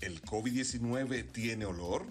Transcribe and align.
¿El 0.00 0.22
COVID-19 0.22 1.30
tiene 1.30 1.66
olor? 1.66 2.06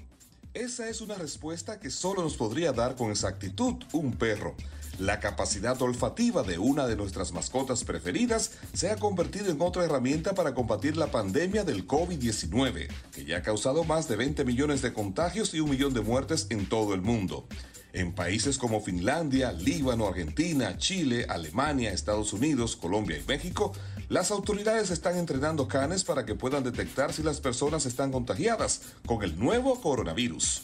Esa 0.53 0.89
es 0.89 1.01
una 1.01 1.15
respuesta 1.15 1.79
que 1.79 1.89
solo 1.89 2.21
nos 2.21 2.37
podría 2.37 2.71
dar 2.71 2.95
con 2.95 3.09
exactitud 3.09 3.83
un 3.93 4.13
perro. 4.13 4.55
La 4.99 5.19
capacidad 5.19 5.81
olfativa 5.81 6.43
de 6.43 6.59
una 6.59 6.85
de 6.85 6.95
nuestras 6.95 7.31
mascotas 7.31 7.83
preferidas 7.83 8.51
se 8.73 8.91
ha 8.91 8.97
convertido 8.97 9.49
en 9.49 9.59
otra 9.59 9.85
herramienta 9.85 10.35
para 10.35 10.53
combatir 10.53 10.97
la 10.97 11.09
pandemia 11.09 11.63
del 11.63 11.87
COVID-19, 11.87 12.89
que 13.11 13.25
ya 13.25 13.37
ha 13.37 13.41
causado 13.41 13.83
más 13.83 14.07
de 14.07 14.17
20 14.17 14.45
millones 14.45 14.83
de 14.83 14.93
contagios 14.93 15.55
y 15.55 15.59
un 15.59 15.71
millón 15.71 15.95
de 15.95 16.01
muertes 16.01 16.45
en 16.51 16.69
todo 16.69 16.93
el 16.93 17.01
mundo. 17.01 17.47
En 17.91 18.13
países 18.13 18.57
como 18.57 18.81
Finlandia, 18.81 19.51
Líbano, 19.51 20.07
Argentina, 20.07 20.77
Chile, 20.77 21.25
Alemania, 21.27 21.91
Estados 21.91 22.33
Unidos, 22.33 22.75
Colombia 22.75 23.17
y 23.17 23.27
México, 23.27 23.73
las 24.09 24.29
autoridades 24.31 24.91
están 24.91 25.17
entrenando 25.17 25.67
canes 25.67 26.03
para 26.03 26.25
que 26.25 26.35
puedan 26.35 26.63
detectar 26.63 27.13
si 27.13 27.23
las 27.23 27.39
personas 27.39 27.85
están 27.85 28.11
contagiadas 28.11 28.81
con 29.05 29.23
el 29.23 29.39
nuevo 29.39 29.81
coronavirus. 29.81 30.63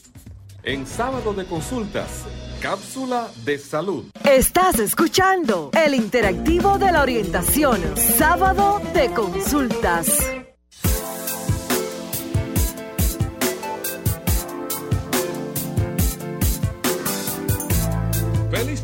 En 0.62 0.86
sábado 0.86 1.32
de 1.32 1.44
consultas, 1.46 2.08
cápsula 2.60 3.28
de 3.44 3.58
salud. 3.58 4.06
Estás 4.24 4.78
escuchando 4.80 5.70
el 5.72 5.94
interactivo 5.94 6.78
de 6.78 6.90
la 6.90 7.02
orientación, 7.02 7.80
sábado 7.96 8.80
de 8.92 9.10
consultas. 9.10 10.08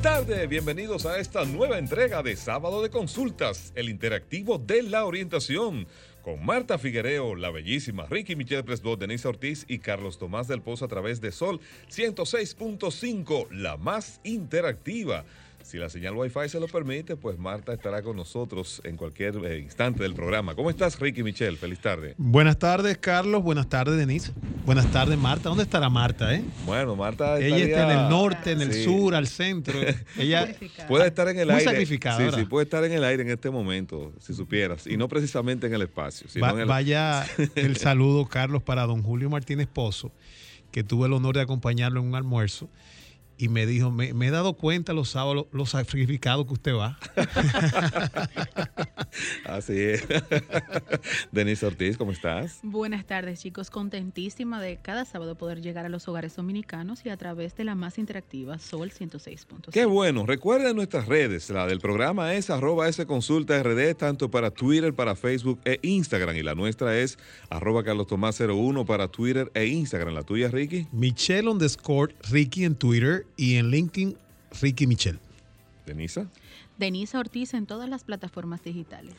Feliz 0.03 0.27
tarde, 0.27 0.47
bienvenidos 0.48 1.06
a 1.06 1.19
esta 1.20 1.45
nueva 1.45 1.78
entrega 1.78 2.25
de 2.25 2.34
Sábado 2.34 2.83
de 2.83 2.91
Consultas, 2.91 3.72
el 3.77 3.89
interactivo 3.89 4.59
de 4.59 4.83
la 4.83 5.05
orientación, 5.05 5.86
con 6.22 6.44
Marta 6.44 6.77
Figuereo, 6.77 7.36
la 7.36 7.53
bellísima 7.53 8.06
Ricky 8.06 8.34
Michelle 8.34 8.64
Presbot, 8.64 8.98
Denise 8.98 9.28
Ortiz 9.28 9.64
y 9.69 9.78
Carlos 9.78 10.19
Tomás 10.19 10.48
del 10.48 10.61
Pozo 10.61 10.86
a 10.86 10.89
través 10.89 11.20
de 11.20 11.31
Sol 11.31 11.61
106.5, 11.89 13.50
la 13.53 13.77
más 13.77 14.20
interactiva. 14.25 15.25
Si 15.64 15.78
la 15.78 15.88
señal 15.88 16.14
Wi-Fi 16.16 16.48
se 16.48 16.58
lo 16.60 16.66
permite, 16.68 17.16
pues 17.16 17.38
Marta 17.38 17.72
estará 17.72 18.02
con 18.02 18.16
nosotros 18.16 18.80
en 18.84 18.96
cualquier 18.96 19.36
eh, 19.44 19.58
instante 19.58 20.02
del 20.02 20.12
programa. 20.14 20.54
¿Cómo 20.54 20.69
estás, 20.70 20.98
Ricky 20.98 21.22
Michelle? 21.22 21.56
Feliz 21.56 21.78
tarde. 21.78 22.14
Buenas 22.19 22.58
tardes, 22.58 22.98
Carlos. 22.98 23.42
Buenas 23.42 23.69
tardes, 23.69 23.96
Denise. 23.96 24.32
Buenas 24.66 24.91
tardes, 24.91 25.16
Marta. 25.19 25.48
¿Dónde 25.48 25.64
estará 25.64 25.88
Marta, 25.88 26.34
eh? 26.34 26.42
Bueno, 26.66 26.96
Marta 26.96 27.38
Ella 27.38 27.56
está 27.58 27.92
en 27.92 27.98
el 28.00 28.08
norte, 28.08 28.52
en 28.52 28.60
el 28.60 28.72
Sí. 28.72 28.84
sur, 28.84 29.14
al 29.14 29.27
centro. 29.27 29.74
Ella 30.19 30.54
Puede 30.88 31.06
estar 31.06 31.28
en 31.28 31.38
el 31.38 31.46
Muy 31.46 31.56
aire. 31.58 31.70
sacrificada, 31.70 32.19
Sí, 32.32 32.41
sí, 32.41 32.44
puede 32.47 32.64
estar 32.64 32.84
en 32.84 32.92
el 32.92 33.04
aire 33.04 33.22
en 33.22 33.30
este 33.30 33.48
momento, 33.50 34.12
si 34.20 34.34
supieras. 34.34 34.86
Y 34.86 34.97
no 34.97 35.08
precisamente 35.08 35.66
en 35.69 35.74
el 35.74 35.82
espacio. 35.82 36.28
Sino 36.28 36.44
Va- 36.44 36.52
en 36.52 36.58
el- 36.60 36.66
vaya 36.66 37.24
el 37.54 37.76
saludo, 37.76 38.26
Carlos, 38.26 38.62
para 38.62 38.82
don 38.86 39.02
Julio 39.02 39.30
Martínez 39.30 39.69
Pozo, 39.72 40.10
que 40.70 40.82
tuve 40.84 41.06
el 41.06 41.12
honor 41.12 41.36
de 41.36 41.42
acompañarlo 41.42 42.00
en 42.00 42.06
un 42.08 42.14
almuerzo. 42.14 42.69
Y 43.38 43.48
me 43.48 43.66
dijo, 43.66 43.91
me, 43.91 44.14
me 44.14 44.28
he 44.28 44.30
dado 44.30 44.54
cuenta 44.54 44.93
los 44.93 45.10
sábados, 45.10 45.47
lo 45.53 45.66
sacrificado 45.66 46.47
que 46.47 46.54
usted 46.54 46.75
va. 46.75 46.98
Así 49.44 49.78
es. 49.78 50.06
Denise 51.32 51.66
Ortiz, 51.66 51.97
¿cómo 51.97 52.12
estás? 52.12 52.60
Buenas 52.62 53.04
tardes, 53.04 53.41
chicos. 53.41 53.70
Contentísima 53.70 54.60
de 54.60 54.78
cada 54.81 55.04
sábado 55.04 55.37
poder 55.37 55.60
llegar 55.60 55.87
a 55.87 55.88
los 55.88 56.09
hogares 56.09 56.37
dominicanos 56.37 57.04
y 57.04 57.10
a 57.10 57.16
través 57.16 57.56
de 57.56 57.65
la 57.65 57.75
más 57.75 57.98
interactiva 57.98 58.59
Sol 58.59 58.91
106.5. 58.91 59.70
Qué 59.70 59.84
bueno. 59.84 60.26
Recuerden 60.26 60.76
nuestras 60.76 61.06
redes. 61.06 61.50
La 61.50 61.66
del 61.66 61.81
programa 61.81 62.34
es 62.34 62.50
arroba 62.50 62.88
S 62.88 63.04
Consulta 63.06 63.62
RD, 63.62 63.94
tanto 63.97 64.31
para 64.31 64.50
Twitter, 64.50 64.94
para 64.94 65.14
Facebook 65.14 65.60
e 65.64 65.78
Instagram. 65.82 66.37
Y 66.37 66.43
la 66.43 66.54
nuestra 66.54 66.99
es 66.99 67.19
arroba 67.50 67.84
Carlos 67.84 68.06
Tomás 68.06 68.41
01 68.41 68.84
para 68.87 69.09
Twitter 69.09 69.50
e 69.54 69.66
Instagram. 69.66 70.14
¿La 70.14 70.22
tuya, 70.22 70.49
Ricky? 70.49 70.87
Michelle 70.93 71.49
underscore 71.49 72.14
Ricky 72.31 72.64
en 72.64 72.75
Twitter 72.75 73.22
y 73.37 73.56
en 73.56 73.71
LinkedIn 73.71 74.16
Ricky 74.60 74.87
Michelle. 74.87 75.19
Denisa. 75.87 76.27
Denise 76.78 77.16
Ortiz 77.16 77.55
en 77.55 77.66
todas 77.66 77.88
las 77.88 78.05
plataformas 78.05 78.62
digitales. 78.62 79.15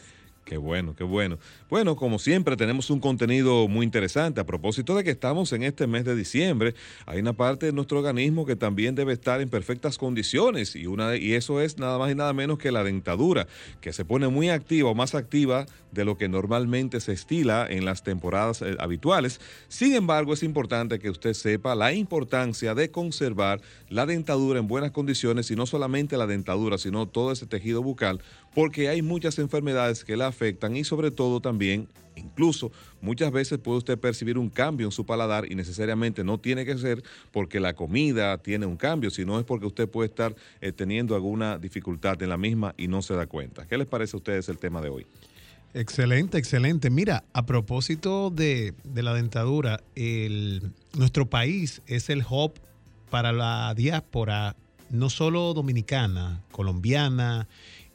Qué 0.46 0.58
bueno, 0.58 0.94
qué 0.96 1.06
bueno. 1.06 1.38
Bueno, 1.70 1.96
como 1.96 2.20
siempre, 2.20 2.58
tenemos 2.58 2.90
un 2.90 3.00
contenido 3.00 3.68
muy 3.70 3.86
interesante. 3.86 4.42
A 4.42 4.46
propósito 4.46 4.94
de 4.96 5.04
que 5.04 5.12
estamos 5.12 5.54
en 5.54 5.64
este 5.64 5.88
mes 5.88 6.04
de 6.04 6.16
diciembre, 6.16 6.76
hay 7.06 7.20
una 7.20 7.32
parte 7.32 7.68
de 7.68 7.72
nuestro 7.72 8.00
organismo 8.00 8.46
que 8.46 8.58
también 8.58 8.94
debe 8.94 9.14
estar 9.14 9.40
en 9.40 9.50
perfectas 9.50 9.98
condiciones 9.98 10.76
y, 10.76 10.86
una, 10.86 11.16
y 11.16 11.34
eso 11.34 11.62
es 11.62 11.78
nada 11.78 11.98
más 11.98 12.12
y 12.12 12.16
nada 12.16 12.34
menos 12.34 12.58
que 12.58 12.74
la 12.74 12.84
dentadura, 12.84 13.48
que 13.80 13.94
se 13.94 14.04
pone 14.04 14.28
muy 14.28 14.50
activa 14.50 14.90
o 14.90 14.96
más 14.96 15.16
activa 15.16 15.66
de 15.94 16.04
lo 16.04 16.18
que 16.18 16.28
normalmente 16.28 17.00
se 17.00 17.14
estila 17.14 17.66
en 17.70 17.86
las 17.86 18.04
temporadas 18.04 18.62
eh, 18.62 18.76
habituales. 18.80 19.40
Sin 19.70 19.96
embargo, 19.96 20.34
es 20.34 20.44
importante 20.44 21.00
que 21.00 21.10
usted 21.10 21.34
sepa 21.34 21.74
la 21.74 21.94
importancia 21.94 22.76
de 22.76 22.92
conservar 22.92 23.62
la 23.88 24.06
dentadura 24.06 24.60
en 24.60 24.68
buenas 24.68 24.92
condiciones 24.92 25.50
y 25.52 25.56
no 25.56 25.66
solamente 25.66 26.18
la 26.18 26.28
dentadura, 26.28 26.78
sino 26.78 27.08
todo 27.08 27.32
ese 27.32 27.46
tejido 27.46 27.82
bucal, 27.82 28.20
porque 28.54 28.90
hay 28.90 29.02
muchas 29.02 29.40
enfermedades 29.40 30.04
que 30.04 30.18
la 30.18 30.33
afectan 30.34 30.76
y 30.76 30.84
sobre 30.84 31.12
todo 31.12 31.40
también, 31.40 31.88
incluso 32.16 32.72
muchas 33.02 33.32
veces 33.32 33.60
puede 33.60 33.78
usted 33.80 33.98
percibir 33.98 34.38
un 34.38 34.50
cambio 34.50 34.86
en 34.88 34.92
su 34.92 35.06
paladar 35.06 35.52
y 35.52 35.56
necesariamente 35.56 36.24
no 36.24 36.38
tiene 36.40 36.66
que 36.66 36.78
ser 36.78 37.04
porque 37.32 37.60
la 37.60 37.74
comida 37.74 38.38
tiene 38.40 38.66
un 38.66 38.78
cambio, 38.78 39.10
sino 39.10 39.40
es 39.40 39.46
porque 39.46 39.66
usted 39.66 39.88
puede 39.90 40.10
estar 40.10 40.36
eh, 40.62 40.72
teniendo 40.72 41.16
alguna 41.16 41.58
dificultad 41.58 42.22
en 42.22 42.30
la 42.30 42.38
misma 42.38 42.74
y 42.78 42.88
no 42.88 43.02
se 43.02 43.16
da 43.16 43.26
cuenta. 43.26 43.66
¿Qué 43.68 43.78
les 43.78 43.88
parece 43.88 44.16
a 44.16 44.18
ustedes 44.18 44.50
el 44.50 44.58
tema 44.58 44.82
de 44.82 44.90
hoy? 44.90 45.06
Excelente, 45.74 46.38
excelente. 46.38 46.90
Mira, 46.92 47.24
a 47.34 47.46
propósito 47.48 48.30
de, 48.30 48.74
de 48.84 49.02
la 49.04 49.14
dentadura, 49.16 49.82
el- 49.96 50.72
nuestro 50.96 51.28
país 51.30 51.82
es 51.88 52.10
el 52.12 52.24
hub 52.30 52.54
para 53.10 53.32
la 53.32 53.74
diáspora, 53.76 54.56
no 54.92 55.10
solo 55.10 55.54
dominicana, 55.56 56.42
colombiana, 56.52 57.48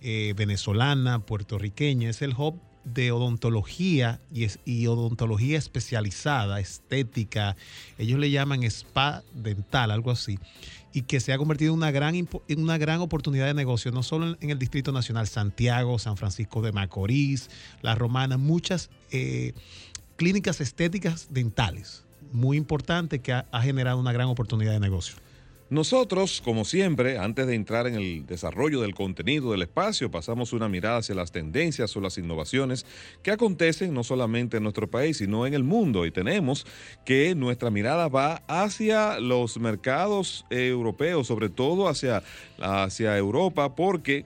eh, 0.03 0.35
venezolana, 0.37 1.21
puertorriqueña, 1.21 2.11
es 2.11 2.23
el 2.23 2.35
hub 2.37 2.61
de 2.85 3.13
odontología 3.13 4.21
y, 4.33 4.45
es- 4.45 4.61
y 4.65 4.87
odontología 4.87 5.59
especializada, 5.59 6.61
estética, 6.61 7.57
ellos 7.99 8.19
le 8.19 8.31
llaman 8.31 8.63
spa 8.63 9.23
dental, 9.35 9.91
algo 9.91 10.11
así, 10.11 10.39
y 10.95 11.03
que 11.03 11.21
se 11.21 11.33
ha 11.33 11.39
convertido 11.39 11.73
en 11.73 11.79
una 11.79 11.91
gran, 11.91 12.15
una 12.57 12.79
gran 12.79 13.01
oportunidad 13.01 13.47
de 13.47 13.55
negocio, 13.55 13.93
no 13.93 14.03
solo 14.03 14.37
en, 14.41 14.51
el 14.51 14.59
Distrito 14.59 14.91
Nacional, 14.93 15.27
Santiago, 15.27 15.99
San 15.99 16.17
Francisco 16.17 16.63
de 16.63 16.73
Macorís, 16.73 17.51
La 17.83 17.95
Romana, 17.95 18.39
muchas 18.39 18.89
eh, 19.11 19.53
clínicas 20.17 20.61
estéticas 20.61 21.29
dentales. 21.31 22.05
Muy 22.33 22.57
importante 22.57 23.21
que 23.21 23.33
ha 23.33 23.63
generado 23.63 23.99
una 23.99 24.13
gran 24.13 24.29
oportunidad 24.29 24.73
de 24.73 24.81
negocio. 24.81 25.17
Nosotros, 25.71 26.41
como 26.43 26.65
siempre, 26.65 27.19
antes 27.19 27.47
de 27.47 27.55
entrar 27.55 27.87
en 27.87 27.95
el 27.95 28.25
desarrollo 28.25 28.81
del 28.81 28.95
contenido 28.95 29.53
del 29.53 29.61
espacio, 29.61 30.11
pasamos 30.11 30.55
una 30.55 30.67
mirada 30.67 30.97
hacia 30.97 31.15
las 31.15 31.31
tendencias 31.31 31.95
o 31.95 32.01
las 32.01 32.17
innovaciones 32.17 32.87
que 33.23 33.33
acontecen 33.33 33.93
no 33.93 34.03
solamente 34.03 34.57
en 34.57 34.63
nuestro 34.63 34.89
país, 34.89 35.19
sino 35.19 35.47
en 35.47 35.53
el 35.53 35.65
mundo. 35.65 36.07
Y 36.07 36.11
tenemos 36.11 36.67
que 37.05 37.35
nuestra 37.35 37.71
mirada 37.71 38.09
va 38.09 38.43
hacia 38.49 39.21
los 39.21 39.59
mercados 39.59 40.47
eh, 40.49 40.69
europeos, 40.69 41.27
sobre 41.27 41.51
todo 41.51 41.87
hacia, 41.87 42.23
hacia 42.59 43.19
Europa, 43.19 43.77
porque 43.77 44.25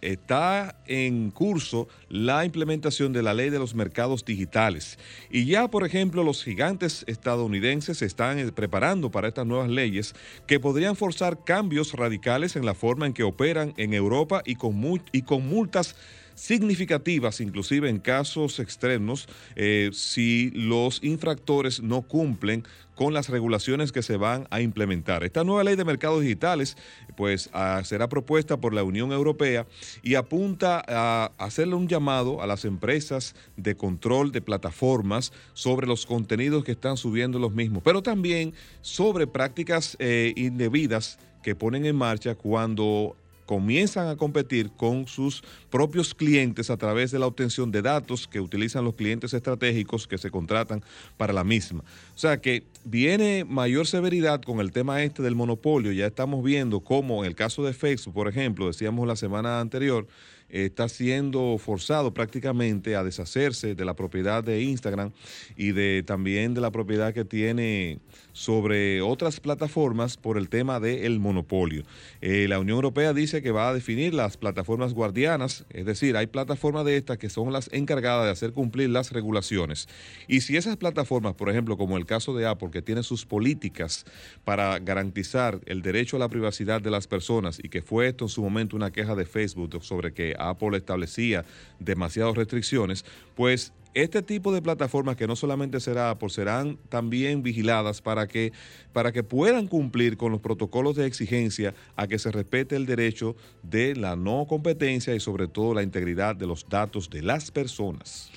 está 0.00 0.76
en 0.86 1.30
curso 1.30 1.88
la 2.08 2.44
implementación 2.44 3.12
de 3.12 3.22
la 3.22 3.34
ley 3.34 3.50
de 3.50 3.58
los 3.58 3.74
mercados 3.74 4.24
digitales. 4.24 4.98
Y 5.30 5.46
ya, 5.46 5.68
por 5.68 5.84
ejemplo, 5.84 6.22
los 6.22 6.42
gigantes 6.42 7.04
estadounidenses 7.06 7.98
se 7.98 8.06
están 8.06 8.38
eh, 8.38 8.52
preparando 8.52 9.10
para 9.10 9.28
estas 9.28 9.46
nuevas 9.46 9.68
leyes 9.68 10.14
que 10.46 10.60
podrían 10.60 10.96
forzar 10.96 11.44
cambios 11.44 11.92
radicales 11.92 12.56
en 12.56 12.64
la 12.64 12.74
forma 12.74 13.06
en 13.06 13.12
que 13.12 13.22
operan 13.22 13.74
en 13.76 13.94
Europa 13.94 14.42
y 14.44 14.54
con, 14.54 15.02
y 15.12 15.22
con 15.22 15.48
multas 15.48 15.96
significativas, 16.38 17.40
inclusive 17.40 17.88
en 17.88 17.98
casos 17.98 18.60
extremos, 18.60 19.28
eh, 19.56 19.90
si 19.92 20.50
los 20.52 21.02
infractores 21.02 21.82
no 21.82 22.02
cumplen 22.02 22.64
con 22.98 23.14
las 23.14 23.28
regulaciones 23.28 23.92
que 23.92 24.02
se 24.02 24.16
van 24.16 24.48
a 24.50 24.60
implementar. 24.60 25.22
Esta 25.22 25.44
nueva 25.44 25.62
ley 25.62 25.76
de 25.76 25.84
mercados 25.84 26.20
digitales 26.20 26.76
pues 27.16 27.48
será 27.84 28.08
propuesta 28.08 28.56
por 28.56 28.74
la 28.74 28.82
Unión 28.82 29.12
Europea 29.12 29.68
y 30.02 30.16
apunta 30.16 30.82
a 30.86 31.30
hacerle 31.38 31.76
un 31.76 31.86
llamado 31.86 32.42
a 32.42 32.46
las 32.48 32.64
empresas 32.64 33.36
de 33.56 33.76
control 33.76 34.32
de 34.32 34.40
plataformas 34.40 35.32
sobre 35.52 35.86
los 35.86 36.06
contenidos 36.06 36.64
que 36.64 36.72
están 36.72 36.96
subiendo 36.96 37.38
los 37.38 37.52
mismos, 37.52 37.84
pero 37.84 38.02
también 38.02 38.52
sobre 38.80 39.28
prácticas 39.28 39.96
eh, 40.00 40.32
indebidas 40.36 41.20
que 41.42 41.54
ponen 41.54 41.86
en 41.86 41.94
marcha 41.94 42.34
cuando 42.34 43.16
comienzan 43.48 44.08
a 44.08 44.16
competir 44.16 44.70
con 44.72 45.06
sus 45.06 45.42
propios 45.70 46.14
clientes 46.14 46.68
a 46.68 46.76
través 46.76 47.12
de 47.12 47.18
la 47.18 47.26
obtención 47.26 47.70
de 47.70 47.80
datos 47.80 48.28
que 48.28 48.40
utilizan 48.40 48.84
los 48.84 48.94
clientes 48.94 49.32
estratégicos 49.32 50.06
que 50.06 50.18
se 50.18 50.30
contratan 50.30 50.84
para 51.16 51.32
la 51.32 51.44
misma. 51.44 51.82
O 52.14 52.18
sea 52.18 52.42
que 52.42 52.64
viene 52.84 53.46
mayor 53.48 53.86
severidad 53.86 54.42
con 54.42 54.60
el 54.60 54.70
tema 54.70 55.02
este 55.02 55.22
del 55.22 55.34
monopolio. 55.34 55.92
Ya 55.92 56.08
estamos 56.08 56.44
viendo 56.44 56.80
cómo 56.80 57.24
en 57.24 57.28
el 57.28 57.34
caso 57.34 57.64
de 57.64 57.72
Facebook, 57.72 58.12
por 58.12 58.28
ejemplo, 58.28 58.66
decíamos 58.66 59.08
la 59.08 59.16
semana 59.16 59.60
anterior, 59.60 60.06
está 60.50 60.86
siendo 60.88 61.56
forzado 61.58 62.12
prácticamente 62.12 62.96
a 62.96 63.04
deshacerse 63.04 63.74
de 63.74 63.84
la 63.84 63.94
propiedad 63.94 64.44
de 64.44 64.62
Instagram 64.62 65.12
y 65.56 65.72
de 65.72 66.02
también 66.06 66.52
de 66.52 66.60
la 66.60 66.70
propiedad 66.70 67.14
que 67.14 67.24
tiene 67.24 67.98
sobre 68.38 69.02
otras 69.02 69.40
plataformas 69.40 70.16
por 70.16 70.38
el 70.38 70.48
tema 70.48 70.78
del 70.78 71.18
monopolio. 71.18 71.82
Eh, 72.20 72.46
la 72.48 72.60
Unión 72.60 72.76
Europea 72.76 73.12
dice 73.12 73.42
que 73.42 73.50
va 73.50 73.68
a 73.68 73.74
definir 73.74 74.14
las 74.14 74.36
plataformas 74.36 74.94
guardianas, 74.94 75.64
es 75.70 75.84
decir, 75.84 76.16
hay 76.16 76.28
plataformas 76.28 76.84
de 76.84 76.96
estas 76.96 77.18
que 77.18 77.30
son 77.30 77.52
las 77.52 77.68
encargadas 77.72 78.26
de 78.26 78.30
hacer 78.30 78.52
cumplir 78.52 78.90
las 78.90 79.10
regulaciones. 79.10 79.88
Y 80.28 80.42
si 80.42 80.56
esas 80.56 80.76
plataformas, 80.76 81.34
por 81.34 81.50
ejemplo, 81.50 81.76
como 81.76 81.96
el 81.96 82.06
caso 82.06 82.32
de 82.32 82.46
Apple, 82.46 82.70
que 82.70 82.80
tiene 82.80 83.02
sus 83.02 83.26
políticas 83.26 84.04
para 84.44 84.78
garantizar 84.78 85.58
el 85.66 85.82
derecho 85.82 86.14
a 86.14 86.20
la 86.20 86.28
privacidad 86.28 86.80
de 86.80 86.92
las 86.92 87.08
personas 87.08 87.58
y 87.60 87.68
que 87.68 87.82
fue 87.82 88.06
esto 88.06 88.26
en 88.26 88.28
su 88.28 88.40
momento 88.40 88.76
una 88.76 88.92
queja 88.92 89.16
de 89.16 89.26
Facebook 89.26 89.82
sobre 89.82 90.12
que 90.12 90.36
Apple 90.38 90.76
establecía 90.76 91.44
demasiadas 91.80 92.36
restricciones, 92.36 93.04
pues 93.34 93.72
este 94.02 94.22
tipo 94.22 94.52
de 94.52 94.62
plataformas 94.62 95.16
que 95.16 95.26
no 95.26 95.36
solamente 95.36 95.80
será 95.80 96.16
serán 96.28 96.78
también 96.88 97.42
vigiladas 97.42 98.00
para 98.00 98.28
que, 98.28 98.52
para 98.92 99.12
que 99.12 99.22
puedan 99.22 99.66
cumplir 99.66 100.16
con 100.16 100.32
los 100.32 100.40
protocolos 100.40 100.96
de 100.96 101.06
exigencia 101.06 101.74
a 101.96 102.06
que 102.06 102.18
se 102.18 102.30
respete 102.30 102.76
el 102.76 102.86
derecho 102.86 103.34
de 103.62 103.96
la 103.96 104.16
no 104.16 104.46
competencia 104.48 105.14
y 105.14 105.20
sobre 105.20 105.48
todo 105.48 105.74
la 105.74 105.82
integridad 105.82 106.36
de 106.36 106.46
los 106.46 106.68
datos 106.68 107.10
de 107.10 107.22
las 107.22 107.50
personas. 107.50 108.30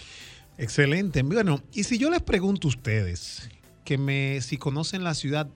Excelente. 0.58 1.24
Bueno, 1.24 1.62
y 1.74 1.84
si 1.84 1.98
yo 1.98 2.10
les 2.10 2.22
pregunto 2.22 2.68
a 2.68 2.69
ustedes 2.69 3.50
que 3.84 3.98
me, 3.98 4.42
si 4.42 4.58
conocen 4.58 5.04
la 5.04 5.13
ciudad, 5.13 5.50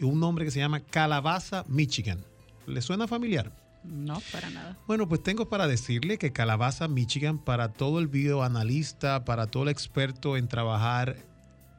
un 0.00 0.20
nombre 0.20 0.44
que 0.44 0.50
se 0.50 0.58
llama 0.58 0.80
Calabaza, 0.80 1.64
Michigan, 1.68 2.24
¿les 2.66 2.84
suena 2.84 3.08
familiar? 3.08 3.63
No, 3.84 4.20
para 4.32 4.50
nada. 4.50 4.78
Bueno, 4.86 5.08
pues 5.08 5.22
tengo 5.22 5.48
para 5.48 5.66
decirle 5.66 6.18
que 6.18 6.32
Calabaza, 6.32 6.88
Michigan, 6.88 7.38
para 7.38 7.72
todo 7.72 7.98
el 7.98 8.08
videoanalista, 8.08 9.24
para 9.24 9.46
todo 9.46 9.64
el 9.64 9.68
experto 9.68 10.36
en 10.36 10.48
trabajar 10.48 11.16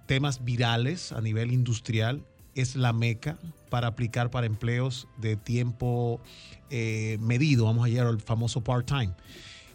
temas 0.06 0.44
virales 0.44 1.12
a 1.12 1.22
nivel 1.22 1.52
industrial, 1.52 2.24
es 2.54 2.76
la 2.76 2.94
meca 2.94 3.38
para 3.70 3.88
aplicar 3.88 4.30
para 4.30 4.46
empleos 4.46 5.08
de 5.18 5.36
tiempo 5.36 6.22
eh, 6.70 7.18
medido, 7.20 7.66
vamos 7.66 7.86
a 7.86 7.90
llegar 7.90 8.08
al 8.08 8.22
famoso 8.22 8.64
part-time. 8.64 9.14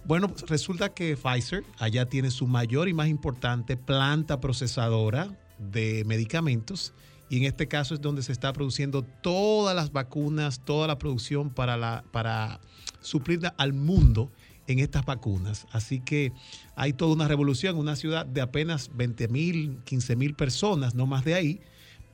Bueno, 0.05 0.29
pues 0.29 0.49
resulta 0.49 0.95
que 0.95 1.17
Pfizer 1.17 1.63
allá 1.79 2.07
tiene 2.07 2.31
su 2.31 2.47
mayor 2.47 2.89
y 2.89 2.95
más 2.95 3.09
importante 3.09 3.77
planta 3.77 4.41
procesadora 4.41 5.29
de 5.59 6.05
medicamentos 6.07 6.95
y 7.31 7.37
en 7.37 7.45
este 7.45 7.69
caso 7.69 7.95
es 7.95 8.01
donde 8.01 8.23
se 8.23 8.33
está 8.33 8.53
produciendo 8.53 9.03
todas 9.03 9.75
las 9.75 9.93
vacunas, 9.93 10.65
toda 10.65 10.89
la 10.89 10.99
producción 10.99 11.49
para, 11.49 11.77
la, 11.77 12.05
para 12.11 12.61
suplir 13.01 13.41
al 13.57 13.73
mundo 13.73 14.33
en 14.67 14.81
estas 14.81 15.07
vacunas. 15.07 15.69
Así 15.71 16.01
que 16.01 16.33
hay 16.75 16.93
toda 16.93 17.15
una 17.15 17.29
revolución, 17.29 17.79
una 17.79 17.95
ciudad 17.95 18.27
de 18.27 18.41
apenas 18.41 18.91
20 18.97 19.29
mil, 19.29 19.79
15 19.85 20.17
mil 20.17 20.35
personas, 20.35 20.97
no 20.97 21.07
más 21.07 21.25
de 21.25 21.35
ahí, 21.35 21.61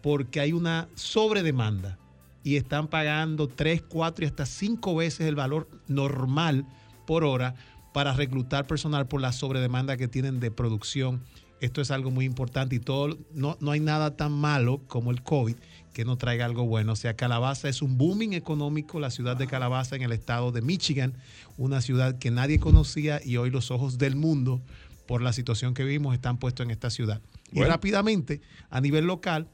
porque 0.02 0.38
hay 0.38 0.52
una 0.52 0.86
sobredemanda 0.94 1.98
y 2.44 2.56
están 2.56 2.86
pagando 2.86 3.48
3, 3.48 3.84
4 3.88 4.24
y 4.24 4.28
hasta 4.28 4.44
5 4.44 4.94
veces 4.96 5.26
el 5.26 5.34
valor 5.34 5.66
normal 5.88 6.66
por 7.06 7.24
hora 7.24 7.54
para 7.94 8.12
reclutar 8.12 8.66
personal 8.66 9.08
por 9.08 9.22
la 9.22 9.32
sobredemanda 9.32 9.96
que 9.96 10.08
tienen 10.08 10.40
de 10.40 10.50
producción 10.50 11.22
esto 11.60 11.80
es 11.80 11.90
algo 11.90 12.10
muy 12.10 12.24
importante 12.24 12.76
y 12.76 12.80
todo, 12.80 13.16
no, 13.32 13.56
no 13.60 13.70
hay 13.70 13.80
nada 13.80 14.16
tan 14.16 14.32
malo 14.32 14.82
como 14.86 15.10
el 15.10 15.22
COVID 15.22 15.56
que 15.92 16.04
no 16.04 16.18
traiga 16.18 16.44
algo 16.44 16.66
bueno. 16.66 16.92
O 16.92 16.96
sea, 16.96 17.16
Calabaza 17.16 17.70
es 17.70 17.80
un 17.80 17.96
booming 17.96 18.34
económico, 18.34 19.00
la 19.00 19.10
ciudad 19.10 19.36
de 19.36 19.46
Calabaza 19.46 19.96
en 19.96 20.02
el 20.02 20.12
estado 20.12 20.52
de 20.52 20.60
Michigan, 20.60 21.14
una 21.56 21.80
ciudad 21.80 22.18
que 22.18 22.30
nadie 22.30 22.60
conocía 22.60 23.20
y 23.24 23.38
hoy 23.38 23.50
los 23.50 23.70
ojos 23.70 23.96
del 23.96 24.14
mundo 24.14 24.60
por 25.06 25.22
la 25.22 25.32
situación 25.32 25.72
que 25.72 25.84
vimos 25.84 26.14
están 26.14 26.36
puestos 26.36 26.64
en 26.64 26.70
esta 26.70 26.90
ciudad. 26.90 27.22
Y 27.52 27.62
rápidamente, 27.62 28.42
a 28.68 28.80
nivel 28.80 29.06
local, 29.06 29.48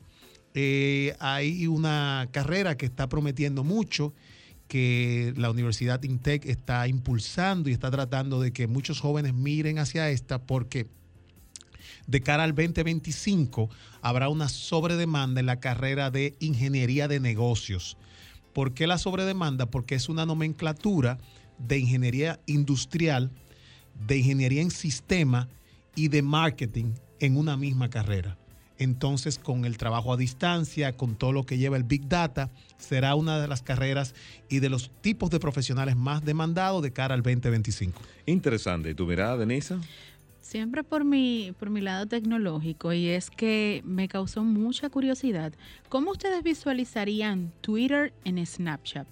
eh, 0.55 1.15
hay 1.21 1.67
una 1.67 2.29
carrera 2.33 2.77
que 2.77 2.87
está 2.87 3.09
prometiendo 3.09 3.63
mucho, 3.63 4.13
que 4.67 5.33
la 5.37 5.51
Universidad 5.51 6.03
INTEC 6.03 6.47
está 6.47 6.89
impulsando 6.89 7.69
y 7.69 7.73
está 7.73 7.91
tratando 7.91 8.41
de 8.41 8.53
que 8.53 8.67
muchos 8.67 8.99
jóvenes 8.99 9.35
miren 9.35 9.79
hacia 9.79 10.11
esta 10.11 10.43
porque 10.43 10.89
de 12.07 12.21
cara 12.21 12.45
al 12.45 12.55
2025 12.55 13.71
habrá 14.01 14.29
una 14.29 14.49
sobredemanda 14.49 15.41
en 15.41 15.47
la 15.47 15.61
carrera 15.61 16.11
de 16.11 16.35
ingeniería 16.41 17.09
de 17.09 17.21
negocios. 17.21 17.97
¿Por 18.53 18.75
qué 18.75 18.87
la 18.87 18.99
sobredemanda? 18.99 19.67
Porque 19.67 19.95
es 19.95 20.09
una 20.09 20.27
nomenclatura 20.27 21.19
de 21.59 21.79
ingeniería 21.79 22.41
industrial, 22.47 23.31
de 24.07 24.19
ingeniería 24.19 24.63
en 24.63 24.71
sistema 24.71 25.49
y 25.95 26.09
de 26.09 26.23
marketing 26.23 26.95
en 27.21 27.37
una 27.37 27.57
misma 27.57 27.89
carrera. 27.89 28.37
Entonces, 28.79 29.39
con 29.39 29.65
el 29.65 29.79
trabajo 29.79 30.13
a 30.13 30.17
distancia, 30.17 30.97
con 30.97 31.15
todo 31.15 31.31
lo 31.33 31.45
que 31.45 31.57
lleva 31.57 31.77
el 31.77 31.85
Big 31.85 32.09
Data, 32.09 32.51
será 32.79 33.15
una 33.15 33.41
de 33.41 33.47
las 33.47 33.63
carreras 33.63 34.15
y 34.49 34.59
de 34.59 34.69
los 34.69 34.91
tipos 35.03 35.31
de 35.31 35.39
profesionales 35.39 35.95
más 35.95 36.25
demandados 36.25 36.83
de 36.83 36.93
cara 36.93 37.15
al 37.15 37.23
2025. 37.23 38.01
Interesante. 38.27 38.91
¿Y 38.91 38.95
tu 38.95 39.07
mirada, 39.07 39.37
Denisa? 39.37 39.79
Siempre 40.43 40.83
por 40.83 41.05
mi, 41.05 41.55
por 41.59 41.71
mi 41.71 41.81
lado 41.81 42.07
tecnológico 42.07 42.93
y 42.93 43.09
es 43.09 43.31
que 43.31 43.81
me 43.87 44.09
causó 44.09 44.43
mucha 44.45 44.91
curiosidad. 44.91 45.53
¿Cómo 45.89 46.11
ustedes 46.11 46.43
visualizarían 46.43 47.53
Twitter 47.61 48.13
en 48.25 48.45
Snapchat? 48.45 49.07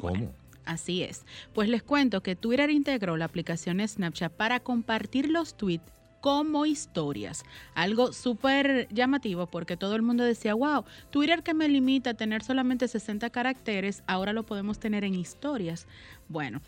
¿Cómo? 0.00 0.32
así 0.64 1.02
es. 1.02 1.24
Pues 1.54 1.68
les 1.68 1.82
cuento 1.82 2.22
que 2.22 2.34
Twitter 2.34 2.70
integró 2.70 3.16
la 3.16 3.26
aplicación 3.26 3.86
Snapchat 3.86 4.32
para 4.32 4.60
compartir 4.60 5.28
los 5.28 5.54
tweets 5.54 5.92
como 6.20 6.66
historias. 6.66 7.44
Algo 7.74 8.12
súper 8.12 8.88
llamativo 8.90 9.46
porque 9.46 9.76
todo 9.76 9.96
el 9.96 10.02
mundo 10.02 10.24
decía, 10.24 10.54
wow, 10.54 10.84
Twitter 11.10 11.42
que 11.42 11.52
me 11.52 11.68
limita 11.68 12.10
a 12.10 12.14
tener 12.14 12.42
solamente 12.42 12.88
60 12.88 13.28
caracteres, 13.30 14.02
ahora 14.06 14.32
lo 14.32 14.44
podemos 14.44 14.78
tener 14.78 15.04
en 15.04 15.14
historias. 15.14 15.86
Bueno, 16.28 16.62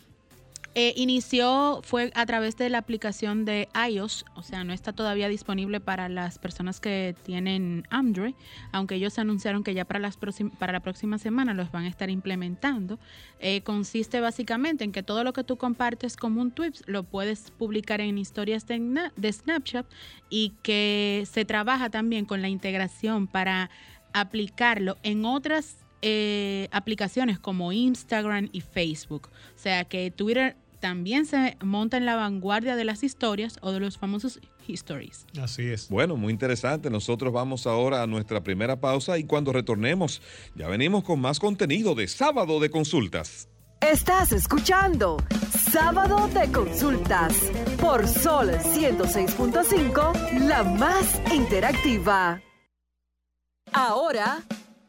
eh, 0.77 0.93
inició, 0.97 1.79
fue 1.83 2.11
a 2.15 2.25
través 2.25 2.57
de 2.57 2.69
la 2.69 2.79
aplicación 2.79 3.45
de 3.45 3.69
iOS, 3.89 4.25
o 4.35 4.43
sea, 4.43 4.65
no 4.65 4.73
está 4.73 4.91
todavía 4.91 5.29
disponible 5.29 5.79
para 5.79 6.09
las 6.09 6.37
personas 6.37 6.81
que 6.81 7.15
tienen 7.23 7.87
Android, 7.89 8.35
aunque 8.73 8.95
ellos 8.95 9.17
anunciaron 9.17 9.63
que 9.63 9.73
ya 9.73 9.85
para, 9.85 10.01
las 10.01 10.17
para 10.59 10.73
la 10.73 10.81
próxima 10.81 11.17
semana 11.17 11.53
los 11.53 11.71
van 11.71 11.85
a 11.85 11.87
estar 11.87 12.09
implementando. 12.09 12.99
Eh, 13.39 13.61
consiste 13.61 14.19
básicamente 14.19 14.83
en 14.83 14.91
que 14.91 15.01
todo 15.01 15.23
lo 15.23 15.31
que 15.31 15.45
tú 15.45 15.55
compartes 15.55 16.17
como 16.17 16.41
un 16.41 16.51
tweet 16.51 16.73
lo 16.87 17.03
puedes 17.03 17.51
publicar 17.51 18.01
en 18.01 18.17
historias 18.17 18.67
de, 18.67 19.11
de 19.15 19.31
Snapchat 19.31 19.85
y 20.29 20.55
que 20.61 21.25
se 21.31 21.45
trabaja 21.45 21.89
también 21.89 22.25
con 22.25 22.41
la 22.41 22.49
integración 22.49 23.27
para 23.27 23.69
aplicarlo 24.11 24.97
en 25.03 25.23
otras 25.23 25.85
eh, 26.01 26.67
aplicaciones 26.71 27.39
como 27.39 27.71
Instagram 27.71 28.49
y 28.51 28.61
Facebook. 28.61 29.29
O 29.55 29.57
sea 29.57 29.85
que 29.85 30.11
Twitter 30.11 30.55
también 30.79 31.25
se 31.25 31.57
monta 31.63 31.97
en 31.97 32.05
la 32.05 32.15
vanguardia 32.15 32.75
de 32.75 32.85
las 32.85 33.03
historias 33.03 33.57
o 33.61 33.71
de 33.71 33.79
los 33.79 33.97
famosos 33.97 34.39
histories. 34.67 35.25
Así 35.41 35.63
es. 35.63 35.89
Bueno, 35.89 36.15
muy 36.17 36.33
interesante. 36.33 36.89
Nosotros 36.89 37.31
vamos 37.31 37.67
ahora 37.67 38.01
a 38.01 38.07
nuestra 38.07 38.41
primera 38.41 38.79
pausa 38.79 39.17
y 39.17 39.23
cuando 39.25 39.53
retornemos 39.53 40.21
ya 40.55 40.67
venimos 40.67 41.03
con 41.03 41.19
más 41.19 41.39
contenido 41.39 41.95
de 41.95 42.07
sábado 42.07 42.59
de 42.59 42.69
consultas. 42.69 43.49
Estás 43.81 44.31
escuchando 44.31 45.17
Sábado 45.71 46.27
de 46.29 46.51
Consultas 46.51 47.35
por 47.79 48.07
Sol 48.07 48.49
106.5, 48.49 50.47
la 50.47 50.63
más 50.63 51.21
interactiva. 51.31 52.41
Ahora, 53.73 54.41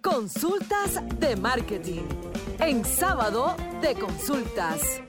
consultas 0.02 1.02
de 1.18 1.36
marketing 1.36 2.04
en 2.60 2.84
Sábado 2.84 3.56
de 3.82 3.94
Consultas. 3.96 5.02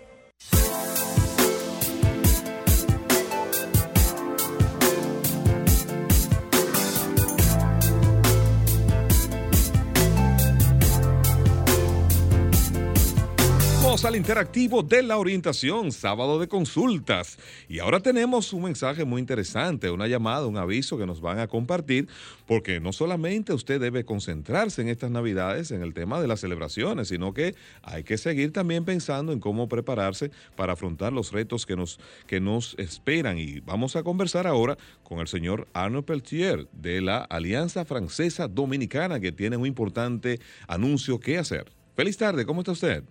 Al 14.06 14.16
interactivo 14.16 14.84
de 14.84 15.01
la 15.01 15.18
orientación, 15.18 15.92
sábado 15.92 16.39
de 16.39 16.48
consultas. 16.48 17.39
Y 17.68 17.80
ahora 17.80 18.00
tenemos 18.00 18.54
un 18.54 18.63
mensaje 18.63 19.06
muy 19.06 19.20
interesante, 19.20 19.89
una 19.89 20.08
llamada, 20.08 20.46
un 20.46 20.58
aviso 20.58 21.00
que 21.00 21.08
nos 21.08 21.20
van 21.20 21.39
a 21.39 21.48
compartir, 21.48 22.08
porque 22.46 22.80
no 22.80 22.94
solamente 22.94 23.54
usted 23.54 23.82
debe 23.82 24.06
concentrarse 24.06 24.84
en 24.84 24.89
estas 24.89 25.10
navidades, 25.10 25.72
en 25.72 25.82
el 25.82 25.96
tema 25.96 26.22
de 26.22 26.27
las 26.27 26.42
celebraciones, 26.42 27.08
sino 27.08 27.34
que 27.34 27.56
hay 27.82 28.04
que 28.04 28.20
seguir 28.20 28.54
también 28.54 28.86
pensando 28.86 29.32
en 29.32 29.39
cómo 29.39 29.68
prepararse 29.68 30.32
para 30.56 30.74
afrontar 30.74 31.12
los 31.12 31.32
retos 31.32 31.66
que 31.66 31.75
nos, 31.75 32.00
que 32.27 32.39
nos 32.39 32.75
esperan. 32.77 33.39
Y 33.39 33.62
vamos 33.62 33.96
a 33.96 34.04
conversar 34.04 34.46
ahora 34.46 34.77
con 35.01 35.20
el 35.20 35.27
señor 35.27 35.68
Arnaud 35.74 36.04
Peltier 36.04 36.68
de 36.72 37.01
la 37.01 37.20
Alianza 37.20 37.84
Francesa 37.84 38.48
Dominicana, 38.48 39.20
que 39.20 39.32
tiene 39.32 39.58
un 39.58 39.66
importante 39.66 40.39
anuncio 40.68 41.20
que 41.20 41.39
hacer. 41.39 41.72
Feliz 41.96 42.16
tarde, 42.16 42.46
¿cómo 42.46 42.62
está 42.62 42.74
usted? 42.74 43.04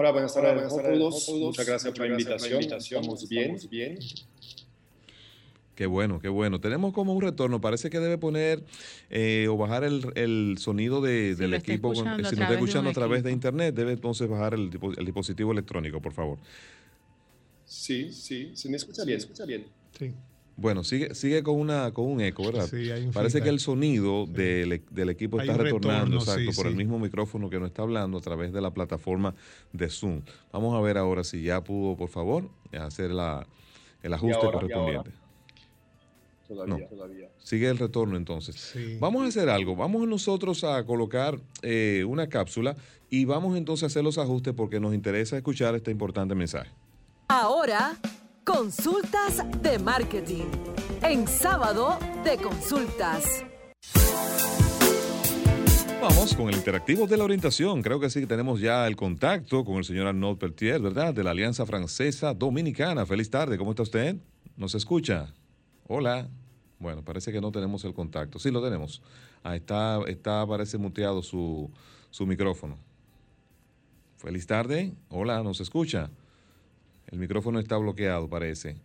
Hola, 0.00 0.12
buenas 0.12 0.32
tardes, 0.32 0.54
buenas 0.54 0.76
tardes 0.76 0.98
todos. 1.00 1.28
Muchas 1.40 1.66
gracias 1.66 1.92
por 1.92 2.06
la 2.06 2.12
invitación. 2.12 2.62
Estamos 2.62 3.28
bien, 3.28 3.58
bien. 3.68 3.98
Qué 5.74 5.86
bueno, 5.86 6.20
qué 6.20 6.28
bueno. 6.28 6.60
Tenemos 6.60 6.92
como 6.92 7.12
un 7.14 7.20
retorno. 7.20 7.60
Parece 7.60 7.90
que 7.90 7.98
debe 7.98 8.16
poner 8.16 8.62
eh, 9.10 9.48
o 9.50 9.56
bajar 9.56 9.82
el, 9.82 10.06
el 10.14 10.54
sonido 10.60 11.00
de, 11.00 11.34
del 11.34 11.52
equipo. 11.52 11.96
si 11.96 12.02
nos 12.02 12.32
está 12.32 12.52
escuchando 12.52 12.90
a 12.90 12.92
través 12.92 13.24
de 13.24 13.32
internet, 13.32 13.74
debe 13.74 13.90
entonces 13.90 14.28
bajar 14.28 14.54
el, 14.54 14.70
el, 14.98 15.04
dispositivo 15.04 15.50
electrónico, 15.50 16.00
por 16.00 16.12
favor. 16.12 16.38
Sí, 17.64 18.12
sí, 18.12 18.52
se 18.54 18.68
me 18.68 18.76
escucha 18.76 19.04
bien, 19.04 19.18
escucha 19.18 19.46
bien. 19.46 19.66
Sí. 19.98 20.14
Bueno, 20.60 20.82
sigue, 20.82 21.14
sigue 21.14 21.44
con 21.44 21.54
una 21.54 21.92
con 21.92 22.06
un 22.06 22.20
eco, 22.20 22.42
¿verdad? 22.44 22.66
Sí, 22.68 22.90
hay 22.90 23.04
un 23.04 23.12
Parece 23.12 23.34
feedback. 23.34 23.44
que 23.44 23.48
el 23.50 23.60
sonido 23.60 24.26
del, 24.26 24.82
del 24.90 25.08
equipo 25.08 25.38
Hay 25.38 25.48
está 25.48 25.62
retornando, 25.62 26.18
retorno, 26.18 26.18
exacto, 26.18 26.50
sí, 26.50 26.56
por 26.56 26.66
el 26.66 26.74
mismo 26.74 26.98
micrófono 26.98 27.48
que 27.48 27.60
nos 27.60 27.68
está 27.68 27.82
hablando 27.82 28.18
a 28.18 28.20
través 28.20 28.52
de 28.52 28.60
la 28.60 28.72
plataforma 28.72 29.36
de 29.72 29.88
Zoom. 29.88 30.22
Vamos 30.52 30.74
a 30.76 30.80
ver 30.80 30.98
ahora 30.98 31.22
si 31.22 31.42
ya 31.42 31.62
pudo, 31.62 31.96
por 31.96 32.08
favor, 32.08 32.50
hacer 32.72 33.12
la, 33.12 33.46
el 34.02 34.12
ajuste 34.12 34.36
correspondiente. 34.40 35.10
Todavía, 36.48 36.76
No. 36.78 36.86
todavía. 36.88 37.28
Sigue 37.38 37.68
el 37.68 37.78
retorno 37.78 38.16
entonces. 38.16 38.56
Sí. 38.56 38.96
Vamos 38.98 39.22
a 39.22 39.26
hacer 39.28 39.48
algo. 39.50 39.76
Vamos 39.76 40.08
nosotros 40.08 40.64
a 40.64 40.82
colocar 40.84 41.38
eh, 41.62 42.04
una 42.08 42.26
cápsula 42.28 42.74
y 43.10 43.26
vamos 43.26 43.56
entonces 43.56 43.84
a 43.84 43.86
hacer 43.86 44.02
los 44.02 44.18
ajustes 44.18 44.54
porque 44.54 44.80
nos 44.80 44.94
interesa 44.94 45.36
escuchar 45.36 45.74
este 45.74 45.90
importante 45.90 46.34
mensaje. 46.34 46.70
Ahora, 47.28 47.98
consultas 48.48 49.44
de 49.60 49.78
marketing. 49.78 50.46
En 51.02 51.28
sábado 51.28 51.98
de 52.24 52.38
consultas. 52.38 53.44
Vamos 56.00 56.34
con 56.34 56.48
el 56.48 56.56
interactivo 56.56 57.06
de 57.06 57.18
la 57.18 57.24
orientación. 57.24 57.82
Creo 57.82 58.00
que 58.00 58.08
sí 58.08 58.20
que 58.20 58.26
tenemos 58.26 58.60
ya 58.60 58.86
el 58.86 58.96
contacto 58.96 59.66
con 59.66 59.76
el 59.76 59.84
señor 59.84 60.06
Arnaud 60.06 60.38
Peltier, 60.38 60.80
¿verdad? 60.80 61.12
De 61.12 61.22
la 61.22 61.32
Alianza 61.32 61.66
Francesa 61.66 62.32
Dominicana. 62.32 63.04
Feliz 63.04 63.28
tarde, 63.28 63.58
¿cómo 63.58 63.72
está 63.72 63.82
usted? 63.82 64.16
¿Nos 64.56 64.74
escucha? 64.74 65.34
Hola. 65.86 66.28
Bueno, 66.78 67.04
parece 67.04 67.30
que 67.32 67.42
no 67.42 67.52
tenemos 67.52 67.84
el 67.84 67.92
contacto. 67.92 68.38
Sí, 68.38 68.50
lo 68.50 68.62
tenemos. 68.62 69.02
Ah, 69.42 69.56
está, 69.56 70.00
está 70.06 70.46
parece 70.46 70.78
muteado 70.78 71.22
su, 71.22 71.70
su 72.10 72.26
micrófono. 72.26 72.78
Feliz 74.16 74.46
tarde. 74.46 74.94
Hola, 75.10 75.42
¿nos 75.42 75.60
escucha? 75.60 76.10
El 77.10 77.18
micrófono 77.18 77.58
está 77.58 77.76
bloqueado, 77.76 78.28
parece. 78.28 78.76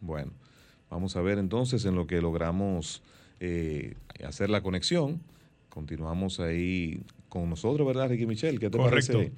Bueno, 0.00 0.32
vamos 0.90 1.16
a 1.16 1.20
ver 1.20 1.38
entonces 1.38 1.84
en 1.84 1.94
lo 1.94 2.06
que 2.06 2.20
logramos 2.20 3.02
eh, 3.40 3.94
hacer 4.24 4.50
la 4.50 4.62
conexión. 4.62 5.20
Continuamos 5.68 6.40
ahí 6.40 7.02
con 7.28 7.50
nosotros, 7.50 7.86
¿verdad, 7.86 8.08
Ricky 8.08 8.26
Michel? 8.26 8.58
¿Qué 8.58 8.70
te 8.70 8.78
Correcto. 8.78 9.12
parece 9.14 9.32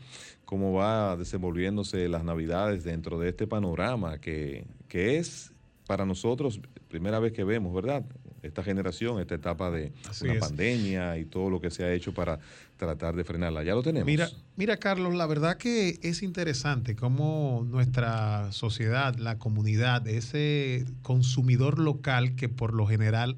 cómo 0.45 0.73
va 0.73 1.17
desenvolviéndose 1.17 2.09
las 2.09 2.25
Navidades 2.25 2.85
dentro 2.85 3.19
de 3.19 3.31
este 3.31 3.47
panorama 3.47 4.19
que, 4.21 4.65
que 4.89 5.19
es 5.19 5.53
para 5.87 6.05
nosotros 6.05 6.61
primera 6.89 7.19
vez 7.19 7.33
que 7.33 7.45
vemos, 7.45 7.75
¿verdad? 7.75 8.05
Esta 8.43 8.63
generación, 8.63 9.21
esta 9.21 9.35
etapa 9.35 9.71
de 9.71 9.93
es. 10.23 10.39
pandemia 10.39 11.19
y 11.19 11.25
todo 11.25 11.51
lo 11.51 11.61
que 11.61 11.71
se 11.71 11.83
ha 11.85 11.93
hecho 11.93 12.13
para 12.15 12.39
tratar 12.77 13.17
de 13.17 13.25
frenarla. 13.25 13.65
Ya 13.65 13.75
lo 13.75 13.83
tenemos. 13.83 14.07
Mira, 14.07 14.29
mira, 14.57 14.77
Carlos, 14.77 15.15
la 15.15 15.27
verdad 15.27 15.57
que 15.57 15.99
es 16.03 16.23
interesante 16.23 16.95
cómo 16.95 17.67
nuestra 17.69 18.53
sociedad, 18.53 19.17
la 19.17 19.39
comunidad, 19.39 20.07
ese 20.07 20.85
consumidor 21.03 21.79
local 21.79 22.37
que 22.37 22.49
por 22.49 22.75
lo 22.75 22.87
general 22.87 23.37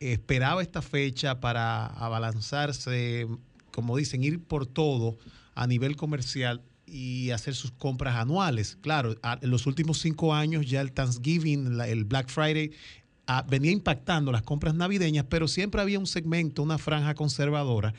esperaba 0.00 0.60
esta 0.62 0.82
fecha 0.82 1.40
para 1.40 1.86
abalanzarse, 1.86 3.26
como 3.70 3.96
dicen, 3.96 4.22
ir 4.22 4.40
por 4.42 4.66
todo 4.66 5.16
a 5.54 5.66
nivel 5.66 5.96
comercial 5.96 6.62
y 6.86 7.30
hacer 7.30 7.54
sus 7.54 7.72
compras 7.72 8.16
anuales. 8.16 8.76
Claro, 8.80 9.16
en 9.40 9.50
los 9.50 9.66
últimos 9.66 9.98
cinco 10.00 10.34
años 10.34 10.68
ya 10.68 10.80
el 10.82 10.92
Thanksgiving, 10.92 11.76
la- 11.76 11.88
el 11.88 12.04
Black 12.04 12.28
Friday, 12.28 12.70
venía 13.48 13.72
impactando 13.72 14.32
las 14.32 14.42
compras 14.42 14.74
navideñas, 14.74 15.26
pero 15.28 15.48
siempre 15.48 15.80
había 15.80 15.98
un 15.98 16.06
segmento, 16.06 16.62
una 16.62 16.78
franja 16.78 17.14
conservadora 17.14 17.94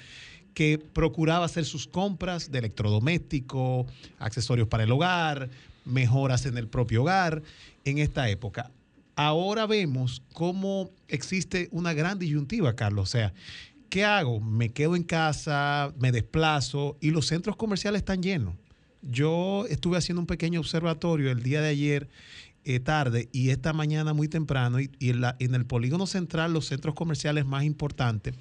que 0.54 0.80
procuraba 0.80 1.46
hacer 1.46 1.66
sus 1.66 1.86
compras 1.86 2.52
de 2.52 2.60
electrodomésticos, 2.60 3.86
accesorios 4.18 4.68
para 4.68 4.86
el 4.86 4.92
hogar, 4.92 5.50
mejoras 5.86 6.46
en 6.46 6.58
el 6.58 6.68
propio 6.68 7.04
hogar 7.04 7.44
en 7.86 8.00
esta 8.00 8.28
época. 8.30 8.72
Ahora 9.16 9.66
vemos 9.66 10.22
cómo 10.34 10.90
existe 11.08 11.70
una 11.72 11.94
gran 11.94 12.20
disyuntiva, 12.20 12.76
Carlos. 12.76 13.10
O 13.10 13.12
sea, 13.12 13.34
¿qué 13.90 14.04
hago? 14.04 14.40
Me 14.40 14.70
quedo 14.70 14.96
en 14.96 15.04
casa, 15.04 15.94
me 16.00 16.12
desplazo 16.12 16.98
y 17.02 17.12
los 17.12 17.28
centros 17.28 17.56
comerciales 17.56 18.00
están 18.00 18.22
llenos. 18.22 18.56
Yo 19.02 19.66
estuve 19.70 19.98
haciendo 19.98 20.22
un 20.22 20.28
pequeño 20.28 20.60
observatorio 20.60 21.32
el 21.32 21.44
día 21.44 21.62
de 21.62 21.70
ayer 21.70 22.10
eh, 22.70 22.82
tarde 22.82 23.30
y 23.32 23.52
esta 23.52 23.72
mañana 23.72 24.14
muy 24.14 24.28
temprano 24.28 24.82
y, 24.82 24.92
y 25.00 25.10
en, 25.12 25.22
la- 25.22 25.38
en 25.40 25.56
el 25.56 25.66
polígono 25.66 26.06
central, 26.06 26.52
los 26.52 26.66
centros 26.68 26.96
comerciales 26.96 27.46
más 27.46 27.64
importantes, 27.64 28.36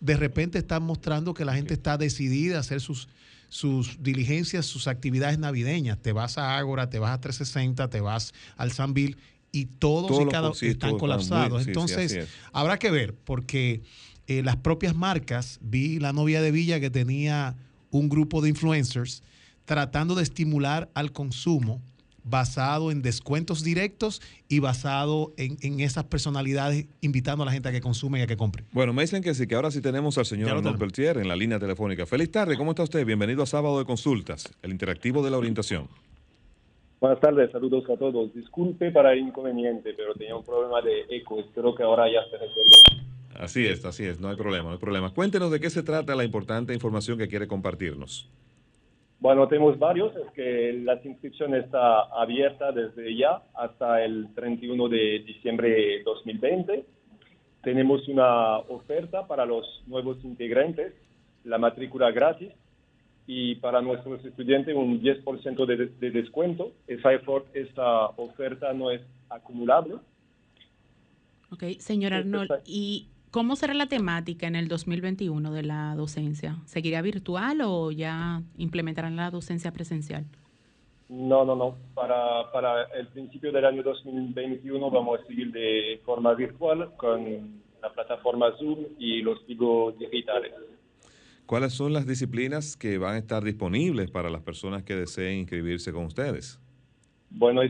de 0.00 0.16
repente 0.18 0.58
están 0.58 0.82
mostrando 0.82 1.32
que 1.32 1.46
la 1.46 1.54
gente 1.54 1.72
está 1.72 1.96
decidida 1.96 2.58
a 2.58 2.60
hacer 2.60 2.82
sus, 2.82 3.08
sus 3.48 4.02
diligencias, 4.02 4.66
sus 4.66 4.86
actividades 4.86 5.38
navideñas. 5.38 5.98
Te 6.02 6.12
vas 6.12 6.36
a 6.36 6.58
Ágora, 6.58 6.90
te 6.90 6.98
vas 6.98 7.12
a 7.12 7.20
360, 7.22 7.88
te 7.88 8.00
vas 8.02 8.34
al 8.58 8.70
San 8.70 8.92
Bill 8.92 9.16
y 9.50 9.64
todos 9.64 10.08
Todos 10.08 10.26
y 10.28 10.30
cada 10.30 10.52
sí, 10.54 10.66
están 10.68 10.98
colapsados. 10.98 11.62
sí, 11.64 11.68
Entonces, 11.68 12.28
habrá 12.52 12.78
que 12.78 12.90
ver, 12.90 13.14
porque 13.14 13.82
eh, 14.26 14.42
las 14.42 14.56
propias 14.56 14.94
marcas, 14.94 15.58
vi 15.62 15.98
la 15.98 16.12
novia 16.12 16.42
de 16.42 16.50
Villa 16.52 16.80
que 16.80 16.90
tenía 16.90 17.56
un 17.90 18.10
grupo 18.10 18.42
de 18.42 18.50
influencers 18.50 19.22
tratando 19.64 20.14
de 20.14 20.22
estimular 20.22 20.90
al 20.94 21.12
consumo 21.12 21.82
basado 22.24 22.90
en 22.90 23.02
descuentos 23.02 23.64
directos 23.64 24.22
y 24.48 24.58
basado 24.58 25.32
en, 25.36 25.56
en 25.62 25.80
esas 25.80 26.04
personalidades 26.04 26.86
invitando 27.00 27.42
a 27.42 27.46
la 27.46 27.52
gente 27.52 27.68
a 27.68 27.72
que 27.72 27.80
consume 27.80 28.20
y 28.20 28.22
a 28.22 28.26
que 28.26 28.36
compre. 28.36 28.64
Bueno, 28.72 28.92
me 28.92 29.02
dicen 29.02 29.22
que 29.22 29.34
sí, 29.34 29.46
que 29.46 29.54
ahora 29.54 29.70
sí 29.70 29.80
tenemos 29.80 30.18
al 30.18 30.26
señor 30.26 30.50
Arnold. 30.50 30.78
Peltier 30.78 31.18
en 31.18 31.28
la 31.28 31.36
línea 31.36 31.58
telefónica. 31.58 32.06
Feliz 32.06 32.30
tarde, 32.30 32.56
¿cómo 32.56 32.72
está 32.72 32.82
usted? 32.82 33.04
Bienvenido 33.04 33.42
a 33.42 33.46
Sábado 33.46 33.78
de 33.78 33.84
Consultas, 33.84 34.52
el 34.62 34.70
interactivo 34.70 35.22
de 35.22 35.30
la 35.30 35.38
orientación. 35.38 35.88
Buenas 37.00 37.20
tardes, 37.20 37.50
saludos 37.50 37.84
a 37.88 37.96
todos. 37.96 38.34
Disculpe 38.34 38.90
para 38.90 39.14
el 39.14 39.20
inconveniente, 39.20 39.94
pero 39.96 40.12
tenía 40.14 40.36
un 40.36 40.44
problema 40.44 40.82
de 40.82 41.06
eco. 41.08 41.40
Espero 41.40 41.74
que 41.74 41.82
ahora 41.82 42.04
ya 42.06 42.20
se 42.30 42.36
resuelva. 42.36 42.76
Así 43.38 43.66
es, 43.66 43.82
así 43.86 44.04
es, 44.04 44.20
no 44.20 44.28
hay 44.28 44.36
problema, 44.36 44.64
no 44.64 44.72
hay 44.72 44.78
problema. 44.78 45.14
Cuéntenos 45.14 45.50
de 45.50 45.60
qué 45.60 45.70
se 45.70 45.82
trata 45.82 46.14
la 46.14 46.24
importante 46.24 46.74
información 46.74 47.16
que 47.16 47.26
quiere 47.26 47.48
compartirnos. 47.48 48.28
Bueno, 49.20 49.46
tenemos 49.48 49.78
varios. 49.78 50.16
Es 50.16 50.32
que 50.32 50.72
la 50.82 50.98
inscripción 51.04 51.54
está 51.54 52.00
abierta 52.04 52.72
desde 52.72 53.14
ya 53.14 53.42
hasta 53.54 54.02
el 54.02 54.34
31 54.34 54.88
de 54.88 55.18
diciembre 55.26 55.68
de 55.68 56.02
2020. 56.02 56.84
Tenemos 57.62 58.08
una 58.08 58.56
oferta 58.58 59.26
para 59.26 59.44
los 59.44 59.66
nuevos 59.86 60.16
integrantes, 60.24 60.94
la 61.44 61.58
matrícula 61.58 62.10
gratis 62.10 62.50
y 63.26 63.56
para 63.56 63.82
nuestros 63.82 64.24
estudiantes 64.24 64.74
un 64.74 65.02
10% 65.02 65.66
de, 65.66 65.86
de 65.86 66.10
descuento. 66.10 66.72
Esa, 66.86 67.12
esa 67.52 68.06
oferta 68.16 68.72
no 68.72 68.90
es 68.90 69.02
acumulable. 69.28 69.96
Ok, 71.52 71.64
señor 71.78 72.14
Esto 72.14 72.38
Arnold, 72.38 72.62
¿y 72.64 73.08
cómo 73.30 73.56
será 73.56 73.74
la 73.74 73.86
temática 73.86 74.46
en 74.46 74.56
el 74.56 74.68
2021 74.68 75.52
de 75.52 75.62
la 75.62 75.94
docencia? 75.96 76.56
¿Seguirá 76.66 77.02
virtual 77.02 77.60
o 77.64 77.90
ya 77.90 78.42
implementarán 78.56 79.16
la 79.16 79.30
docencia 79.30 79.72
presencial? 79.72 80.24
No, 81.08 81.44
no, 81.44 81.56
no. 81.56 81.76
Para, 81.94 82.50
para 82.52 82.84
el 82.94 83.08
principio 83.08 83.50
del 83.50 83.64
año 83.64 83.82
2021 83.82 84.90
vamos 84.90 85.20
a 85.20 85.26
seguir 85.26 85.50
de 85.52 86.00
forma 86.04 86.34
virtual 86.34 86.92
con 86.96 87.60
la 87.82 87.92
plataforma 87.92 88.52
Zoom 88.58 88.78
y 88.98 89.22
los 89.22 89.46
libros 89.48 89.98
digitales. 89.98 90.52
¿Cuáles 91.46 91.72
son 91.72 91.92
las 91.92 92.06
disciplinas 92.06 92.76
que 92.76 92.98
van 92.98 93.14
a 93.14 93.18
estar 93.18 93.42
disponibles 93.42 94.08
para 94.10 94.30
las 94.30 94.42
personas 94.42 94.84
que 94.84 94.94
deseen 94.94 95.40
inscribirse 95.40 95.92
con 95.92 96.04
ustedes? 96.04 96.60
Bueno, 97.28 97.62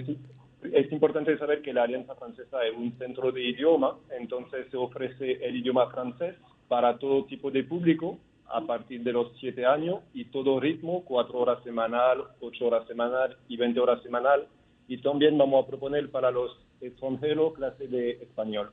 es, 0.63 0.93
importante 0.93 1.37
saber 1.39 1.63
que 1.63 1.73
la 1.73 1.85
Alianza 1.85 2.15
Francesa 2.15 2.65
es 2.67 2.77
un 2.77 2.97
centro 2.99 3.33
de 3.33 3.43
idioma, 3.43 3.97
entonces 4.19 4.67
se 4.71 4.77
ofrece 4.77 5.45
el 5.45 5.57
idioma 5.57 5.91
francés 5.91 6.37
para 6.69 6.99
todo 6.99 7.25
tipo 7.25 7.51
de 7.51 7.65
público, 7.65 8.19
a 8.53 8.61
partir 8.63 9.03
de 9.03 9.13
los 9.13 9.33
7 9.39 9.65
años 9.65 10.01
y 10.13 10.25
todo 10.27 10.59
ritmo, 10.59 11.05
4 11.05 11.39
horas 11.39 11.63
semanal, 11.63 12.25
8 12.41 12.67
horas 12.67 12.87
semanal 12.89 13.37
y 13.49 13.57
20 13.57 13.79
horas 13.79 14.03
semanal. 14.03 14.49
Y 14.89 14.99
también 14.99 15.39
vamos 15.39 15.65
a 15.65 15.69
proponer 15.69 16.11
para 16.11 16.33
los 16.33 16.59
extranjeros 16.81 17.55
clase 17.55 17.87
de 17.87 18.11
español. 18.23 18.73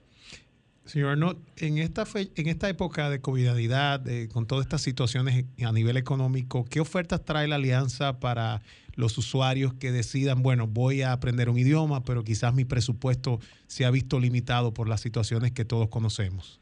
Señor 0.85 1.11
Arnold, 1.11 1.37
en 1.57 1.77
esta, 1.77 2.05
en 2.15 2.47
esta 2.47 2.69
época 2.69 3.09
de 3.09 3.21
covidalidad, 3.21 4.01
con 4.33 4.47
todas 4.47 4.65
estas 4.65 4.81
situaciones 4.81 5.45
a 5.63 5.71
nivel 5.71 5.97
económico, 5.97 6.65
¿qué 6.69 6.79
ofertas 6.79 7.23
trae 7.23 7.47
la 7.47 7.57
alianza 7.57 8.19
para 8.19 8.61
los 8.97 9.17
usuarios 9.17 9.73
que 9.75 9.91
decidan, 9.91 10.43
bueno, 10.43 10.67
voy 10.67 11.03
a 11.03 11.13
aprender 11.13 11.49
un 11.49 11.57
idioma, 11.57 12.03
pero 12.03 12.23
quizás 12.23 12.53
mi 12.53 12.65
presupuesto 12.65 13.39
se 13.67 13.85
ha 13.85 13.91
visto 13.91 14.19
limitado 14.19 14.73
por 14.73 14.89
las 14.89 14.99
situaciones 14.99 15.51
que 15.51 15.63
todos 15.63 15.87
conocemos? 15.87 16.59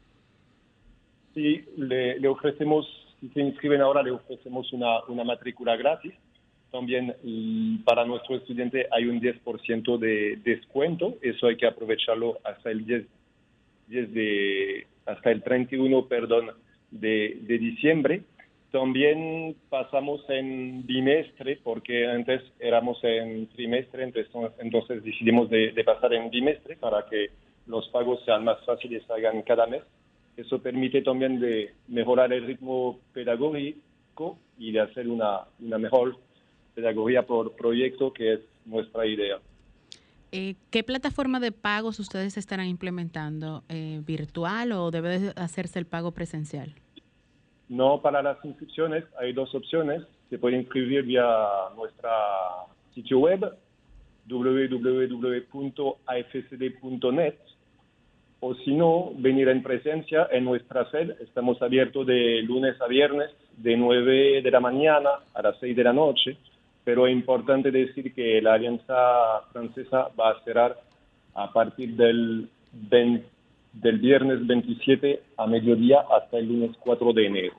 Sí, 1.34 1.64
le, 1.76 2.28
ofrecemos, 2.28 2.86
si 3.20 3.28
se 3.30 3.40
inscriben 3.40 3.80
ahora, 3.80 4.02
le 4.02 4.12
ofrecemos 4.12 4.72
una, 4.72 5.02
una 5.08 5.24
matrícula 5.24 5.76
gratis. 5.76 6.12
También 6.70 7.14
para 7.84 8.04
nuestro 8.04 8.36
estudiante 8.36 8.86
hay 8.90 9.06
un 9.06 9.20
10% 9.20 9.98
de 9.98 10.38
descuento, 10.44 11.16
eso 11.22 11.46
hay 11.46 11.56
que 11.56 11.66
aprovecharlo 11.66 12.38
hasta 12.44 12.70
el 12.70 12.84
10 12.84 13.06
desde 13.86 14.86
hasta 15.06 15.30
el 15.30 15.42
31 15.42 16.06
perdón, 16.06 16.50
de, 16.90 17.38
de 17.42 17.58
diciembre. 17.58 18.22
También 18.76 19.56
pasamos 19.70 20.20
en 20.28 20.84
bimestre, 20.84 21.58
porque 21.64 22.06
antes 22.06 22.42
éramos 22.60 23.02
en 23.04 23.46
trimestre, 23.46 24.12
entonces, 24.58 25.02
decidimos 25.02 25.48
de, 25.48 25.72
pasar 25.82 26.12
en 26.12 26.28
bimestre 26.28 26.76
para 26.76 27.06
que 27.06 27.30
los 27.66 27.88
pagos 27.88 28.22
sean 28.26 28.44
más 28.44 28.62
fáciles, 28.66 29.02
hagan 29.10 29.40
cada 29.40 29.66
mes. 29.66 29.82
Eso 30.36 30.60
permite 30.60 31.00
también 31.00 31.40
de 31.40 31.72
mejorar 31.88 32.34
el 32.34 32.46
ritmo 32.46 33.00
pedagógico 33.14 34.36
y 34.58 34.72
de 34.72 34.80
hacer 34.80 35.08
una, 35.08 35.44
una 35.58 35.78
mejor 35.78 36.18
pedagogía 36.74 37.22
por 37.26 37.56
proyecto, 37.56 38.12
que 38.12 38.34
es 38.34 38.40
nuestra 38.66 39.06
idea. 39.06 39.38
Eh, 40.32 40.56
¿Qué 40.68 40.82
plataforma 40.82 41.40
de 41.40 41.50
pagos 41.50 41.98
ustedes 41.98 42.36
estarán 42.36 42.66
implementando? 42.66 43.64
Eh, 43.70 44.02
¿Virtual 44.04 44.72
o 44.72 44.90
debe 44.90 45.32
hacerse 45.36 45.78
el 45.78 45.86
pago 45.86 46.10
presencial? 46.10 46.74
No, 47.68 48.00
para 48.00 48.22
las 48.22 48.42
inscripciones 48.44 49.04
hay 49.18 49.32
dos 49.32 49.54
opciones. 49.54 50.02
Se 50.30 50.38
puede 50.38 50.56
inscribir 50.56 51.02
vía 51.04 51.26
nuestra 51.76 52.10
sitio 52.94 53.18
web 53.20 53.52
www.afcd.net 54.26 55.74
o 58.40 58.54
si 58.54 58.74
no, 58.74 59.12
venir 59.16 59.48
en 59.48 59.62
presencia 59.62 60.28
en 60.30 60.44
nuestra 60.44 60.90
sede. 60.90 61.16
Estamos 61.20 61.62
abiertos 61.62 62.06
de 62.06 62.42
lunes 62.42 62.80
a 62.80 62.86
viernes 62.86 63.30
de 63.56 63.76
9 63.76 64.42
de 64.42 64.50
la 64.50 64.60
mañana 64.60 65.10
a 65.34 65.42
las 65.42 65.58
6 65.58 65.74
de 65.76 65.84
la 65.84 65.92
noche 65.92 66.36
pero 66.86 67.08
es 67.08 67.12
importante 67.12 67.72
decir 67.72 68.14
que 68.14 68.40
la 68.40 68.54
Alianza 68.54 69.40
Francesa 69.52 70.08
va 70.18 70.30
a 70.30 70.44
cerrar 70.44 70.80
a 71.34 71.52
partir 71.52 71.96
del, 71.96 72.48
del 73.80 73.98
viernes 73.98 74.46
27 74.46 75.22
a 75.36 75.46
mediodía 75.46 75.98
hasta 76.16 76.38
el 76.38 76.46
lunes 76.46 76.76
4 76.80 77.12
de 77.12 77.26
enero. 77.26 77.54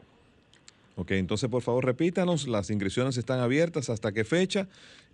Ok, 0.95 1.11
entonces 1.11 1.49
por 1.49 1.61
favor 1.61 1.85
repítanos, 1.85 2.47
las 2.47 2.69
inscripciones 2.69 3.17
están 3.17 3.39
abiertas 3.39 3.89
hasta 3.89 4.11
qué 4.11 4.23
fecha 4.23 4.67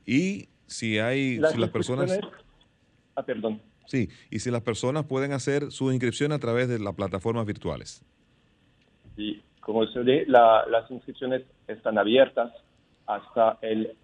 y 0.05 0.47
si 0.65 0.99
hay, 0.99 1.41
si 1.51 1.57
las 1.57 1.69
personas... 1.69 2.19
Ah, 3.15 3.23
perdón. 3.23 3.61
Sí, 3.85 4.09
y 4.31 4.39
si 4.39 4.49
las 4.49 4.61
personas 4.61 5.05
pueden 5.05 5.33
hacer 5.33 5.71
su 5.71 5.91
inscripción 5.91 6.31
a 6.31 6.39
través 6.39 6.69
de 6.69 6.79
las 6.79 6.95
plataformas 6.95 7.45
virtuales. 7.45 8.01
Sí, 9.17 9.41
como 9.59 9.85
se 9.87 9.99
ve, 9.99 10.25
las 10.27 10.89
inscripciones 10.89 11.43
están 11.67 11.97
abiertas 11.97 12.51
hasta 13.05 13.57
el 13.61 13.95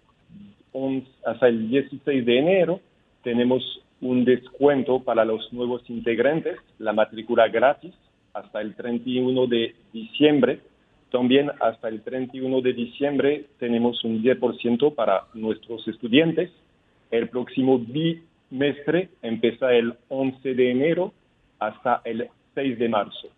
hasta 1.24 1.48
el 1.48 1.68
16 1.68 2.24
de 2.24 2.38
enero 2.38 2.80
tenemos 3.24 3.62
un 4.00 4.24
descuento 4.24 5.00
para 5.02 5.24
los 5.24 5.52
nuevos 5.52 5.82
integrantes, 5.88 6.56
la 6.78 6.92
matrícula 6.92 7.48
gratis 7.48 7.94
hasta 8.32 8.60
el 8.60 8.74
31 8.74 9.46
de 9.46 9.74
diciembre. 9.92 10.60
También 11.10 11.50
hasta 11.60 11.88
el 11.88 12.02
31 12.02 12.60
de 12.60 12.72
diciembre 12.72 13.46
tenemos 13.58 14.02
un 14.04 14.22
10% 14.22 14.94
para 14.94 15.24
nuestros 15.34 15.86
estudiantes. 15.88 16.50
El 17.10 17.28
próximo 17.28 17.78
bimestre 17.78 19.10
empieza 19.22 19.72
el 19.72 19.94
11 20.08 20.54
de 20.54 20.70
enero 20.70 21.12
hasta 21.58 22.00
el 22.04 22.28
6 22.54 22.78
de 22.78 22.88
marzo. 22.88 23.28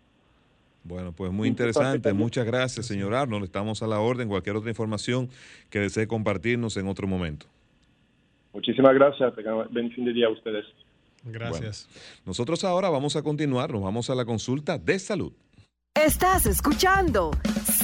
Bueno, 0.83 1.13
pues 1.13 1.31
muy 1.31 1.47
interesante. 1.47 2.11
Muchas 2.13 2.45
gracias, 2.45 2.85
señor 2.85 3.15
Arnold. 3.15 3.45
Estamos 3.45 3.81
a 3.81 3.87
la 3.87 3.99
orden. 3.99 4.27
Cualquier 4.27 4.57
otra 4.57 4.69
información 4.69 5.29
que 5.69 5.79
desee 5.79 6.07
compartirnos 6.07 6.75
en 6.77 6.87
otro 6.87 7.07
momento. 7.07 7.47
Muchísimas 8.53 8.93
gracias. 8.93 9.33
Buen 9.71 9.91
fin 9.91 10.05
de 10.05 10.13
día 10.13 10.27
a 10.27 10.29
ustedes. 10.29 10.65
Gracias. 11.25 11.87
nosotros 12.25 12.63
ahora 12.63 12.89
vamos 12.89 13.15
a 13.15 13.23
continuar. 13.23 13.71
Nos 13.71 13.81
vamos 13.81 14.09
a 14.09 14.15
la 14.15 14.25
consulta 14.25 14.77
de 14.77 14.99
salud. 14.99 15.33
Estás 15.95 16.47
escuchando 16.47 17.31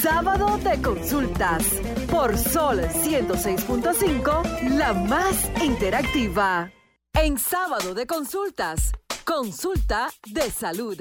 Sábado 0.01 0.57
de 0.57 0.81
Consultas 0.81 1.63
por 2.09 2.35
Sol 2.37 2.79
106.5, 2.79 4.77
la 4.77 4.93
más 4.93 5.51
interactiva. 5.63 6.71
En 7.13 7.37
Sábado 7.37 7.93
de 7.93 8.07
Consultas, 8.07 8.91
consulta 9.25 10.09
de 10.33 10.49
salud. 10.49 10.99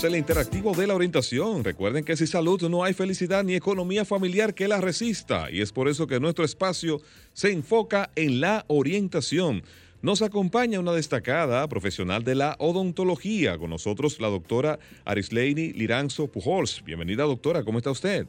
Vamos 0.00 0.14
el 0.14 0.18
interactivo 0.18 0.72
de 0.72 0.86
la 0.86 0.94
orientación. 0.94 1.62
Recuerden 1.62 2.04
que 2.04 2.16
sin 2.16 2.26
salud 2.26 2.62
no 2.70 2.84
hay 2.84 2.94
felicidad 2.94 3.44
ni 3.44 3.54
economía 3.54 4.06
familiar 4.06 4.54
que 4.54 4.66
la 4.66 4.80
resista 4.80 5.50
y 5.50 5.60
es 5.60 5.72
por 5.72 5.88
eso 5.88 6.06
que 6.06 6.18
nuestro 6.18 6.42
espacio 6.42 7.02
se 7.34 7.52
enfoca 7.52 8.10
en 8.16 8.40
la 8.40 8.64
orientación. 8.68 9.62
Nos 10.00 10.22
acompaña 10.22 10.80
una 10.80 10.92
destacada 10.92 11.68
profesional 11.68 12.24
de 12.24 12.34
la 12.34 12.56
odontología, 12.60 13.58
con 13.58 13.68
nosotros 13.68 14.18
la 14.20 14.28
doctora 14.28 14.78
Arisleini 15.04 15.74
Liranzo 15.74 16.28
Pujols. 16.28 16.82
Bienvenida 16.82 17.24
doctora, 17.24 17.62
¿cómo 17.62 17.76
está 17.76 17.90
usted? 17.90 18.26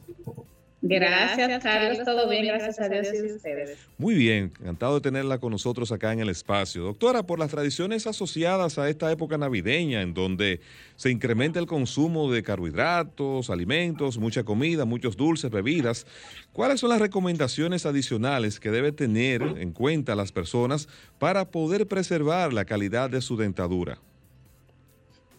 Gracias, 0.84 1.62
Carlos. 1.62 2.04
Todo 2.04 2.28
bien, 2.28 2.44
gracias 2.44 2.80
a 2.80 2.88
Dios 2.88 3.06
y 3.14 3.30
a 3.30 3.34
ustedes. 3.36 3.78
Muy 3.98 4.16
bien, 4.16 4.52
encantado 4.60 4.96
de 4.96 5.00
tenerla 5.00 5.38
con 5.38 5.52
nosotros 5.52 5.92
acá 5.92 6.12
en 6.12 6.18
el 6.18 6.28
espacio. 6.28 6.82
Doctora, 6.82 7.22
por 7.22 7.38
las 7.38 7.52
tradiciones 7.52 8.08
asociadas 8.08 8.78
a 8.78 8.88
esta 8.88 9.10
época 9.12 9.38
navideña, 9.38 10.02
en 10.02 10.12
donde 10.12 10.60
se 10.96 11.10
incrementa 11.10 11.60
el 11.60 11.66
consumo 11.66 12.32
de 12.32 12.42
carbohidratos, 12.42 13.48
alimentos, 13.48 14.18
mucha 14.18 14.42
comida, 14.42 14.84
muchos 14.84 15.16
dulces, 15.16 15.52
bebidas, 15.52 16.04
¿cuáles 16.52 16.80
son 16.80 16.90
las 16.90 17.00
recomendaciones 17.00 17.86
adicionales 17.86 18.58
que 18.58 18.72
debe 18.72 18.90
tener 18.90 19.40
en 19.42 19.70
cuenta 19.70 20.16
las 20.16 20.32
personas 20.32 20.88
para 21.20 21.44
poder 21.44 21.86
preservar 21.86 22.52
la 22.52 22.64
calidad 22.64 23.08
de 23.08 23.20
su 23.20 23.36
dentadura? 23.36 23.98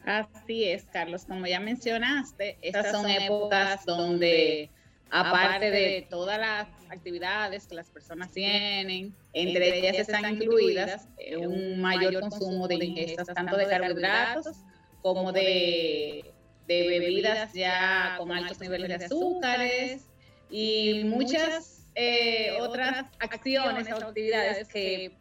Así 0.06 0.63
es, 0.63 0.86
Carlos. 0.86 1.25
Como 1.25 1.45
ya 1.47 1.60
mencionaste, 1.60 2.58
estas 2.62 2.91
son 2.91 3.10
épocas 3.10 3.86
donde 3.86 4.69
aparte 5.13 5.69
de 5.69 6.08
todas 6.10 6.39
las 6.39 6.67
actividades 6.89 7.67
que 7.67 7.76
las 7.76 7.89
personas 7.89 8.32
tienen, 8.32 9.15
entre 9.34 9.78
ellas 9.78 9.99
están 9.99 10.26
incluidas 10.34 11.08
eh, 11.19 11.38
un 11.38 11.80
mayor 11.80 12.19
consumo 12.19 12.67
de 12.67 12.76
ingestas 12.76 13.28
tanto 13.28 13.56
de 13.56 13.67
carbohidratos 13.67 14.58
como 15.04 15.32
de, 15.32 16.32
bebidas 16.67 17.54
ya 17.54 18.15
con 18.17 18.32
altos 18.32 18.60
niveles 18.60 18.89
de 18.89 19.06
azúcares 19.06 20.08
y 20.49 21.04
muchas 21.04 21.86
eh, 21.93 22.58
otras 22.60 23.06
acciones 23.19 23.88
o 23.91 23.95
actividades 23.97 24.67
que 24.67 25.15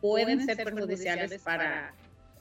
pueden 0.00 0.46
ser 0.46 0.62
perjudiciales 0.62 1.42
para 1.42 1.92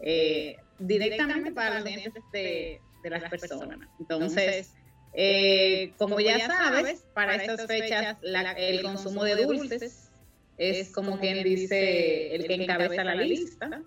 eh, 0.01 0.57
directamente 0.77 1.51
para 1.51 1.79
los 1.79 1.85
dientes 1.85 2.23
de, 2.31 2.79
de 3.01 3.09
las 3.09 3.27
personas. 3.27 3.89
Entonces, 3.99 4.75
eh, 5.17 5.93
como 5.97 6.19
ya 6.19 6.45
sabes, 6.45 7.05
para 7.13 7.35
estas 7.35 7.65
fechas 7.65 8.17
el 8.57 8.81
consumo 8.81 9.23
de 9.23 9.45
dulces 9.45 10.11
es 10.57 10.91
como 10.91 11.19
quien 11.19 11.43
dice 11.43 12.35
el 12.35 12.45
que 12.47 12.55
encabeza 12.55 13.03
la 13.03 13.15
lista. 13.15 13.81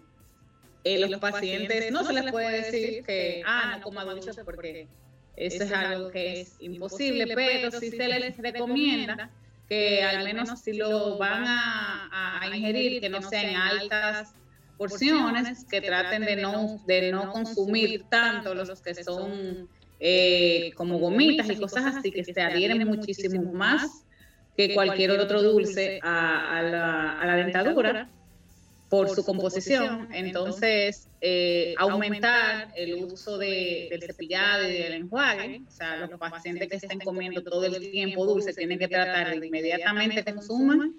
Eh, 0.85 0.99
los 0.99 1.21
pacientes 1.21 1.91
no 1.91 2.05
se 2.05 2.13
les 2.15 2.31
puede 2.31 2.63
decir 2.63 3.05
que, 3.05 3.43
ah, 3.45 3.75
no 3.77 3.83
coma 3.83 4.05
dulces 4.05 4.39
porque 4.45 4.89
eso 5.37 5.65
es 5.65 5.73
algo 5.73 6.11
que 6.11 6.41
es 6.41 6.57
imposible, 6.61 7.35
pero 7.35 7.71
sí 7.73 7.91
se 7.91 8.09
les 8.09 8.37
recomienda 8.39 9.31
que 9.69 10.03
al 10.03 10.25
menos 10.25 10.59
si 10.61 10.73
lo 10.73 11.19
van 11.19 11.45
a, 11.47 12.41
a 12.41 12.57
ingerir, 12.57 13.03
que 13.03 13.11
no 13.11 13.21
sean 13.21 13.55
altas 13.55 14.33
porciones, 14.79 15.67
que 15.67 15.83
traten 15.83 16.25
de 16.25 16.37
no, 16.37 16.81
de 16.87 17.13
no 17.13 17.33
consumir 17.33 18.05
tanto 18.09 18.55
los 18.55 18.81
que 18.81 18.95
son 18.95 19.69
eh, 20.01 20.73
como 20.77 20.99
gomitas 20.99 21.51
y 21.51 21.57
cosas 21.57 21.97
así 21.97 22.11
que 22.11 22.23
se 22.25 22.41
adhieren 22.41 22.87
muchísimo 22.87 23.53
más 23.53 24.05
que 24.57 24.75
cualquier 24.75 25.13
otro 25.13 25.43
dulce 25.43 26.01
a, 26.03 26.63
la, 27.25 27.37
dentadura. 27.37 28.09
por 28.89 29.09
su 29.09 29.25
composición. 29.25 30.09
Entonces, 30.13 31.09
eh, 31.21 31.75
aumentar 31.79 32.73
el 32.75 32.95
uso 33.05 33.39
de, 33.39 33.89
del 33.91 34.03
cepillado 34.03 34.69
y 34.69 34.73
del 34.73 34.95
enjuague. 34.95 35.63
O 35.67 35.71
sea, 35.71 35.97
los 36.07 36.19
pacientes 36.19 36.69
que 36.69 36.77
estén 36.77 36.99
comiendo 37.01 37.43
todo 37.43 37.65
el 37.67 37.91
tiempo 37.91 38.27
dulce 38.27 38.53
tienen 38.53 38.79
que 38.79 38.89
tratar 38.89 39.39
de 39.39 39.47
inmediatamente 39.47 40.25
consuman. 40.25 40.95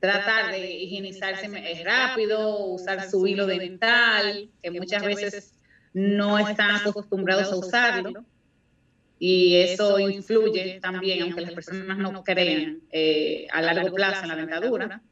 Tratar 0.00 0.52
de 0.52 0.72
higienizarse 0.72 1.82
rápido, 1.84 2.64
usar 2.66 3.08
su 3.08 3.26
hilo 3.26 3.46
dental, 3.46 4.48
que 4.62 4.70
muchas 4.70 5.04
veces 5.04 5.52
no 5.92 6.38
están 6.38 6.76
acostumbrados 6.86 7.52
a 7.52 7.56
usarlo. 7.56 8.24
Y 9.18 9.56
eso 9.56 9.98
influye 9.98 10.80
también, 10.80 11.22
aunque 11.22 11.42
las 11.42 11.52
personas 11.52 11.98
no 11.98 12.24
crean, 12.24 12.80
eh, 12.90 13.46
a 13.52 13.60
largo 13.60 13.94
plazo 13.94 14.22
en 14.22 14.28
la 14.28 14.36
dentadura. 14.36 15.02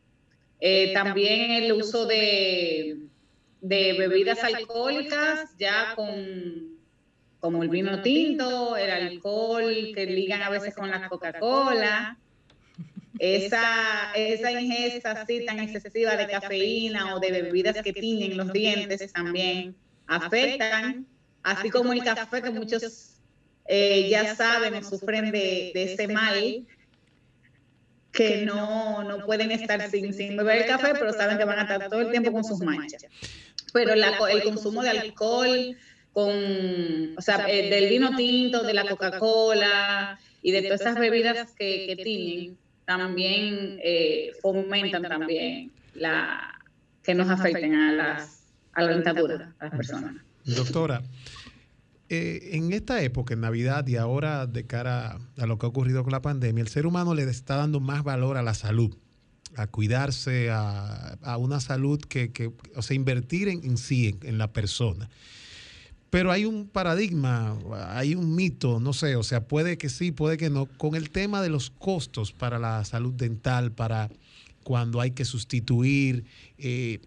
Eh, 0.60 0.94
también 0.94 1.50
el 1.50 1.72
uso 1.72 2.06
de, 2.06 2.96
de 3.60 3.92
bebidas 3.98 4.42
alcohólicas 4.42 5.50
ya 5.58 5.94
con 5.94 6.78
como 7.38 7.62
el 7.62 7.68
vino 7.68 8.02
tinto, 8.02 8.76
el 8.76 8.90
alcohol 8.90 9.92
que 9.94 10.06
ligan 10.06 10.42
a 10.42 10.50
veces 10.50 10.74
con 10.74 10.90
la 10.90 11.08
Coca-Cola, 11.08 12.18
esa, 13.20 14.12
esa 14.16 14.60
ingesta 14.60 15.12
así 15.12 15.44
tan 15.44 15.60
excesiva 15.60 16.16
de 16.16 16.26
cafeína 16.26 17.14
o 17.14 17.20
de 17.20 17.30
bebidas 17.30 17.80
que 17.82 17.92
tiñen 17.92 18.36
los 18.36 18.52
dientes 18.52 19.12
también 19.12 19.76
afectan, 20.08 21.06
así 21.42 21.70
como 21.70 21.92
el 21.92 22.02
café 22.02 22.42
que 22.42 22.50
muchos 22.50 23.20
eh, 23.66 24.08
ya 24.08 24.34
saben 24.34 24.74
o 24.74 24.82
sufren 24.82 25.30
de, 25.30 25.70
de 25.74 25.92
ese 25.92 26.08
mal 26.08 26.66
que 28.12 28.44
no, 28.44 29.04
no 29.04 29.24
pueden 29.24 29.52
estar 29.52 29.88
sin, 29.90 30.12
sin 30.12 30.36
beber 30.36 30.62
el 30.62 30.66
café, 30.66 30.92
pero 30.94 31.12
saben 31.12 31.38
que 31.38 31.44
van 31.44 31.58
a 31.60 31.62
estar 31.62 31.88
todo 31.88 32.00
el 32.00 32.10
tiempo 32.10 32.32
con 32.32 32.42
sus 32.42 32.58
manchas. 32.60 33.04
Pero 33.72 33.92
el 33.92 34.42
consumo 34.42 34.82
de 34.82 34.90
alcohol, 34.90 35.76
con, 36.12 37.16
o 37.16 37.20
sea, 37.20 37.46
eh, 37.48 37.70
del 37.70 37.88
vino 37.88 38.16
tinto, 38.16 38.64
de 38.64 38.74
la 38.74 38.88
Coca-Cola 38.88 40.18
y 40.42 40.50
de 40.50 40.62
todas 40.62 40.80
esas 40.80 40.98
bebidas 40.98 41.52
que, 41.52 41.86
que 41.86 42.02
tienen, 42.02 42.58
también 42.86 43.78
eh, 43.84 44.32
fomentan 44.40 45.02
también 45.02 45.70
la 45.94 46.58
que 47.02 47.14
nos 47.14 47.28
afecten 47.28 47.74
a, 47.74 47.92
las, 47.92 48.37
a 48.78 48.82
la 48.82 48.92
dentadura, 48.92 49.52
a 49.58 49.64
las 49.64 49.74
personas. 49.74 50.14
Doctora, 50.44 51.02
eh, 52.08 52.50
en 52.52 52.72
esta 52.72 53.02
época, 53.02 53.34
en 53.34 53.40
Navidad 53.40 53.84
y 53.88 53.96
ahora 53.96 54.46
de 54.46 54.66
cara 54.66 55.18
a 55.36 55.46
lo 55.46 55.58
que 55.58 55.66
ha 55.66 55.68
ocurrido 55.68 56.04
con 56.04 56.12
la 56.12 56.22
pandemia, 56.22 56.62
el 56.62 56.68
ser 56.68 56.86
humano 56.86 57.12
le 57.14 57.24
está 57.24 57.56
dando 57.56 57.80
más 57.80 58.04
valor 58.04 58.36
a 58.36 58.42
la 58.42 58.54
salud, 58.54 58.96
a 59.56 59.66
cuidarse, 59.66 60.50
a, 60.52 61.36
una 61.38 61.58
salud 61.58 62.00
que, 62.00 62.30
que, 62.30 62.52
o 62.76 62.82
sea, 62.82 62.94
invertir 62.94 63.48
en, 63.48 63.76
sí, 63.78 64.16
en, 64.22 64.38
la 64.38 64.52
persona. 64.52 65.10
Pero 66.08 66.30
hay 66.30 66.44
un 66.44 66.68
paradigma, 66.68 67.58
hay 67.88 68.14
un 68.14 68.36
mito, 68.36 68.78
no 68.78 68.92
sé, 68.92 69.16
o 69.16 69.24
sea, 69.24 69.48
puede 69.48 69.76
que 69.76 69.88
sí, 69.88 70.12
puede 70.12 70.36
que 70.36 70.50
no, 70.50 70.66
con 70.66 70.94
el 70.94 71.10
tema 71.10 71.42
de 71.42 71.48
los 71.48 71.70
costos 71.70 72.32
para 72.32 72.60
la 72.60 72.84
salud 72.84 73.12
dental, 73.12 73.72
para 73.72 74.08
cuando 74.62 75.00
hay 75.00 75.10
que 75.10 75.24
sustituir 75.24 76.24
eh, 76.58 77.00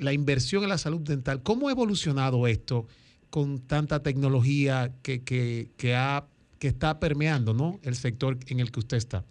la 0.00 0.12
inversión 0.12 0.62
en 0.62 0.70
la 0.70 0.78
salud 0.78 1.00
dental. 1.00 1.42
¿Cómo 1.42 1.68
ha 1.68 1.72
evolucionado 1.72 2.46
esto? 2.46 2.86
con 3.30 3.60
tanta 3.66 4.02
tecnología 4.02 4.92
que, 5.02 5.22
que, 5.24 5.94
ha, 5.94 6.26
que 6.58 6.68
está 6.68 7.00
permeando 7.00 7.54
¿no? 7.54 7.78
el 7.82 7.94
sector 7.94 8.36
en 8.48 8.60
el 8.60 8.70
que 8.70 8.80
usted 8.80 8.96
está? 8.96 9.24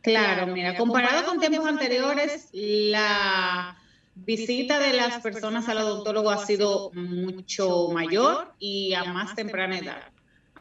Claro, 0.00 0.46
mira, 0.52 0.76
comparado 0.76 1.26
con 1.26 1.38
tiempos 1.38 1.66
anteriores, 1.66 2.48
la 2.52 3.76
visita 4.14 4.80
de 4.80 4.94
las 4.94 5.22
personas 5.22 5.68
al 5.68 5.78
odontólogo 5.78 6.30
ha 6.30 6.44
sido 6.44 6.90
mucho 6.92 7.88
mayor 7.92 8.52
y 8.58 8.94
a 8.94 9.04
más 9.04 9.34
temprana 9.36 9.78
edad. 9.78 10.02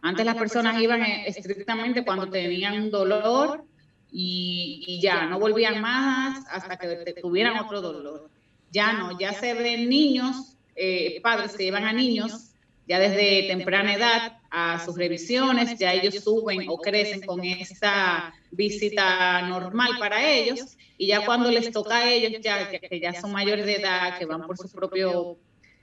Antes 0.04 0.26
las 0.26 0.36
personas 0.36 0.80
iban 0.82 1.02
estrictamente 1.02 2.04
cuando 2.04 2.28
tenían 2.30 2.82
un 2.82 2.92
dolor 2.92 3.64
y, 4.12 4.84
y 4.88 5.02
ya, 5.02 5.26
no 5.26 5.40
volvían 5.40 5.82
más 5.82 6.44
hasta 6.52 6.78
que 6.78 7.14
tuvieran 7.22 7.58
otro 7.60 7.82
dolor. 7.82 8.30
Ya 8.72 8.94
no, 8.94 9.20
ya 9.20 9.34
se 9.34 9.54
ven 9.54 9.90
niños 9.90 10.58
eh, 10.76 11.20
padres 11.22 11.56
que 11.56 11.66
llevan 11.66 11.86
a 11.86 11.94
niños 11.94 12.52
ya 12.88 13.00
desde 13.00 13.48
temprana 13.48 13.94
edad 13.94 14.38
a 14.50 14.84
sus 14.84 14.98
revisiones, 14.98 15.78
ya 15.78 15.94
ellos 15.94 16.24
suben 16.24 16.66
o 16.68 16.78
crecen 16.78 17.22
con 17.22 17.44
esta 17.44 18.34
visita 18.52 19.42
normal 19.44 19.92
para 19.98 20.30
ellos 20.30 20.78
y 20.98 21.08
ya 21.08 21.26
cuando 21.26 21.50
les 21.50 21.72
toca 21.72 21.98
a 21.98 22.10
ellos, 22.12 22.42
ya 22.42 22.70
que 22.70 23.00
ya 23.00 23.14
son 23.14 23.32
mayores 23.32 23.66
de 23.66 23.76
edad, 23.76 24.18
que 24.18 24.26
van 24.26 24.46
por 24.46 24.58
su 24.58 24.70
propio 24.70 25.38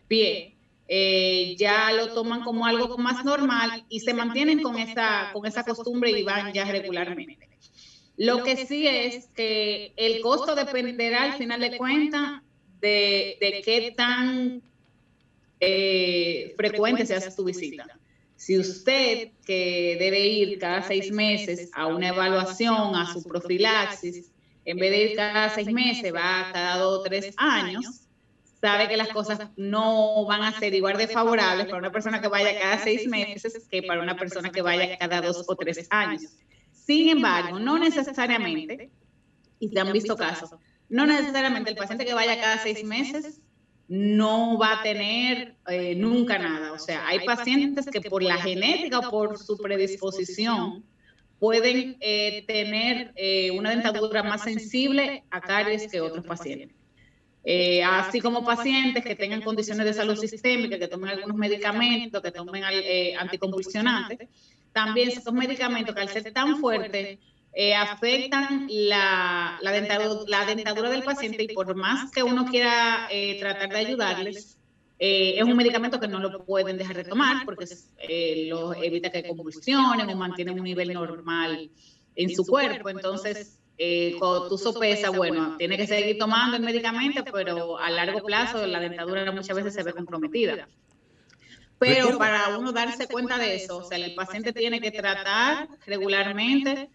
pie, 0.07 0.57
eh, 0.87 1.57
ya 1.57 1.93
lo 1.93 2.13
toman 2.13 2.43
como 2.43 2.67
algo 2.67 2.99
más 2.99 3.25
normal 3.25 3.85
y 3.89 4.01
se 4.01 4.13
mantienen 4.13 4.63
con 4.63 4.79
esa, 4.79 5.31
con 5.33 5.47
esa 5.47 5.65
costumbre 5.65 6.11
y 6.11 6.23
van 6.25 6.53
ya 6.53 6.65
regularmente. 6.65 7.49
Lo 8.17 8.43
que 8.43 8.67
sí 8.67 8.87
es 8.87 9.29
que 9.29 9.93
el 9.97 10.21
costo 10.21 10.55
dependerá 10.55 11.23
al 11.23 11.35
final 11.35 11.61
de 11.61 11.79
cuentas 11.79 12.43
de, 12.81 13.63
qué 13.65 13.95
tan 13.97 14.63
eh, 15.61 16.55
frecuente 16.57 17.07
sea 17.07 17.35
tu 17.35 17.45
visita. 17.45 17.87
Si 18.37 18.57
usted 18.57 19.31
que 19.45 19.97
debe 19.99 20.27
ir 20.27 20.59
cada 20.59 20.83
seis 20.83 21.11
meses 21.11 21.71
a 21.75 21.87
una 21.87 22.09
evaluación, 22.09 22.95
a 22.95 23.13
su 23.13 23.23
profilaxis, 23.25 24.31
en 24.65 24.79
vez 24.79 24.91
de 24.91 25.05
ir 25.05 25.17
cada 25.17 25.51
seis 25.51 25.73
meses, 25.73 26.15
va 26.15 26.51
cada 26.53 26.77
dos 26.77 27.01
o 27.01 27.03
tres 27.03 27.35
años, 27.37 28.03
sabe 28.61 28.89
que 28.89 28.97
las 28.97 29.09
cosas 29.09 29.49
no 29.57 30.25
van 30.27 30.43
a 30.43 30.59
ser 30.59 30.75
igual 30.75 30.97
de 30.97 31.09
favorables 31.09 31.67
para 31.67 31.79
una 31.79 31.91
persona 31.91 32.21
que 32.21 32.29
vaya 32.29 32.59
cada 32.61 32.79
seis 32.79 33.07
meses 33.09 33.67
que 33.71 33.83
para 33.83 34.03
una 34.03 34.17
persona 34.17 34.51
que 34.51 34.63
vaya 34.63 34.97
cada 34.99 35.21
dos 35.21 35.45
o 35.49 35.57
tres 35.57 35.87
años. 35.91 36.23
Sin 36.73 37.09
embargo, 37.09 37.59
no 37.59 37.79
necesariamente, 37.79 38.91
y 39.61 39.69
se 39.69 39.81
han 39.81 39.93
visto 39.93 40.17
casos, 40.17 40.51
no 40.89 41.07
necesariamente 41.07 41.71
el 41.71 41.77
paciente 41.77 42.05
que 42.05 42.15
vaya 42.15 42.41
cada 42.41 42.59
seis 42.59 42.85
meses 42.85 43.41
no 43.89 44.59
va 44.59 44.81
a 44.81 44.83
tener 44.83 45.57
eh, 45.67 45.95
nunca 45.95 46.39
nada. 46.39 46.73
O 46.73 46.79
sea, 46.79 47.07
hay 47.07 47.21
pacientes 47.21 47.87
que 47.87 48.03
por 48.03 48.23
la 48.23 48.37
genética 48.37 48.99
o 48.99 49.11
por 49.11 49.39
su 49.39 49.57
predisposición 49.57 50.85
pueden 51.39 51.97
eh, 52.01 52.45
tener 52.47 53.13
eh, 53.17 53.51
una 53.53 53.71
dentadura 53.71 54.23
más 54.23 54.43
sensible 54.43 55.25
a 55.31 55.41
caries 55.41 55.91
que 55.91 56.01
otros 56.01 56.27
pacientes. 56.27 56.77
así 57.87 58.21
como 58.21 58.45
pacientes 58.45 59.05
que 59.05 59.15
tengan 59.15 59.41
condiciones 59.41 59.87
de 59.87 59.95
salud 59.95 60.17
sistémica, 60.17 60.79
que 60.79 60.89
tomen 60.89 61.11
algunos 61.11 61.37
medicamentos, 61.37 62.21
que 62.21 62.31
tomen 62.31 62.63
anticonvulsionantes, 63.19 64.29
también 64.73 65.09
esos 65.09 65.33
medicamentos 65.33 65.95
que 65.95 66.01
al 66.03 66.09
ser 66.09 66.31
tan 66.33 66.59
fuertes 66.59 67.19
eh, 67.53 67.75
afectan 67.75 68.67
la, 68.71 69.59
la, 69.63 69.73
dentadura, 69.73 70.91
del 70.91 71.03
paciente 71.03 71.43
y 71.43 71.49
por 71.49 71.75
más 71.75 72.11
que 72.13 72.23
uno 72.23 72.47
quiera 72.47 73.09
eh, 73.11 73.39
tratar 73.41 73.71
de 73.71 73.79
ayudarles, 73.79 74.59
eh, 74.99 75.35
es 75.37 75.43
un 75.43 75.57
medicamento 75.57 75.99
que 75.99 76.09
no 76.09 76.19
lo 76.21 76.45
pueden 76.45 76.77
dejar 76.77 76.97
de 76.97 77.05
tomar 77.05 77.45
porque 77.45 77.65
lo 78.49 78.75
evita 78.75 79.11
que 79.11 79.27
convulsionen 79.27 80.09
o 80.09 80.17
mantienen 80.17 80.59
un 80.59 80.65
nivel 80.65 80.93
normal 80.93 81.71
en 82.15 82.31
su 82.35 82.45
cuerpo. 82.45 82.91
Entonces, 82.91 83.59
cuando 84.19 84.49
tú 84.49 84.59
sopesas, 84.59 85.17
bueno, 85.17 85.57
tiene 85.57 85.77
que 85.77 85.87
seguir 85.87 86.19
tomando 86.19 86.57
el 86.57 86.63
medicamento, 86.63 87.25
pero 87.33 87.79
a 87.79 87.91
largo 87.91 88.23
plazo 88.23 88.67
la 88.67 88.81
dentadura 88.81 89.31
muchas 89.33 89.57
veces 89.57 89.75
se 89.75 89.83
ve 89.83 89.93
comprometida. 89.93 90.69
Pero 91.79 92.19
para 92.19 92.59
uno 92.59 92.73
darse 92.73 93.07
cuenta 93.07 93.39
de 93.39 93.57
eso, 93.57 93.79
o 93.79 93.85
sea, 93.85 93.99
el 93.99 94.15
paciente 94.15 94.53
tiene 94.53 94.81
que 94.81 94.91
tratar 94.91 95.69
regularmente 95.87 96.91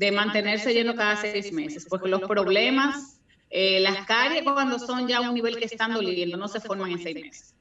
de 0.00 0.12
mantenerse 0.12 0.72
lleno 0.72 0.94
cada 0.94 1.16
seis 1.16 1.52
meses, 1.52 1.84
porque 1.86 2.08
los 2.08 2.22
problemas, 2.22 3.20
eh, 3.50 3.80
las 3.80 4.06
caries 4.06 4.42
cuando 4.44 4.78
son 4.78 5.06
ya 5.06 5.18
a 5.18 5.20
un 5.20 5.34
nivel 5.34 5.58
que 5.58 5.66
están 5.66 5.92
doliendo, 5.92 6.38
no 6.38 6.48
se 6.48 6.58
forman 6.58 6.92
en 6.92 7.02
seis 7.02 7.16
meses. 7.16 7.54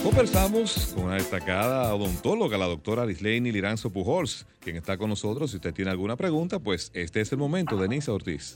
Conversamos 0.04 0.94
con 0.96 1.04
una 1.06 1.14
destacada 1.16 1.94
odontóloga, 1.94 2.58
la 2.58 2.66
doctora 2.66 3.04
Arisleni 3.04 3.52
Liranzo 3.52 3.92
Pujols, 3.92 4.48
quien 4.60 4.76
está 4.76 4.98
con 4.98 5.10
nosotros. 5.10 5.52
Si 5.52 5.58
usted 5.58 5.74
tiene 5.74 5.92
alguna 5.92 6.16
pregunta, 6.18 6.58
pues 6.60 6.90
este 6.96 7.22
es 7.22 7.32
el 7.32 7.38
momento, 7.38 7.78
Denise 7.78 8.10
Ortiz. 8.10 8.56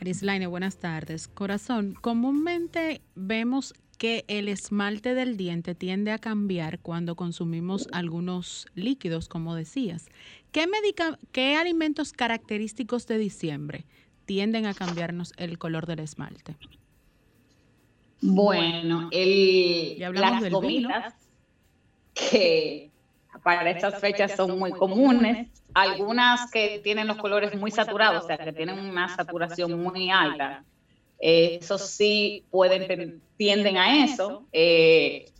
Arislaine, 0.00 0.46
buenas 0.46 0.78
tardes. 0.78 1.28
Corazón, 1.28 1.94
comúnmente 2.00 3.02
vemos 3.14 3.74
que 4.00 4.24
el 4.28 4.48
esmalte 4.48 5.14
del 5.14 5.36
diente 5.36 5.74
tiende 5.74 6.10
a 6.10 6.16
cambiar 6.18 6.78
cuando 6.78 7.16
consumimos 7.16 7.86
algunos 7.92 8.66
líquidos, 8.74 9.28
como 9.28 9.54
decías. 9.54 10.08
¿Qué, 10.52 10.66
medica- 10.66 11.18
qué 11.32 11.56
alimentos 11.56 12.14
característicos 12.14 13.06
de 13.06 13.18
diciembre 13.18 13.84
tienden 14.24 14.64
a 14.64 14.72
cambiarnos 14.72 15.34
el 15.36 15.58
color 15.58 15.84
del 15.84 15.98
esmalte? 15.98 16.56
Bueno, 18.22 19.10
el, 19.12 19.96
Ya 19.98 20.06
hablamos 20.06 20.32
las 20.32 20.42
del 20.44 20.52
gomitas, 20.54 21.14
que 22.14 22.90
para 23.44 23.68
estas 23.70 24.00
fechas 24.00 24.34
son 24.34 24.58
muy 24.58 24.70
comunes, 24.72 25.50
algunas 25.74 26.50
que 26.50 26.80
tienen 26.82 27.06
los 27.06 27.18
colores 27.18 27.54
muy 27.54 27.70
saturados, 27.70 28.24
o 28.24 28.26
sea, 28.26 28.38
que 28.38 28.54
tienen 28.54 28.78
una 28.78 29.14
saturación 29.14 29.78
muy 29.82 30.10
alta, 30.10 30.64
eh, 31.20 31.58
eso 31.60 31.78
sí 31.78 32.44
pueden, 32.50 33.22
tienden 33.36 33.76
a 33.76 34.04
eso. 34.04 34.46
Eh, 34.52 35.30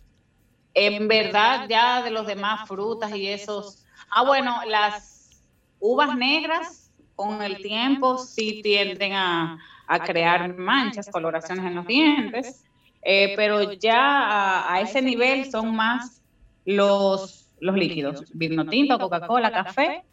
en 0.73 1.07
verdad, 1.07 1.67
ya 1.67 2.03
de 2.03 2.11
los 2.11 2.27
demás 2.27 2.67
frutas 2.67 3.13
y 3.15 3.27
esos, 3.27 3.83
ah, 4.11 4.23
bueno, 4.23 4.61
las 4.67 5.43
uvas 5.79 6.15
negras 6.15 6.91
con 7.15 7.41
el 7.41 7.57
tiempo 7.57 8.17
sí 8.17 8.61
tienden 8.61 9.13
a, 9.13 9.59
crear 10.05 10.55
manchas, 10.55 11.09
coloraciones 11.09 11.65
en 11.65 11.75
los 11.75 11.85
dientes. 11.85 12.63
Eh, 13.01 13.33
pero 13.35 13.73
ya 13.73 13.97
a, 13.97 14.75
a 14.75 14.81
ese 14.81 15.01
nivel 15.01 15.49
son 15.51 15.75
más 15.75 16.21
los, 16.65 17.51
los 17.59 17.75
líquidos, 17.75 18.25
vino 18.33 18.65
tinto, 18.67 18.99
Coca-Cola, 18.99 19.51
café 19.51 20.03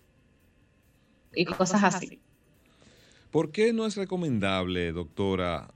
y 1.35 1.45
cosas 1.45 1.85
así. 1.85 2.21
¿Por 3.31 3.53
qué 3.53 3.73
no 3.73 3.87
es 3.87 3.97
recomendable, 3.97 4.93
doctora, 4.93 5.69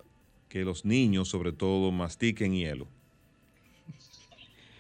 que 0.48 0.60
los 0.60 0.84
niños, 0.84 1.28
sobre 1.28 1.52
todo, 1.52 1.92
mastiquen 1.92 2.54
hielo? 2.54 2.86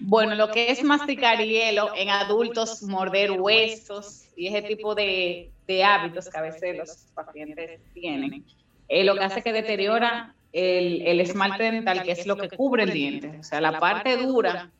Bueno, 0.00 0.34
lo 0.34 0.50
que 0.50 0.70
es 0.70 0.82
masticar 0.82 1.38
hielo 1.38 1.92
en 1.94 2.10
adultos, 2.10 2.82
morder 2.82 3.32
huesos 3.32 4.24
y 4.36 4.48
ese 4.48 4.62
tipo 4.62 4.94
de, 4.94 5.50
de 5.66 5.84
hábitos 5.84 6.28
que 6.28 6.38
a 6.38 6.42
veces 6.42 6.76
los 6.76 7.06
pacientes 7.14 7.80
tienen, 7.94 8.44
eh, 8.88 9.04
lo 9.04 9.14
que 9.14 9.24
hace 9.24 9.42
que 9.42 9.52
deteriora 9.52 10.34
el, 10.52 11.02
el 11.02 11.20
esmalte 11.20 11.64
dental, 11.70 12.02
que 12.02 12.12
es 12.12 12.26
lo 12.26 12.36
que 12.36 12.48
cubre 12.48 12.82
el 12.82 12.92
diente. 12.92 13.38
O 13.38 13.44
sea, 13.44 13.60
la 13.60 13.78
parte 13.78 14.16
dura 14.16 14.70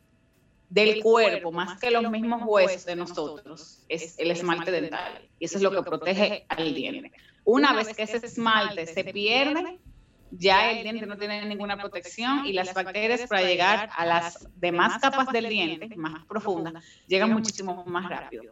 del 0.73 1.03
cuerpo, 1.03 1.51
más 1.51 1.79
que 1.79 1.91
los 1.91 2.09
mismos 2.09 2.41
huesos 2.43 2.85
de 2.85 2.95
nosotros, 2.95 3.83
es 3.89 4.17
el 4.17 4.31
esmalte 4.31 4.71
dental. 4.71 5.21
Y 5.37 5.45
eso 5.45 5.57
es 5.57 5.63
lo 5.63 5.71
que 5.71 5.83
protege 5.83 6.45
al 6.49 6.73
diente. 6.73 7.11
Una 7.43 7.73
vez 7.73 7.95
que 7.95 8.01
ese 8.01 8.17
esmalte 8.17 8.87
se 8.87 9.03
pierde, 9.03 9.77
ya 10.31 10.71
el 10.71 10.81
diente 10.81 11.05
no 11.05 11.15
tiene 11.15 11.45
ninguna 11.45 11.77
protección 11.77 12.47
y 12.47 12.53
las 12.53 12.73
bacterias 12.73 13.27
para 13.29 13.43
llegar 13.43 13.89
a 13.95 14.03
las 14.03 14.49
demás 14.55 14.99
capas 14.99 15.31
del 15.31 15.47
diente, 15.47 15.95
más 15.95 16.25
profundas, 16.25 16.83
llegan 17.07 17.31
muchísimo 17.31 17.85
más 17.85 18.09
rápido. 18.09 18.45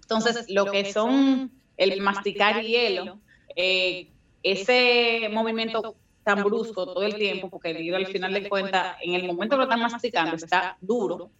Entonces, 0.00 0.46
lo 0.48 0.70
que 0.70 0.92
son 0.92 1.50
el 1.76 2.00
masticar 2.00 2.62
hielo, 2.62 3.18
eh, 3.56 4.12
ese 4.44 5.28
movimiento 5.32 5.96
tan 6.22 6.44
brusco 6.44 6.86
todo 6.86 7.02
el 7.02 7.16
tiempo, 7.16 7.50
porque 7.50 7.70
el 7.72 7.94
al 7.96 8.06
final 8.06 8.32
de 8.32 8.48
cuentas, 8.48 8.96
en 9.02 9.14
el 9.14 9.26
momento 9.26 9.56
que 9.56 9.58
lo 9.58 9.62
están 9.64 9.80
masticando, 9.80 10.36
está 10.36 10.78
duro, 10.80 11.32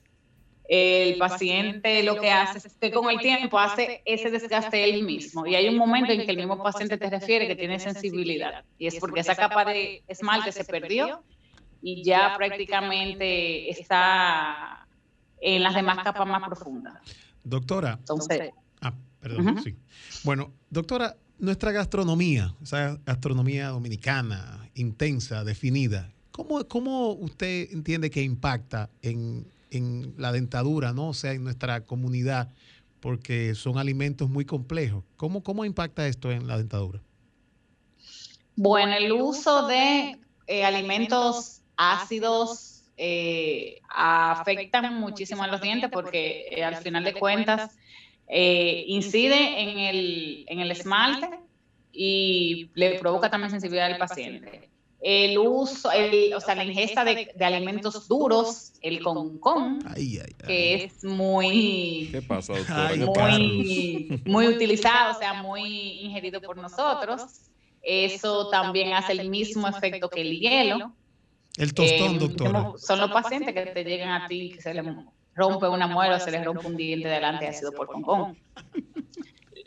el 0.66 1.18
paciente 1.18 2.03
lo 2.03 2.20
que 2.20 2.31
hace 2.31 2.59
es 2.59 2.77
que 2.81 2.90
con 2.90 3.11
el 3.11 3.18
tiempo 3.18 3.59
hace 3.59 4.03
ese 4.05 4.31
desgaste 4.31 4.85
él 4.85 5.05
mismo. 5.05 5.46
Y 5.46 5.55
hay 5.55 5.68
un 5.68 5.77
momento 5.77 6.12
en 6.12 6.24
que 6.24 6.31
el 6.31 6.38
mismo 6.38 6.62
paciente 6.62 6.96
te 6.96 7.11
refiere 7.11 7.46
que 7.46 7.57
tiene 7.57 7.79
sensibilidad. 7.79 8.64
Y 8.79 8.87
es 8.87 8.96
porque 8.96 9.20
esa 9.20 9.35
capa 9.35 9.64
de 9.64 10.03
esmalte 10.09 10.53
se 10.53 10.64
perdió 10.64 11.22
y 11.83 12.03
ya 12.03 12.35
prácticamente 12.37 13.70
está 13.70 14.87
en 15.40 15.62
las 15.62 15.74
demás 15.74 15.98
capas 16.03 16.27
más 16.27 16.42
profundas. 16.46 16.94
Doctora, 17.42 17.96
Entonces, 17.98 18.50
ah, 18.81 18.94
perdón, 19.20 19.48
Ujú. 19.48 19.62
sí. 19.62 19.77
Bueno, 20.22 20.55
doctora, 20.70 21.16
nuestra 21.38 21.72
gastronomía, 21.72 22.55
esa 22.62 22.98
gastronomía 23.05 23.68
dominicana, 23.68 24.70
intensa, 24.74 25.44
definida, 25.44 26.11
¿cómo, 26.31 26.66
cómo 26.66 27.11
usted 27.12 27.68
entiende 27.70 28.11
que 28.11 28.22
impacta 28.22 28.88
en, 29.03 29.46
en 29.75 30.15
la 30.19 30.33
dentadura, 30.33 30.93
¿no? 30.93 31.09
O 31.09 31.15
sea, 31.15 31.33
en 31.33 31.45
nuestra 31.45 31.85
comunidad, 31.85 32.51
porque 33.01 33.55
son 33.55 33.79
alimentos 33.79 34.31
muy 34.31 34.45
complejos. 34.45 35.05
¿Cómo, 35.17 35.43
cómo 35.43 35.65
impacta 35.65 36.07
esto 36.07 36.31
en 36.31 36.47
la 36.47 36.59
dentadura? 36.59 37.01
Bueno, 38.57 38.95
el 38.95 39.13
uso 39.13 39.67
de 39.67 40.19
eh, 40.47 40.65
alimentos 40.65 41.63
ácidos 41.77 42.75
eh, 42.97 43.81
afectan 43.89 44.95
muchísimo 45.01 45.43
a 45.43 45.49
los 45.49 45.61
dientes 45.61 45.91
porque 45.93 46.47
eh, 46.51 46.63
al 46.63 46.77
final 46.77 47.03
de 47.03 47.15
cuentas 47.15 47.77
eh, 48.29 48.85
incide 48.87 49.61
en 49.61 49.79
el, 49.79 50.45
en 50.49 50.61
el 50.61 50.71
esmalte 50.71 51.29
y 51.93 52.71
le 52.75 52.99
provoca 53.01 53.31
también 53.31 53.51
sensibilidad 53.51 53.87
al 53.87 53.99
paciente. 53.99 54.71
El 55.07 55.37
uso, 55.37 55.93
el, 55.93 56.33
o 56.33 56.40
sea, 56.40 56.55
la 56.55 56.64
ingesta 56.64 57.05
de, 57.05 57.31
de 57.35 57.45
alimentos 57.45 58.09
duros, 58.09 58.73
el 58.81 59.03
concón, 59.03 59.81
Ay, 59.95 60.19
ay, 60.19 60.35
ay. 60.40 60.47
que 60.47 60.75
es 60.85 61.05
muy, 61.05 62.11
muy, 63.07 64.23
muy 64.25 64.49
utilizado, 64.49 65.14
o 65.14 65.19
sea, 65.19 65.35
muy 65.43 66.01
ingerido 66.01 66.40
por 66.40 66.57
nosotros. 66.57 67.21
Eso 67.83 68.49
también 68.49 68.95
hace 68.95 69.12
el 69.12 69.29
mismo 69.29 69.69
efecto 69.69 70.09
que 70.09 70.23
el 70.23 70.40
hielo. 70.40 70.95
El 71.59 71.75
tostón, 71.75 72.14
Eh, 72.14 72.19
doctora. 72.19 72.73
Son 72.79 72.99
los 72.99 73.11
pacientes 73.11 73.55
que 73.55 73.67
te 73.67 73.85
llegan 73.85 74.23
a 74.23 74.27
ti 74.27 74.53
que 74.55 74.62
se 74.62 74.73
les 74.73 74.85
rompe 75.35 75.69
una 75.69 75.87
muela 75.87 76.17
o 76.17 76.21
se 76.21 76.31
les 76.31 76.45
rompe 76.45 76.67
un 76.67 76.77
diente 76.77 77.09
delante 77.09 77.47
ácido 77.47 77.73
por 77.73 77.88
concón. 77.88 78.38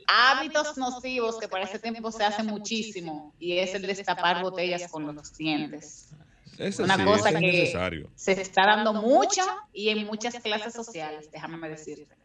Hábitos 0.08 0.78
nocivos 0.78 1.38
que 1.38 1.48
para 1.48 1.66
ese 1.66 1.80
tiempo 1.80 2.12
se 2.12 2.24
hace 2.24 2.42
muchísimo 2.44 3.34
y 3.40 3.58
es 3.58 3.76
el 3.76 3.82
destapar 3.84 4.42
botellas 4.42 4.90
con 4.90 5.06
los 5.16 5.36
dientes. 5.38 6.10
Ese 6.58 6.82
Una 6.82 6.96
sí, 6.96 7.04
cosa 7.04 7.30
es 7.30 7.36
que- 7.36 7.42
necesario. 7.42 8.10
Se 8.16 8.32
está 8.42 8.66
dando 8.66 8.94
mucha 8.94 9.44
y 9.74 9.90
en 9.90 10.06
muchas 10.06 10.36
clases 10.42 10.74
sociales, 10.74 11.30
déjame 11.32 11.68
decirte. 11.70 12.16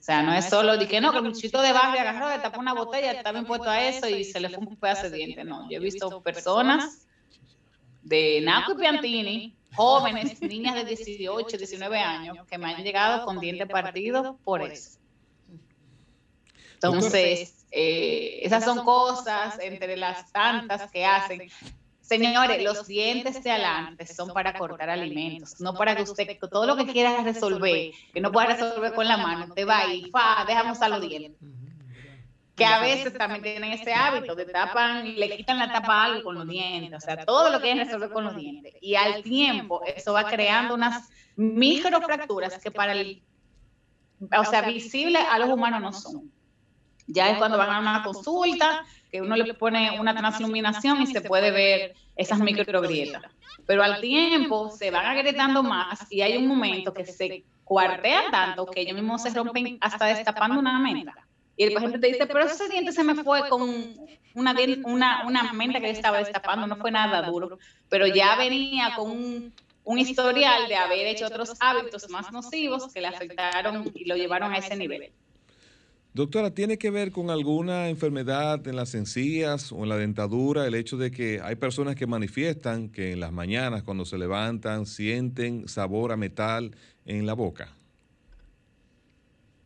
O 0.00 0.02
sea, 0.06 0.22
no 0.22 0.32
es 0.32 0.44
solo 0.48 0.76
de 0.78 0.86
que 0.86 1.00
no, 1.00 1.10
que 1.10 1.18
el 1.18 1.24
muchachito 1.24 1.60
de 1.60 1.72
barrio 1.72 2.00
agarró, 2.00 2.30
le 2.30 2.38
tapó 2.38 2.60
una 2.60 2.72
botella, 2.72 3.10
estaba 3.12 3.38
impuesto 3.40 3.68
a 3.68 3.84
eso 3.84 4.08
y 4.08 4.22
se 4.24 4.38
le 4.38 4.48
fue 4.50 4.58
un 4.64 4.76
pedazo 4.76 5.10
de 5.10 5.16
diente. 5.16 5.42
No, 5.42 5.68
yo 5.68 5.78
he 5.78 5.80
visto 5.80 6.20
personas 6.22 7.04
de 8.02 8.40
Naco 8.42 8.72
y 8.72 8.76
Piantini, 8.76 9.56
jóvenes, 9.74 10.40
niñas 10.40 10.76
de 10.76 10.84
18, 10.84 11.56
19 11.58 11.98
años, 11.98 12.38
que 12.48 12.56
me 12.56 12.72
han 12.72 12.84
llegado 12.84 13.24
con 13.24 13.40
dientes 13.40 13.66
partidos 13.68 14.36
por 14.44 14.62
eso. 14.62 14.98
Entonces, 16.76 17.66
eh, 17.70 18.40
esas 18.42 18.64
son 18.64 18.84
cosas 18.84 19.58
entre 19.60 19.96
las 19.96 20.30
tantas 20.32 20.90
que 20.90 21.04
hacen. 21.04 21.50
Señores, 22.00 22.62
los 22.62 22.86
dientes 22.86 23.42
de 23.42 23.50
adelante 23.50 24.06
son 24.06 24.32
para 24.32 24.56
cortar 24.56 24.88
alimentos, 24.90 25.60
no 25.60 25.74
para 25.74 25.96
que 25.96 26.02
usted, 26.02 26.38
todo 26.38 26.66
lo 26.66 26.76
que 26.76 26.86
quiera 26.86 27.22
resolver, 27.22 27.90
que 28.12 28.20
no 28.20 28.30
pueda 28.30 28.54
resolver 28.54 28.94
con 28.94 29.08
la 29.08 29.16
mano, 29.16 29.52
te 29.52 29.64
va 29.64 29.86
y 29.92 30.08
fa, 30.10 30.44
dejamos 30.46 30.80
a 30.82 30.88
los 30.88 31.00
dientes. 31.00 31.40
Que 32.54 32.64
a 32.64 32.78
veces 32.80 33.12
también 33.18 33.42
tienen 33.42 33.72
ese 33.72 33.92
hábito 33.92 34.34
de 34.34 34.46
tapan, 34.46 35.14
le 35.16 35.36
quitan 35.36 35.58
la 35.58 35.70
tapa 35.70 35.92
a 35.92 36.04
algo 36.04 36.22
con 36.22 36.36
los 36.36 36.48
dientes, 36.48 36.96
o 36.96 37.00
sea, 37.04 37.24
todo 37.26 37.50
lo 37.50 37.60
quieren 37.60 37.84
resolver 37.84 38.10
con 38.10 38.24
los 38.24 38.36
dientes. 38.36 38.74
Y 38.80 38.94
al 38.94 39.22
tiempo, 39.22 39.82
eso 39.84 40.12
va 40.12 40.24
creando 40.24 40.74
unas 40.74 41.08
microfracturas 41.34 42.58
que 42.58 42.70
para 42.70 42.92
el 42.92 43.22
o 44.38 44.44
sea, 44.44 44.62
visibles 44.62 45.22
a 45.30 45.38
los 45.38 45.48
humanos 45.50 45.80
no 45.80 45.92
son. 45.92 46.35
Ya 47.06 47.30
es 47.30 47.38
cuando 47.38 47.58
van 47.58 47.70
a 47.70 47.78
una 47.80 48.02
consulta, 48.02 48.84
que 49.10 49.20
uno 49.20 49.36
le 49.36 49.54
pone 49.54 50.00
una 50.00 50.14
transluminación 50.14 51.02
y 51.02 51.06
se 51.06 51.20
puede 51.20 51.50
ver 51.50 51.94
esas 52.16 52.40
microgrietas. 52.40 53.22
Pero 53.66 53.82
al 53.82 54.00
tiempo 54.00 54.70
se 54.70 54.90
van 54.90 55.06
agrietando 55.06 55.62
más 55.62 56.06
y 56.10 56.22
hay 56.22 56.36
un 56.36 56.46
momento 56.46 56.92
que 56.92 57.04
se 57.04 57.44
cuartean 57.64 58.30
tanto 58.30 58.66
que 58.66 58.80
ellos 58.80 58.94
mismos 58.94 59.22
se 59.22 59.30
rompen 59.30 59.78
hasta 59.80 60.06
destapando 60.06 60.58
una 60.58 60.78
menta. 60.78 61.14
Y 61.56 61.64
el 61.64 61.72
paciente 61.72 61.98
te 61.98 62.08
dice, 62.08 62.26
pero 62.26 62.40
ese 62.40 62.68
diente 62.68 62.92
se 62.92 63.02
me 63.02 63.14
fue 63.14 63.48
con 63.48 63.62
una, 64.34 64.54
una, 64.84 65.26
una 65.26 65.52
menta 65.54 65.80
que 65.80 65.90
estaba 65.90 66.18
destapando, 66.18 66.66
no 66.66 66.76
fue 66.76 66.90
nada 66.90 67.22
duro, 67.22 67.58
pero 67.88 68.06
ya 68.06 68.36
venía 68.36 68.94
con 68.94 69.10
un, 69.10 69.54
un 69.84 69.98
historial 69.98 70.68
de 70.68 70.76
haber 70.76 71.06
hecho 71.06 71.26
otros 71.26 71.54
hábitos 71.60 72.10
más 72.10 72.30
nocivos 72.30 72.92
que 72.92 73.00
le 73.00 73.06
afectaron 73.06 73.90
y 73.94 74.04
lo 74.04 74.16
llevaron 74.16 74.52
a 74.52 74.58
ese 74.58 74.76
nivel. 74.76 75.12
Doctora, 76.16 76.54
¿tiene 76.54 76.78
que 76.78 76.88
ver 76.88 77.12
con 77.12 77.28
alguna 77.28 77.90
enfermedad 77.90 78.66
en 78.66 78.74
las 78.74 78.94
encías 78.94 79.70
o 79.70 79.82
en 79.82 79.90
la 79.90 79.98
dentadura 79.98 80.66
el 80.66 80.74
hecho 80.74 80.96
de 80.96 81.10
que 81.10 81.42
hay 81.42 81.56
personas 81.56 81.94
que 81.94 82.06
manifiestan 82.06 82.88
que 82.88 83.12
en 83.12 83.20
las 83.20 83.32
mañanas 83.32 83.82
cuando 83.82 84.06
se 84.06 84.16
levantan 84.16 84.86
sienten 84.86 85.68
sabor 85.68 86.12
a 86.12 86.16
metal 86.16 86.74
en 87.04 87.26
la 87.26 87.34
boca? 87.34 87.76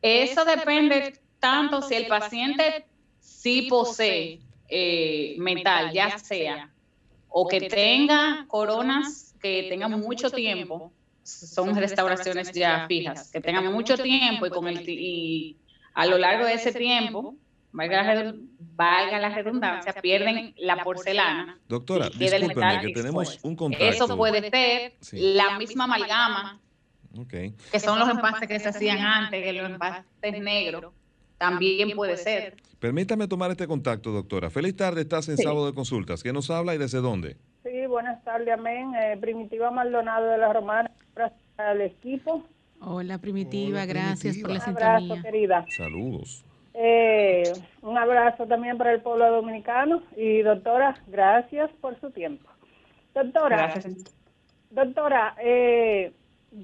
Eso 0.02 0.44
depende 0.44 1.20
tanto 1.38 1.82
si 1.82 1.94
el 1.94 2.08
paciente 2.08 2.84
sí 3.20 3.68
posee 3.70 4.40
eh, 4.68 5.36
metal, 5.38 5.92
ya 5.92 6.18
sea, 6.18 6.68
o 7.28 7.46
que 7.46 7.60
tenga 7.60 8.44
coronas 8.48 9.36
que 9.40 9.68
tengan 9.68 10.00
mucho 10.00 10.28
tiempo, 10.32 10.90
son 11.22 11.76
restauraciones 11.76 12.50
ya 12.50 12.86
fijas, 12.88 13.30
que 13.30 13.40
tengan 13.40 13.72
mucho 13.72 13.96
tiempo 13.96 14.46
y 14.46 14.50
con 14.50 14.66
el 14.66 14.88
y 14.88 15.56
a 15.94 16.06
lo 16.06 16.18
largo 16.18 16.46
de 16.46 16.54
ese 16.54 16.72
tiempo, 16.72 17.34
valga 17.72 19.18
la, 19.18 19.28
redundancia, 19.34 19.92
pierden 19.94 20.54
la 20.58 20.82
porcelana. 20.82 21.58
Doctora, 21.68 22.08
discúlpeme 22.08 22.80
que 22.80 22.92
tenemos 22.92 23.38
un 23.42 23.56
contacto. 23.56 23.84
Eso 23.84 24.16
puede 24.16 24.50
ser 24.50 24.94
la 25.12 25.58
misma 25.58 25.84
amalgama, 25.84 26.60
que 27.28 27.80
son 27.80 27.98
los 27.98 28.08
empastes 28.08 28.48
que 28.48 28.58
se 28.58 28.68
hacían 28.68 28.98
antes, 28.98 29.42
que 29.42 29.52
los 29.52 29.70
empastes 29.70 30.40
negros, 30.40 30.92
también 31.38 31.90
puede 31.92 32.16
ser. 32.16 32.56
Permítame 32.78 33.28
tomar 33.28 33.50
este 33.50 33.66
contacto, 33.66 34.10
doctora. 34.10 34.48
Feliz 34.48 34.74
tarde, 34.74 35.02
estás 35.02 35.28
en 35.28 35.36
sábado 35.36 35.66
de 35.66 35.74
consultas. 35.74 36.22
¿Qué 36.22 36.32
nos 36.32 36.50
habla 36.50 36.74
y 36.74 36.78
desde 36.78 36.98
dónde? 37.00 37.36
Sí, 37.62 37.86
buenas 37.86 38.24
tardes, 38.24 38.54
amén. 38.54 38.94
Eh, 38.94 39.18
Primitiva 39.20 39.70
Maldonado 39.70 40.28
de 40.28 40.38
la 40.38 40.50
Romana, 40.52 40.90
al 41.58 41.82
equipo. 41.82 42.42
Hola 42.82 43.18
Primitiva, 43.18 43.84
gracias 43.84 44.38
por 44.38 44.52
la 44.52 44.60
sintonía. 44.60 44.98
Un 44.98 45.10
abrazo, 45.10 45.22
querida. 45.22 45.66
Saludos. 45.68 46.44
Eh, 46.72 47.42
un 47.82 47.98
abrazo 47.98 48.46
también 48.46 48.78
para 48.78 48.92
el 48.92 49.02
pueblo 49.02 49.30
dominicano 49.30 50.02
y 50.16 50.40
doctora, 50.40 50.96
gracias 51.08 51.70
por 51.80 52.00
su 52.00 52.10
tiempo. 52.10 52.48
Doctora, 53.14 53.74
doctora, 54.70 55.34
eh, 55.42 56.12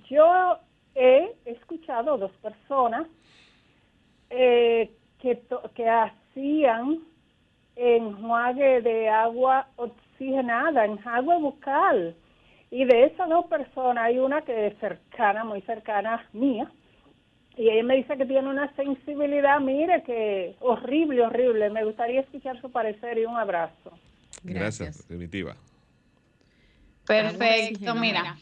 yo 0.09 0.59
he 0.94 1.35
escuchado 1.44 2.16
dos 2.16 2.33
personas 2.42 3.07
eh, 4.31 4.90
que, 5.20 5.42
que 5.74 5.88
hacían 5.88 7.00
enjuague 7.74 8.81
de 8.81 9.09
agua 9.11 9.68
oxigenada, 9.76 10.87
enjuague 10.87 11.38
bucal 11.40 12.16
y 12.70 12.85
de 12.85 13.05
esas 13.05 13.29
dos 13.29 13.46
personas 13.46 14.05
hay 14.05 14.18
una 14.18 14.42
que 14.42 14.68
es 14.68 14.79
cercana, 14.79 15.44
muy 15.44 15.62
cercana 15.62 16.26
mía, 16.33 16.70
y 17.57 17.70
ella 17.70 17.83
me 17.85 17.96
dice 17.96 18.16
que 18.18 18.26
tiene 18.26 18.48
una 18.48 18.74
sensibilidad, 18.74 19.59
mire, 19.61 20.02
que 20.02 20.57
horrible, 20.61 21.22
horrible. 21.22 21.70
Me 21.70 21.85
gustaría 21.85 22.20
escuchar 22.20 22.61
su 22.61 22.70
parecer 22.70 23.16
y 23.16 23.24
un 23.24 23.37
abrazo. 23.37 23.92
Gracias, 24.42 25.02
primitiva. 25.05 25.57
Perfecto, 27.07 27.94
mira. 27.94 28.37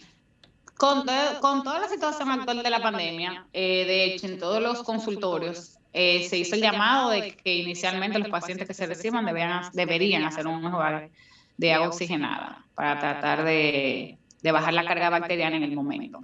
Con, 0.76 1.06
con, 1.40 1.62
toda 1.62 1.78
la 1.78 1.88
situación 1.88 2.30
actual 2.30 2.64
de 2.64 2.70
la 2.70 2.82
pandemia, 2.82 3.46
eh, 3.52 3.84
de 3.86 4.04
hecho, 4.06 4.26
en 4.26 4.40
todos 4.40 4.60
los 4.60 4.82
consultorios 4.82 5.78
eh, 5.92 6.26
se 6.28 6.38
hizo 6.38 6.56
el 6.56 6.62
llamado 6.62 7.10
de 7.10 7.36
que 7.36 7.54
inicialmente 7.54 8.18
los 8.18 8.28
pacientes 8.28 8.66
que 8.66 8.74
se 8.74 8.86
reciban 8.86 9.24
deberían, 9.24 9.70
deberían 9.72 10.24
hacer 10.24 10.48
un 10.48 10.60
mejor 10.64 11.08
de 11.56 11.72
agua 11.72 11.88
oxigenada 11.88 12.64
para 12.74 12.98
tratar 12.98 13.44
de, 13.44 14.18
bajar 14.42 14.74
la 14.74 14.84
carga 14.84 15.10
bacteriana 15.10 15.56
en 15.56 15.62
el 15.62 15.74
momento. 15.74 16.20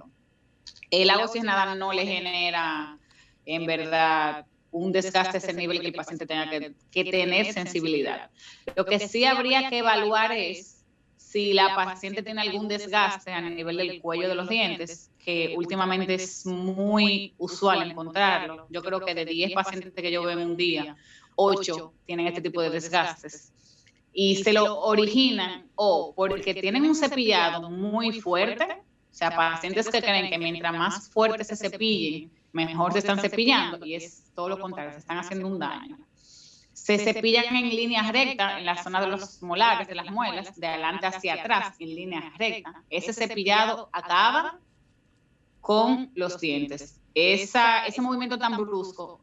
El 0.89 1.09
agua 1.09 1.25
oxigenada 1.25 1.75
no 1.75 1.93
le 1.93 2.05
genera, 2.05 2.97
en 3.45 3.65
verdad, 3.65 4.45
un 4.71 4.91
desgaste 4.91 5.37
a 5.37 5.39
ese 5.39 5.53
nivel 5.53 5.79
que 5.79 5.87
el 5.87 5.93
paciente 5.93 6.25
tenga 6.25 6.49
que, 6.49 6.73
que 6.91 7.05
tener 7.05 7.53
sensibilidad. 7.53 8.29
Lo 8.75 8.85
que 8.85 8.99
sí 8.99 9.25
habría 9.25 9.69
que 9.69 9.79
evaluar 9.79 10.31
es 10.33 10.83
si 11.17 11.53
la 11.53 11.75
paciente 11.75 12.23
tiene 12.23 12.41
algún 12.41 12.67
desgaste 12.67 13.31
a 13.31 13.41
nivel 13.41 13.77
del 13.77 14.01
cuello 14.01 14.27
de 14.27 14.35
los 14.35 14.49
dientes, 14.49 15.09
que 15.23 15.53
últimamente 15.55 16.15
es 16.15 16.45
muy 16.45 17.33
usual 17.37 17.89
encontrarlo. 17.89 18.67
Yo 18.69 18.81
creo 18.81 18.99
que 18.99 19.15
de 19.15 19.23
10 19.23 19.53
pacientes 19.53 19.93
que 19.93 20.11
yo 20.11 20.23
veo 20.23 20.37
en 20.37 20.49
un 20.49 20.57
día, 20.57 20.97
8 21.35 21.93
tienen 22.05 22.27
este 22.27 22.41
tipo 22.41 22.61
de 22.61 22.69
desgastes 22.69 23.53
y 24.13 24.35
se 24.35 24.53
lo 24.53 24.79
originan 24.79 25.67
o 25.75 26.13
porque 26.15 26.53
tienen 26.53 26.83
un 26.83 26.95
cepillado 26.95 27.69
muy 27.69 28.19
fuerte, 28.19 28.63
o 28.63 29.13
sea, 29.13 29.35
pacientes 29.35 29.89
que 29.89 30.01
creen 30.01 30.29
que 30.29 30.37
mientras 30.37 30.73
más 30.73 31.09
fuerte 31.09 31.43
se 31.43 31.55
cepillen, 31.55 32.31
mejor 32.51 32.93
se 32.93 32.99
están 32.99 33.19
cepillando 33.19 33.85
y 33.85 33.95
es 33.95 34.31
todo 34.35 34.49
lo 34.49 34.59
contrario, 34.59 34.91
se 34.91 34.99
están 34.99 35.17
haciendo 35.17 35.47
un 35.47 35.59
daño. 35.59 35.97
Se 36.73 36.97
cepillan 36.97 37.55
en 37.55 37.69
líneas 37.69 38.11
rectas 38.11 38.57
en 38.57 38.65
la 38.65 38.81
zona 38.81 39.01
de 39.01 39.07
los 39.07 39.41
molares, 39.43 39.87
de 39.87 39.95
las 39.95 40.09
muelas, 40.09 40.55
de 40.55 40.67
adelante 40.67 41.05
hacia 41.05 41.35
atrás, 41.35 41.75
en 41.79 41.95
líneas 41.95 42.23
rectas. 42.37 42.73
Ese 42.89 43.13
cepillado 43.13 43.89
acaba 43.91 44.59
con 45.59 46.11
los 46.15 46.39
dientes. 46.39 46.99
Esa, 47.13 47.85
ese 47.85 48.01
movimiento 48.01 48.39
tan 48.39 48.57
brusco 48.57 49.21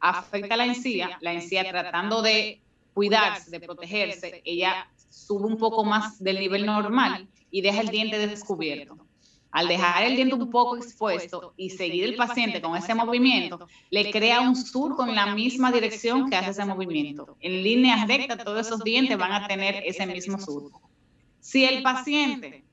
afecta 0.00 0.54
a 0.54 0.56
la 0.58 0.66
encía, 0.66 1.16
la 1.20 1.32
encía 1.32 1.66
tratando 1.68 2.20
de 2.20 2.63
cuidarse, 2.94 3.50
de 3.50 3.60
protegerse, 3.60 4.40
ella 4.44 4.88
sube 5.10 5.46
un 5.46 5.58
poco 5.58 5.84
más 5.84 6.22
del 6.22 6.38
nivel 6.38 6.64
normal 6.64 7.28
y 7.50 7.60
deja 7.60 7.80
el 7.80 7.88
diente 7.88 8.26
descubierto. 8.26 8.96
Al 9.50 9.68
dejar 9.68 10.02
el 10.02 10.16
diente 10.16 10.34
un 10.34 10.50
poco 10.50 10.76
expuesto 10.76 11.54
y 11.56 11.70
seguir 11.70 12.04
el 12.04 12.16
paciente 12.16 12.60
con 12.60 12.76
ese 12.76 12.92
movimiento, 12.92 13.68
le 13.90 14.10
crea 14.10 14.40
un 14.40 14.56
surco 14.56 15.06
en 15.06 15.14
la 15.14 15.32
misma 15.34 15.70
dirección 15.70 16.28
que 16.28 16.34
hace 16.34 16.50
ese 16.50 16.64
movimiento. 16.64 17.36
En 17.38 17.62
línea 17.62 18.04
recta, 18.04 18.36
todos 18.36 18.66
esos 18.66 18.82
dientes 18.82 19.16
van 19.16 19.32
a 19.32 19.46
tener 19.46 19.82
ese 19.86 20.06
mismo 20.06 20.40
surco. 20.40 20.82
Si 21.38 21.64
el 21.64 21.84
paciente 21.84 22.64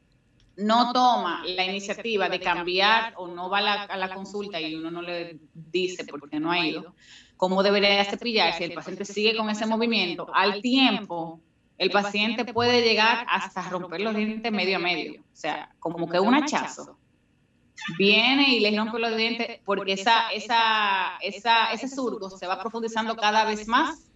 no 0.57 0.91
toma 0.91 1.43
la 1.45 1.65
iniciativa 1.65 2.29
de 2.29 2.39
cambiar 2.39 3.13
o 3.17 3.27
no 3.27 3.49
va 3.49 3.59
a 3.59 3.97
la, 3.97 4.13
consulta 4.15 4.59
y 4.59 4.73
uno 4.75 4.89
no 4.89 5.01
le 5.01 5.39
dice 5.53 6.03
por 6.05 6.29
qué 6.29 6.39
no 6.39 6.51
ha 6.51 6.65
ido, 6.65 6.95
cómo 7.41 7.63
debería 7.63 8.05
cepillarse, 8.05 8.65
el 8.65 8.73
paciente 8.73 9.03
sigue 9.03 9.35
con 9.35 9.49
ese 9.49 9.65
movimiento, 9.65 10.27
al 10.31 10.61
tiempo 10.61 11.39
el 11.79 11.89
paciente 11.89 12.45
puede 12.53 12.83
llegar 12.83 13.25
hasta 13.27 13.67
romper 13.67 14.01
los 14.01 14.15
dientes 14.15 14.51
medio 14.51 14.77
a 14.77 14.79
medio, 14.79 15.21
o 15.21 15.35
sea, 15.35 15.73
como 15.79 16.07
que 16.07 16.19
un 16.19 16.35
hachazo. 16.35 16.99
Viene 17.97 18.53
y 18.53 18.59
le 18.59 18.77
rompe 18.77 18.99
los 18.99 19.17
dientes 19.17 19.59
porque 19.65 19.93
esa, 19.93 20.29
esa, 20.29 21.17
esa, 21.19 21.71
ese 21.71 21.87
surco 21.87 22.29
se 22.29 22.45
va 22.45 22.61
profundizando 22.61 23.15
cada 23.15 23.43
vez 23.43 23.67
más 23.67 24.11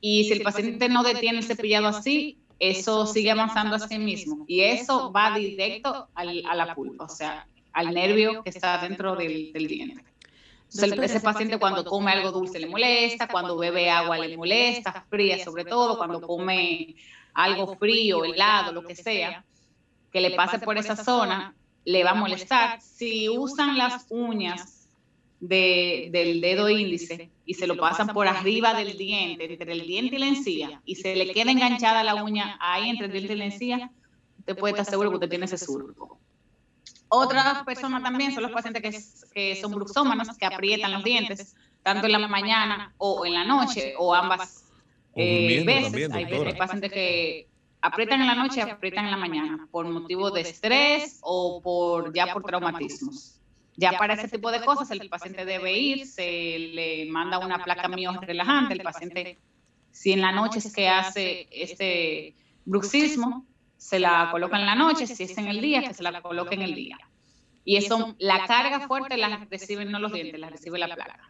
y 0.00 0.24
si 0.24 0.32
el 0.32 0.40
paciente 0.40 0.88
no 0.88 1.02
detiene 1.02 1.40
el 1.40 1.44
cepillado 1.44 1.88
así, 1.88 2.38
eso 2.58 3.06
sigue 3.06 3.30
avanzando 3.30 3.76
a 3.76 3.80
sí 3.80 3.98
mismo. 3.98 4.46
y 4.48 4.62
eso 4.62 5.12
va 5.12 5.36
directo 5.36 6.08
al, 6.14 6.42
a 6.48 6.54
la 6.54 6.74
pulpa, 6.74 7.04
o 7.04 7.08
sea, 7.10 7.46
al 7.74 7.92
nervio 7.92 8.42
que 8.42 8.48
está 8.48 8.78
dentro 8.78 9.16
del, 9.16 9.52
del 9.52 9.66
diente 9.66 10.13
ese 10.74 11.20
paciente 11.20 11.58
cuando 11.58 11.84
come 11.84 12.12
algo 12.12 12.32
dulce 12.32 12.58
le 12.58 12.66
molesta, 12.66 13.28
cuando 13.28 13.56
bebe 13.56 13.90
agua 13.90 14.18
le 14.18 14.36
molesta, 14.36 15.04
fría 15.08 15.42
sobre 15.44 15.64
todo, 15.64 15.96
cuando 15.96 16.20
come 16.20 16.96
algo 17.32 17.76
frío, 17.76 18.24
helado, 18.24 18.72
lo 18.72 18.84
que 18.84 18.94
sea, 18.94 19.44
que 20.12 20.20
le 20.20 20.32
pase 20.32 20.58
por 20.58 20.78
esa 20.78 20.96
zona, 20.96 21.54
le 21.84 22.04
va 22.04 22.10
a 22.10 22.14
molestar. 22.14 22.80
Si 22.80 23.28
usan 23.28 23.76
las 23.76 24.06
uñas 24.10 24.88
del 25.40 26.40
dedo 26.40 26.70
índice 26.70 27.30
y 27.44 27.54
se 27.54 27.66
lo 27.66 27.76
pasan 27.76 28.08
por 28.08 28.26
arriba 28.26 28.74
del 28.74 28.96
diente, 28.96 29.52
entre 29.52 29.72
el 29.72 29.86
diente 29.86 30.16
y 30.16 30.18
la 30.18 30.28
encía, 30.28 30.80
y 30.84 30.96
se 30.96 31.14
le 31.14 31.32
queda 31.32 31.50
enganchada 31.50 32.02
la 32.02 32.22
uña 32.22 32.56
ahí 32.60 32.88
entre 32.88 33.06
el 33.06 33.12
diente 33.12 33.34
y 33.34 33.36
la 33.36 33.44
encía, 33.46 33.90
usted 34.38 34.56
puede 34.56 34.72
estar 34.72 34.86
seguro 34.86 35.10
que 35.10 35.16
usted 35.16 35.28
tiene 35.28 35.44
ese 35.44 35.58
surco. 35.58 36.18
Otras 37.14 37.62
personas 37.64 38.02
también 38.02 38.34
son 38.34 38.42
los 38.42 38.52
pacientes 38.52 39.30
que, 39.32 39.56
son 39.56 39.72
bruxómanos, 39.72 40.36
que 40.36 40.46
aprietan 40.46 40.92
los 40.92 41.04
dientes, 41.04 41.54
tanto 41.82 42.06
en 42.06 42.12
la 42.12 42.28
mañana 42.28 42.92
o 42.98 43.24
en 43.24 43.34
la 43.34 43.44
noche, 43.44 43.94
o 43.98 44.14
ambas 44.14 44.64
eh, 45.14 45.62
veces. 45.64 46.12
hay, 46.12 46.54
pacientes 46.54 46.92
que 46.92 47.48
aprietan 47.80 48.20
en 48.20 48.26
la 48.26 48.34
noche 48.34 48.64
y 48.66 48.70
aprietan 48.70 49.04
en 49.04 49.10
la 49.12 49.16
mañana, 49.16 49.68
por 49.70 49.86
motivo 49.86 50.30
de 50.30 50.40
estrés 50.40 51.18
o 51.22 51.60
por 51.62 52.12
ya 52.12 52.32
por 52.32 52.42
traumatismos. 52.42 53.40
Ya 53.76 53.92
para 53.98 54.14
ese 54.14 54.28
tipo 54.28 54.50
de 54.50 54.64
cosas 54.64 54.90
el 54.90 55.08
paciente 55.08 55.44
debe 55.44 55.72
ir, 55.72 56.06
se 56.06 56.58
le 56.58 57.06
manda 57.10 57.38
una 57.38 57.62
placa 57.62 57.88
mío 57.88 58.12
relajante, 58.20 58.74
el 58.74 58.82
paciente, 58.82 59.38
si 59.90 60.12
en 60.12 60.20
la 60.20 60.32
noche 60.32 60.58
es 60.60 60.72
que 60.72 60.88
hace 60.88 61.48
este 61.50 62.34
bruxismo, 62.64 63.44
se 63.84 63.98
la 63.98 64.30
coloca 64.30 64.58
en 64.58 64.64
la 64.64 64.74
noche, 64.74 65.06
si 65.06 65.24
es 65.24 65.36
en 65.36 65.46
el 65.46 65.60
día, 65.60 65.82
que 65.82 65.92
se 65.92 66.02
la 66.02 66.22
coloque 66.22 66.54
en 66.54 66.62
el 66.62 66.74
día. 66.74 66.96
Y 67.66 67.76
eso, 67.76 68.14
la 68.18 68.46
carga 68.46 68.88
fuerte 68.88 69.18
la 69.18 69.46
reciben 69.50 69.90
no 69.90 69.98
los 69.98 70.10
dientes, 70.10 70.40
la 70.40 70.48
recibe 70.48 70.78
la 70.78 70.86
placa, 70.86 71.20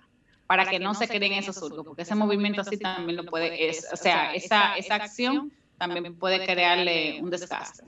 para 0.47 0.65
que 0.65 0.79
no 0.79 0.95
se 0.95 1.09
queden 1.09 1.33
esos 1.33 1.57
surcos, 1.57 1.85
porque 1.85 2.03
ese 2.03 2.15
movimiento 2.15 2.61
así 2.61 2.79
también 2.79 3.17
lo 3.17 3.25
puede, 3.25 3.71
o 3.93 3.97
sea, 3.97 4.33
esa, 4.35 4.77
esa 4.77 4.95
acción 4.95 5.53
también 5.79 6.17
puede 6.17 6.47
crearle 6.47 7.19
un 7.21 7.29
desgaste. 7.29 7.83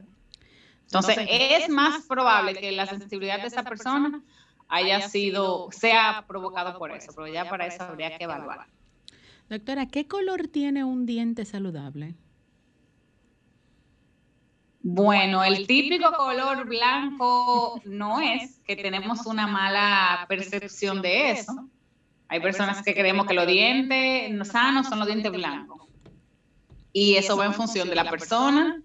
Entonces, 0.82 1.16
es 1.30 1.68
más 1.68 2.04
probable 2.06 2.54
que 2.54 2.72
la 2.72 2.86
sensibilidad 2.86 3.40
de 3.40 3.46
esa 3.46 3.62
persona 3.62 4.20
haya 4.66 5.00
sido, 5.08 5.68
sea 5.70 6.24
provocado 6.26 6.76
por 6.76 6.90
eso, 6.90 7.12
pero 7.14 7.28
ya 7.28 7.48
para 7.48 7.66
eso 7.66 7.84
habría 7.84 8.18
que 8.18 8.24
evaluar. 8.24 8.66
Doctora, 9.48 9.86
¿qué 9.86 10.08
color 10.08 10.48
tiene 10.48 10.82
un 10.82 11.06
diente 11.06 11.44
saludable? 11.44 12.16
Bueno, 14.88 15.42
el 15.42 15.66
típico 15.66 16.12
color 16.12 16.64
blanco 16.64 17.80
no 17.86 18.20
es, 18.20 18.60
que 18.64 18.76
tenemos 18.76 19.26
una 19.26 19.48
mala 19.48 20.24
percepción 20.28 21.02
de 21.02 21.32
eso. 21.32 21.52
Hay 22.28 22.38
personas 22.38 22.84
que 22.84 22.94
creemos 22.94 23.26
que 23.26 23.34
los 23.34 23.48
dientes 23.48 24.46
sanos 24.46 24.86
son 24.86 25.00
los 25.00 25.08
dientes 25.08 25.32
blancos. 25.32 25.82
Y 26.92 27.16
eso 27.16 27.36
va 27.36 27.46
en 27.46 27.54
función 27.54 27.88
de 27.88 27.96
la 27.96 28.08
persona, 28.08 28.80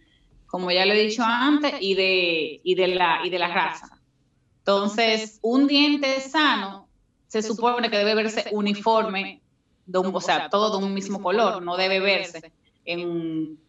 como 0.48 0.72
ya 0.72 0.88
lo 0.88 0.94
he 0.94 1.04
dicho 1.04 1.22
antes, 1.24 1.76
y 1.80 1.94
de, 1.94 2.62
y 2.64 2.74
de, 2.74 2.88
la, 2.88 3.20
y 3.24 3.30
de 3.30 3.38
la 3.38 3.50
raza. 3.50 4.02
Entonces, 4.58 5.38
un 5.44 5.68
diente 5.68 6.20
sano 6.20 6.88
se 7.28 7.44
supone 7.44 7.92
que 7.92 8.00
debe 8.00 8.16
verse 8.16 8.46
uniforme, 8.54 9.40
de 9.86 10.00
un, 10.00 10.16
o 10.16 10.20
sea, 10.20 10.50
todo 10.50 10.80
de 10.80 10.84
un 10.84 10.96
mismo 10.96 11.22
color, 11.22 11.62
no 11.62 11.78
debe 11.78 12.00
verse 12.00 12.52
en 12.86 13.60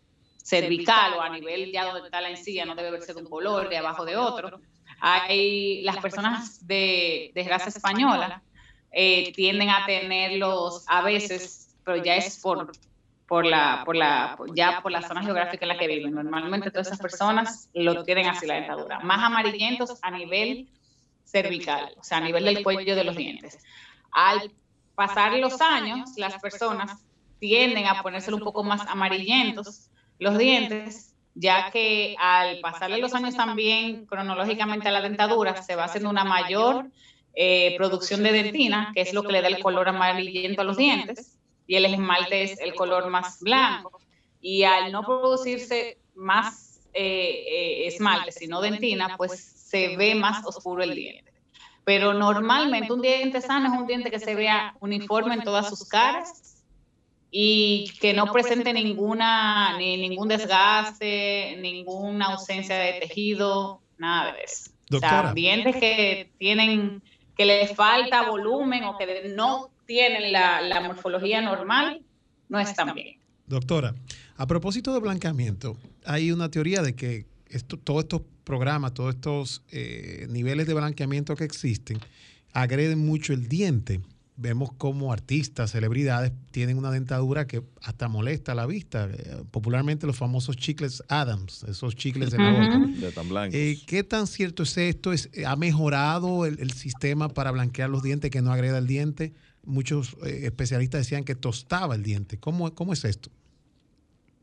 cervical 0.43 1.14
o 1.14 1.20
a 1.20 1.28
nivel 1.28 1.70
ya 1.72 1.84
donde 1.84 2.07
está 2.07 2.20
la 2.20 2.30
encía 2.30 2.64
no 2.64 2.74
debe 2.74 2.90
verse 2.90 3.14
de 3.14 3.20
un 3.20 3.28
color, 3.28 3.68
de 3.68 3.78
abajo 3.78 4.05
de 4.05 4.16
otro. 4.16 4.61
Hay 5.01 5.82
las 5.82 5.99
personas 5.99 6.66
de, 6.66 7.32
de 7.34 7.45
raza 7.45 7.68
española 7.68 8.43
eh, 8.93 9.32
tienden 9.32 9.70
a 9.70 9.86
tenerlos 9.86 10.84
a 10.86 11.03
veces, 11.03 11.74
pero 11.84 12.03
ya 12.03 12.16
es 12.16 12.38
por 12.40 12.72
por 13.32 13.47
la, 13.47 13.80
por 13.86 13.97
la, 13.97 14.36
ya 14.55 14.82
por 14.82 14.93
la 14.93 15.01
zona 15.01 15.22
geográfica 15.22 15.64
en 15.64 15.68
la 15.70 15.78
que 15.78 15.86
viven. 15.86 16.12
Normalmente 16.12 16.70
todas 16.70 16.88
esas 16.88 16.99
personas 17.01 17.70
lo 17.72 18.05
tienen 18.05 18.26
así 18.26 18.45
la 18.47 18.57
dentadura. 18.57 19.01
Más 19.01 19.22
amarillentos 19.22 19.99
a 20.03 20.11
nivel 20.11 20.68
cervical, 21.24 21.95
o 21.99 22.05
sea, 22.05 22.18
a 22.18 22.20
nivel 22.20 22.45
del 22.45 22.62
cuello 22.62 22.95
de 22.95 23.05
los 23.05 23.16
dientes. 23.16 23.59
Al 24.12 24.53
pasar 24.95 25.32
los 25.38 25.62
años, 25.62 26.11
las 26.18 26.38
personas 26.43 27.03
tienden 27.38 27.86
a 27.86 28.03
ponérselo 28.03 28.36
un 28.36 28.43
poco 28.43 28.64
más 28.64 28.86
amarillentos 28.86 29.88
los 30.22 30.38
dientes, 30.38 31.14
ya 31.34 31.70
que 31.70 32.14
al 32.18 32.60
pasarle 32.60 32.98
los 32.98 33.14
años 33.14 33.34
también 33.34 34.06
cronológicamente 34.06 34.88
a 34.88 34.92
la 34.92 35.00
dentadura 35.00 35.60
se 35.62 35.74
va 35.74 35.84
haciendo 35.84 36.10
una 36.10 36.24
mayor 36.24 36.86
eh, 37.34 37.74
producción 37.76 38.22
de 38.22 38.32
dentina, 38.32 38.92
que 38.94 39.00
es 39.00 39.12
lo 39.12 39.24
que 39.24 39.32
le 39.32 39.42
da 39.42 39.48
el 39.48 39.60
color 39.60 39.88
amarillento 39.88 40.60
a 40.60 40.64
los 40.64 40.76
dientes, 40.76 41.38
y 41.66 41.74
el 41.74 41.86
esmalte 41.86 42.42
es 42.42 42.60
el 42.60 42.74
color 42.74 43.08
más 43.10 43.40
blanco. 43.40 44.00
Y 44.40 44.64
al 44.64 44.92
no 44.92 45.02
producirse 45.02 45.98
más 46.14 46.80
eh, 46.92 47.44
eh, 47.48 47.86
esmalte, 47.86 48.32
sino 48.32 48.60
dentina, 48.60 49.16
pues 49.16 49.40
se 49.40 49.96
ve 49.96 50.14
más 50.14 50.44
oscuro 50.44 50.82
el 50.82 50.94
diente. 50.94 51.32
Pero 51.84 52.14
normalmente 52.14 52.92
un 52.92 53.02
diente 53.02 53.40
sano 53.40 53.72
es 53.72 53.80
un 53.80 53.86
diente 53.86 54.10
que 54.10 54.20
se 54.20 54.34
vea 54.34 54.74
uniforme 54.80 55.34
en 55.34 55.42
todas 55.42 55.68
sus 55.68 55.88
caras 55.88 56.51
y 57.35 57.91
que 57.99 58.12
no 58.12 58.30
presente 58.30 58.74
ninguna, 58.74 59.78
ni 59.78 59.97
ningún 59.97 60.28
desgaste, 60.28 61.57
ninguna 61.62 62.26
ausencia 62.26 62.76
de 62.76 63.01
tejido, 63.01 63.80
nada 63.97 64.35
de 64.35 64.43
eso. 64.43 64.70
Doctora. 64.91 65.20
O 65.20 65.22
sea, 65.22 65.33
dientes 65.33 65.74
que 65.76 66.30
tienen, 66.37 67.03
que 67.35 67.47
les 67.47 67.74
falta 67.74 68.28
volumen 68.28 68.85
o 68.85 68.99
que 68.99 69.33
no 69.35 69.70
tienen 69.87 70.30
la, 70.30 70.61
la 70.61 70.83
morfología 70.83 71.41
normal, 71.41 72.03
no 72.51 72.61
están 72.61 72.95
bien. 72.95 73.16
Doctora, 73.47 73.95
a 74.37 74.47
propósito 74.47 74.93
de 74.93 75.01
blanqueamiento, 75.01 75.78
hay 76.05 76.33
una 76.33 76.51
teoría 76.51 76.83
de 76.83 76.95
que 76.95 77.24
esto, 77.49 77.78
todos 77.78 78.03
estos 78.03 78.20
programas, 78.45 78.93
todos 78.93 79.14
estos 79.14 79.62
eh, 79.70 80.26
niveles 80.28 80.66
de 80.66 80.74
blanqueamiento 80.74 81.35
que 81.35 81.45
existen, 81.45 81.99
agreden 82.53 82.99
mucho 82.99 83.33
el 83.33 83.49
diente 83.49 84.03
vemos 84.43 84.72
como 84.72 85.12
artistas, 85.12 85.70
celebridades 85.70 86.32
tienen 86.51 86.76
una 86.76 86.90
dentadura 86.90 87.47
que 87.47 87.62
hasta 87.80 88.09
molesta 88.09 88.53
a 88.53 88.55
la 88.55 88.66
vista. 88.66 89.09
Eh, 89.11 89.45
popularmente 89.51 90.07
los 90.07 90.16
famosos 90.16 90.57
chicles 90.57 91.03
Adams, 91.09 91.62
esos 91.62 91.95
chicles 91.95 92.32
de 92.32 92.38
la 92.38 92.51
boca. 92.51 92.78
De 92.99 93.12
tan 93.12 93.28
blancos. 93.28 93.55
Eh, 93.55 93.78
¿Qué 93.86 94.03
tan 94.03 94.26
cierto 94.26 94.64
es 94.64 94.76
esto? 94.76 95.12
¿Es, 95.12 95.30
¿Ha 95.47 95.57
mejorado 95.57 96.45
el, 96.45 96.72
sistema 96.72 97.28
para 97.28 97.53
blanquear 97.53 97.88
los 97.88 98.03
dientes 98.03 98.30
que 98.30 98.43
no 98.43 98.53
agreda 98.53 98.78
el 98.78 98.86
diente? 98.86 99.32
Muchos 99.64 100.16
eh, 100.24 100.40
especialistas 100.45 101.03
decían 101.03 101.24
que 101.24 101.36
tostaba 101.36 101.95
el 101.95 102.03
diente. 102.03 102.38
¿Cómo, 102.38 102.74
¿Cómo 102.74 102.93
es 102.93 103.05
esto? 103.05 103.30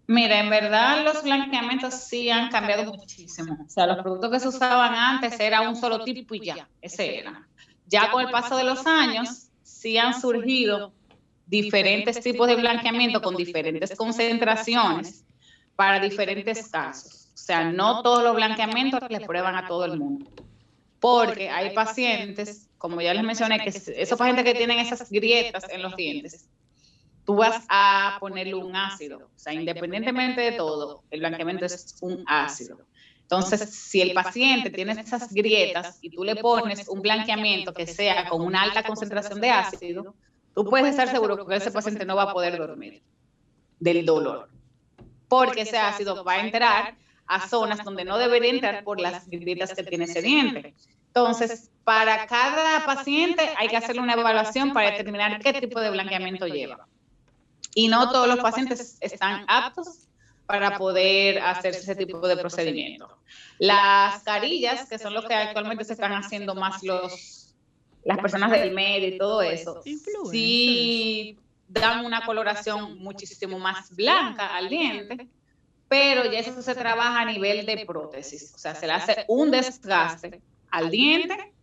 Mira, 0.07 0.39
en 0.39 0.49
verdad 0.49 1.03
los 1.03 1.21
blanqueamientos 1.21 1.93
sí 1.93 2.31
han 2.31 2.49
cambiado 2.49 2.91
muchísimo. 2.93 3.65
O 3.67 3.69
sea, 3.69 3.85
los 3.85 3.97
productos 3.97 4.31
que 4.31 4.39
se 4.39 4.47
usaban 4.47 4.95
antes 4.95 5.39
era 5.39 5.61
un 5.69 5.75
solo 5.75 6.03
tipo 6.03 6.33
y 6.33 6.45
ya, 6.45 6.67
ese 6.81 7.19
era. 7.19 7.45
Ya 7.85 8.09
con 8.09 8.23
el 8.23 8.31
paso 8.31 8.55
de 8.57 8.63
los 8.63 8.87
años, 8.87 9.48
sí 9.79 9.97
han 9.97 10.19
surgido 10.19 10.91
diferentes 11.45 12.19
tipos 12.19 12.49
de 12.49 12.55
blanqueamiento 12.57 13.21
con 13.21 13.35
diferentes 13.37 13.95
concentraciones 13.95 15.23
para 15.77 16.01
diferentes 16.01 16.67
casos. 16.67 17.29
O 17.33 17.37
sea, 17.37 17.71
no 17.71 18.03
todos 18.03 18.21
los 18.21 18.35
blanqueamientos 18.35 18.99
les 19.09 19.25
prueban 19.25 19.55
a 19.55 19.67
todo 19.67 19.85
el 19.85 19.97
mundo. 19.97 20.29
Porque 20.99 21.49
hay 21.49 21.73
pacientes, 21.73 22.67
como 22.77 22.99
ya 22.99 23.13
les 23.13 23.23
mencioné, 23.23 23.59
que 23.59 23.69
esos 23.69 24.17
pacientes 24.17 24.43
que 24.43 24.53
tienen 24.53 24.79
esas 24.79 25.09
grietas 25.09 25.65
en 25.69 25.81
los 25.81 25.95
dientes, 25.95 26.49
tú 27.25 27.37
vas 27.37 27.63
a 27.69 28.17
ponerle 28.19 28.55
un 28.55 28.75
ácido. 28.75 29.29
O 29.33 29.39
sea, 29.39 29.53
independientemente 29.53 30.41
de 30.41 30.51
todo, 30.51 31.03
el 31.09 31.21
blanqueamiento 31.21 31.63
es 31.63 31.95
un 32.01 32.21
ácido. 32.27 32.79
Entonces, 33.31 33.69
si 33.69 34.01
el 34.01 34.13
paciente 34.13 34.71
tiene 34.71 34.93
esas 34.93 35.31
grietas 35.31 35.99
y 36.01 36.09
tú 36.09 36.23
le 36.23 36.35
pones 36.35 36.87
un 36.87 36.99
blanqueamiento 36.99 37.75
que 37.75 37.85
sea 37.85 38.27
con 38.27 38.41
una 38.41 38.63
alta 38.63 38.81
concentración 38.81 39.39
de 39.39 39.51
ácido, 39.51 40.15
tú 40.55 40.65
puedes 40.65 40.89
estar 40.89 41.07
seguro 41.09 41.45
que 41.45 41.55
ese 41.55 41.69
paciente 41.69 42.05
no 42.05 42.15
va 42.15 42.23
a 42.23 42.33
poder 42.33 42.57
dormir 42.57 43.03
del 43.79 44.03
dolor, 44.03 44.49
porque 45.27 45.61
ese 45.61 45.77
ácido 45.77 46.23
va 46.23 46.33
a 46.33 46.39
entrar 46.39 46.95
a 47.27 47.47
zonas 47.47 47.85
donde 47.85 48.03
no 48.03 48.17
debería 48.17 48.49
entrar 48.49 48.83
por 48.83 48.99
las 48.99 49.27
grietas 49.27 49.75
que 49.75 49.83
tiene 49.83 50.05
ese 50.05 50.23
diente. 50.23 50.73
Entonces, 51.05 51.69
para 51.83 52.25
cada 52.25 52.83
paciente 52.83 53.47
hay 53.57 53.67
que 53.67 53.77
hacerle 53.77 54.01
una 54.01 54.13
evaluación 54.13 54.73
para 54.73 54.89
determinar 54.89 55.39
qué 55.39 55.53
tipo 55.53 55.79
de 55.79 55.91
blanqueamiento 55.91 56.47
lleva. 56.47 56.87
Y 57.75 57.89
no 57.89 58.09
todos 58.09 58.27
los 58.27 58.39
pacientes 58.39 58.97
están 59.01 59.45
aptos 59.47 60.08
para 60.49 60.79
poder 60.79 61.37
hacer 61.37 61.75
ese 61.75 61.95
tipo 61.95 62.27
de 62.27 62.35
procedimiento. 62.35 63.07
Las 63.59 64.23
carillas, 64.23 64.89
que 64.89 64.97
son 64.97 65.13
lo 65.13 65.21
que 65.21 65.35
actualmente 65.35 65.83
se 65.83 65.93
están 65.93 66.13
haciendo 66.13 66.55
más 66.55 66.81
los 66.81 67.53
las 68.03 68.17
personas 68.17 68.49
del 68.49 68.73
medio 68.73 69.09
y 69.09 69.17
todo 69.19 69.43
eso, 69.43 69.83
sí 70.31 71.37
dan 71.67 72.03
una 72.03 72.25
coloración 72.25 72.97
muchísimo 72.97 73.59
más 73.59 73.95
blanca 73.95 74.55
al 74.55 74.69
diente, 74.69 75.27
pero 75.87 76.25
ya 76.31 76.39
eso 76.39 76.59
se 76.63 76.73
trabaja 76.73 77.21
a 77.21 77.25
nivel 77.25 77.67
de 77.67 77.85
prótesis, 77.85 78.51
o 78.55 78.57
sea, 78.57 78.73
se 78.73 78.87
le 78.87 78.93
hace 78.93 79.25
un 79.27 79.51
desgaste 79.51 80.41
al 80.71 80.89
diente 80.89 81.53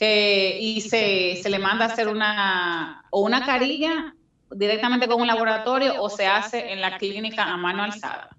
y 0.00 0.80
se, 0.80 1.38
se 1.40 1.48
le 1.48 1.60
manda 1.60 1.84
a 1.84 1.88
hacer 1.88 2.08
una, 2.08 3.04
o 3.10 3.20
una 3.20 3.46
carilla 3.46 4.15
directamente 4.50 5.08
con 5.08 5.20
un 5.20 5.26
laboratorio 5.26 6.00
o 6.00 6.08
se 6.08 6.26
hace 6.26 6.72
en 6.72 6.80
la 6.80 6.98
clínica 6.98 7.44
a 7.44 7.56
mano 7.56 7.82
alzada. 7.82 8.36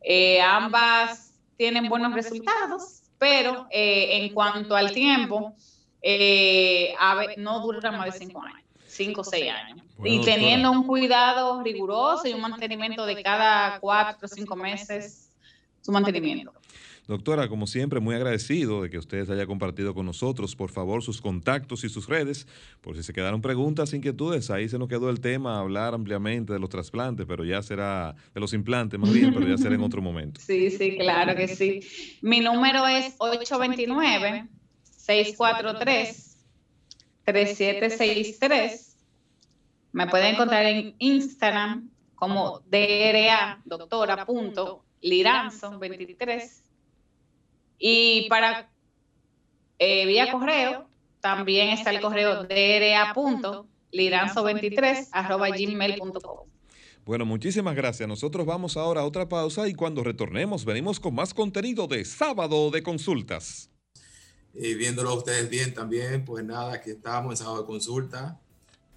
Eh, 0.00 0.40
ambas 0.40 1.32
tienen 1.56 1.88
buenos 1.88 2.12
resultados, 2.12 3.02
pero 3.18 3.66
eh, 3.70 4.18
en 4.18 4.34
cuanto 4.34 4.76
al 4.76 4.92
tiempo, 4.92 5.54
eh, 6.02 6.94
no 7.38 7.60
duran 7.60 7.96
más 7.96 8.12
de 8.12 8.18
cinco 8.18 8.42
años, 8.42 8.62
cinco 8.86 9.22
o 9.22 9.24
seis 9.24 9.50
años. 9.50 9.84
y 10.04 10.20
teniendo 10.24 10.70
un 10.70 10.86
cuidado 10.86 11.62
riguroso 11.62 12.28
y 12.28 12.32
un 12.32 12.40
mantenimiento 12.40 13.06
de 13.06 13.22
cada 13.22 13.80
cuatro 13.80 14.26
o 14.26 14.28
cinco 14.28 14.56
meses, 14.56 15.30
su 15.80 15.92
mantenimiento. 15.92 16.52
Doctora, 17.06 17.48
como 17.48 17.66
siempre, 17.66 18.00
muy 18.00 18.14
agradecido 18.14 18.82
de 18.82 18.88
que 18.88 18.96
usted 18.96 19.28
haya 19.30 19.46
compartido 19.46 19.92
con 19.92 20.06
nosotros, 20.06 20.56
por 20.56 20.70
favor, 20.70 21.02
sus 21.02 21.20
contactos 21.20 21.84
y 21.84 21.90
sus 21.90 22.08
redes, 22.08 22.46
por 22.80 22.96
si 22.96 23.02
se 23.02 23.12
quedaron 23.12 23.42
preguntas, 23.42 23.92
inquietudes, 23.92 24.50
ahí 24.50 24.70
se 24.70 24.78
nos 24.78 24.88
quedó 24.88 25.10
el 25.10 25.20
tema, 25.20 25.58
hablar 25.58 25.92
ampliamente 25.92 26.54
de 26.54 26.58
los 26.58 26.70
trasplantes, 26.70 27.26
pero 27.26 27.44
ya 27.44 27.62
será, 27.62 28.14
de 28.32 28.40
los 28.40 28.54
implantes 28.54 28.98
más 28.98 29.12
bien, 29.12 29.34
pero 29.34 29.46
ya 29.46 29.58
será 29.58 29.74
en 29.74 29.82
otro 29.82 30.00
momento. 30.00 30.40
Sí, 30.40 30.70
sí, 30.70 30.96
claro 30.96 31.36
que 31.36 31.46
sí. 31.46 31.80
Mi 32.22 32.40
número 32.40 32.86
es 32.86 33.14
829 33.18 34.48
643 34.96 36.38
3763. 37.24 38.96
Me 39.92 40.06
pueden 40.06 40.34
encontrar 40.34 40.64
en 40.64 40.94
Instagram 40.98 41.90
como 42.14 42.60
DRA, 42.60 43.60
doctora, 43.64 44.24
punto, 44.24 44.84
Liranzo 45.02 45.78
23. 45.78 46.63
Y 47.78 48.28
para 48.28 48.70
eh, 49.78 50.06
vía 50.06 50.30
correo, 50.30 50.88
también 51.20 51.70
está 51.70 51.90
el 51.90 52.00
correo 52.00 52.44
dra.liranzo23 52.44 55.08
arroba 55.12 55.48
gmail.com. 55.50 56.48
Bueno, 57.04 57.26
muchísimas 57.26 57.74
gracias. 57.74 58.08
Nosotros 58.08 58.46
vamos 58.46 58.76
ahora 58.76 59.00
a 59.02 59.04
otra 59.04 59.28
pausa 59.28 59.68
y 59.68 59.74
cuando 59.74 60.02
retornemos 60.02 60.64
venimos 60.64 61.00
con 61.00 61.14
más 61.14 61.34
contenido 61.34 61.86
de 61.86 62.04
sábado 62.04 62.70
de 62.70 62.82
consultas. 62.82 63.70
Y 64.54 64.74
viéndolo 64.74 65.14
ustedes 65.14 65.50
bien 65.50 65.74
también, 65.74 66.24
pues 66.24 66.44
nada, 66.44 66.74
aquí 66.74 66.90
estamos 66.90 67.32
en 67.32 67.36
sábado 67.36 67.62
de 67.62 67.66
consulta 67.66 68.40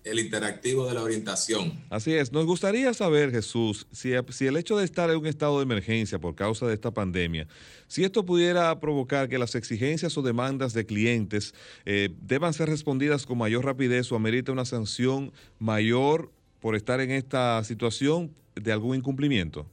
el 0.10 0.20
interactivo 0.20 0.88
de 0.88 0.94
la 0.94 1.04
orientación. 1.04 1.74
Así 1.90 2.14
es, 2.14 2.32
nos 2.32 2.46
gustaría 2.46 2.94
saber, 2.94 3.32
Jesús, 3.32 3.88
si, 3.92 4.12
si, 4.30 4.48
el 4.48 4.58
hecho 4.58 4.78
de 4.78 4.86
estar 4.86 5.10
en 5.10 5.18
un 5.18 5.28
estado 5.28 5.58
de 5.58 5.64
emergencia 5.64 6.20
por 6.20 6.36
causa 6.36 6.66
de 6.68 6.74
esta 6.74 6.92
pandemia, 6.92 7.48
si 7.88 8.04
esto 8.04 8.26
pudiera 8.26 8.80
provocar 8.80 9.30
que 9.30 9.38
las 9.38 9.56
exigencias 9.56 10.18
o 10.18 10.22
demandas 10.22 10.74
de 10.74 10.86
clientes 10.86 11.54
eh, 11.86 12.10
deban 12.22 12.54
ser 12.54 12.70
respondidas 12.70 13.26
con 13.26 13.38
mayor 13.38 13.66
rapidez 13.66 14.12
o 14.12 14.16
amerita 14.16 14.52
una 14.52 14.66
sanción 14.66 15.32
mayor 15.60 16.32
por 16.60 16.76
estar 16.76 17.00
en 17.02 17.12
esta 17.12 17.64
situación 17.64 18.34
de 18.56 18.72
algún 18.72 18.96
incumplimiento. 18.96 19.68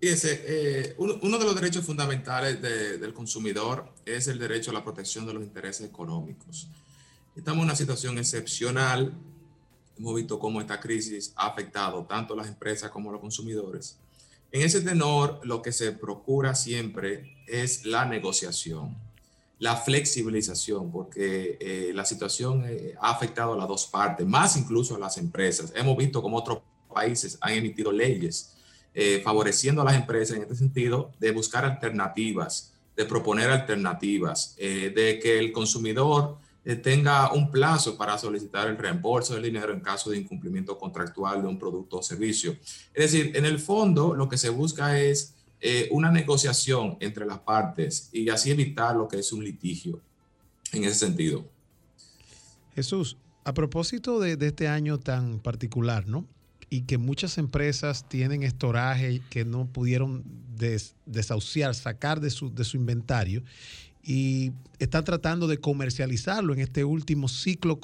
Fíjese, 0.00 0.42
eh, 0.46 0.94
uno, 0.98 1.38
de 1.38 1.44
los 1.44 1.54
derechos 1.54 1.84
fundamentales 1.84 2.60
del 2.60 3.14
consumidor 3.14 3.88
es 4.04 4.28
el 4.28 4.38
derecho 4.38 4.70
a 4.70 4.74
la 4.74 4.84
protección 4.84 5.26
de 5.26 5.32
los 5.32 5.42
intereses 5.42 5.86
económicos. 5.88 6.68
Estamos 7.36 7.58
en 7.58 7.64
una 7.64 7.76
situación 7.76 8.16
excepcional. 8.16 9.12
Hemos 9.98 10.14
visto 10.14 10.38
cómo 10.38 10.58
esta 10.58 10.80
crisis 10.80 11.34
ha 11.36 11.48
afectado 11.48 12.06
tanto 12.06 12.32
a 12.32 12.36
las 12.38 12.48
empresas 12.48 12.90
como 12.90 13.10
a 13.10 13.12
los 13.12 13.20
consumidores. 13.20 13.98
En 14.50 14.62
ese 14.62 14.80
tenor, 14.80 15.40
lo 15.44 15.60
que 15.60 15.70
se 15.70 15.92
procura 15.92 16.54
siempre 16.54 17.36
es 17.46 17.84
la 17.84 18.06
negociación, 18.06 18.96
la 19.58 19.76
flexibilización, 19.76 20.90
porque 20.90 21.58
eh, 21.60 21.92
la 21.94 22.06
situación 22.06 22.64
eh, 22.66 22.94
ha 23.02 23.10
afectado 23.10 23.52
a 23.52 23.56
las 23.58 23.68
dos 23.68 23.86
partes, 23.86 24.26
más 24.26 24.56
incluso 24.56 24.96
a 24.96 24.98
las 24.98 25.18
empresas. 25.18 25.74
Hemos 25.76 25.94
visto 25.98 26.22
cómo 26.22 26.38
otros 26.38 26.60
países 26.88 27.36
han 27.42 27.52
emitido 27.52 27.92
leyes 27.92 28.56
eh, 28.94 29.20
favoreciendo 29.22 29.82
a 29.82 29.84
las 29.84 29.96
empresas 29.96 30.38
en 30.38 30.44
este 30.44 30.56
sentido 30.56 31.12
de 31.20 31.32
buscar 31.32 31.66
alternativas, 31.66 32.72
de 32.96 33.04
proponer 33.04 33.50
alternativas, 33.50 34.56
de 34.56 35.20
que 35.22 35.38
el 35.38 35.52
consumidor 35.52 36.38
eh, 36.38 36.45
tenga 36.74 37.32
un 37.32 37.48
plazo 37.48 37.96
para 37.96 38.18
solicitar 38.18 38.66
el 38.66 38.76
reembolso 38.76 39.34
del 39.34 39.44
dinero 39.44 39.72
en 39.72 39.78
caso 39.78 40.10
de 40.10 40.18
incumplimiento 40.18 40.76
contractual 40.76 41.40
de 41.40 41.46
un 41.46 41.60
producto 41.60 41.98
o 41.98 42.02
servicio. 42.02 42.56
Es 42.92 43.12
decir, 43.12 43.36
en 43.36 43.44
el 43.44 43.60
fondo 43.60 44.16
lo 44.16 44.28
que 44.28 44.36
se 44.36 44.48
busca 44.48 44.98
es 45.00 45.36
eh, 45.60 45.88
una 45.92 46.10
negociación 46.10 46.96
entre 46.98 47.24
las 47.24 47.38
partes 47.38 48.08
y 48.10 48.28
así 48.30 48.50
evitar 48.50 48.96
lo 48.96 49.06
que 49.06 49.20
es 49.20 49.32
un 49.32 49.44
litigio 49.44 50.00
en 50.72 50.82
ese 50.82 51.06
sentido. 51.06 51.48
Jesús, 52.74 53.16
a 53.44 53.54
propósito 53.54 54.18
de, 54.18 54.36
este 54.44 54.66
año 54.66 54.98
tan 54.98 55.38
particular, 55.38 56.08
¿no? 56.08 56.26
Y 56.68 56.80
que 56.80 56.98
muchas 56.98 57.38
empresas 57.38 58.08
tienen 58.08 58.42
estoraje 58.42 59.22
que 59.30 59.44
no 59.44 59.66
pudieron 59.66 60.24
desahuciar, 61.06 61.76
sacar 61.76 62.20
de 62.20 62.30
su 62.30 62.76
inventario 62.76 63.44
y 64.06 64.52
están 64.78 65.04
tratando 65.04 65.48
de 65.48 65.58
comercializarlo 65.58 66.54
en 66.54 66.60
este 66.60 66.84
último 66.84 67.26
ciclo 67.26 67.80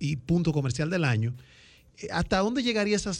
y 0.00 0.16
punto 0.16 0.52
comercial 0.52 0.90
del 0.90 1.04
año. 1.04 1.32
Eh, 1.98 2.08
¿Hasta 2.10 2.38
dónde 2.38 2.64
llegaría 2.64 2.96
esa, 2.96 3.12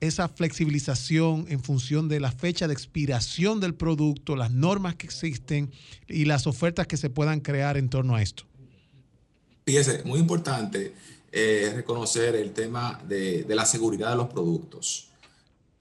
esa 0.00 0.28
flexibilización 0.28 1.44
en 1.50 1.62
función 1.62 2.08
de 2.08 2.18
la 2.18 2.32
fecha 2.32 2.66
de 2.66 2.72
expiración 2.72 3.60
del 3.60 3.74
producto, 3.74 4.36
las 4.36 4.50
normas 4.50 4.94
que 4.94 5.06
existen 5.06 5.70
y 6.08 6.24
las 6.24 6.46
ofertas 6.46 6.86
que 6.86 6.96
se 6.96 7.10
puedan 7.10 7.40
crear 7.40 7.76
en 7.76 7.90
torno 7.90 8.16
a 8.16 8.22
esto? 8.22 8.44
Fíjese, 9.66 10.02
muy 10.04 10.18
importante 10.18 10.94
eh, 11.30 11.72
reconocer 11.76 12.36
el 12.36 12.52
tema 12.52 13.02
de, 13.06 13.44
de 13.44 13.54
la 13.54 13.66
seguridad 13.66 14.10
de 14.10 14.16
los 14.16 14.28
productos. 14.28 15.07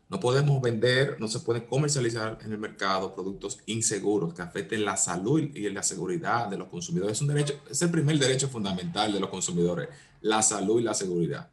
No 0.10 0.22
podemos 0.22 0.62
vender, 0.62 1.18
no 1.20 1.28
se 1.28 1.42
puede 1.42 1.66
comercializar 1.66 2.38
en 2.42 2.54
el 2.54 2.58
mercado 2.58 3.14
productos 3.14 3.60
inseguros 3.66 4.34
que 4.34 4.42
afecten 4.42 4.86
la 4.86 4.96
salud 4.96 5.42
y 5.54 5.70
la 5.70 5.84
seguridad 5.84 6.48
de 6.48 6.58
los 6.58 6.70
consumidores. 6.70 7.18
Es 7.18 7.22
un 7.22 7.28
derecho, 7.28 7.56
es 7.70 7.82
el 7.82 7.92
primer 7.92 8.18
derecho 8.18 8.48
fundamental 8.48 9.12
de 9.12 9.20
los 9.20 9.30
consumidores, 9.30 9.90
la 10.22 10.42
salud 10.42 10.80
y 10.80 10.84
la 10.84 10.94
seguridad. 10.94 11.50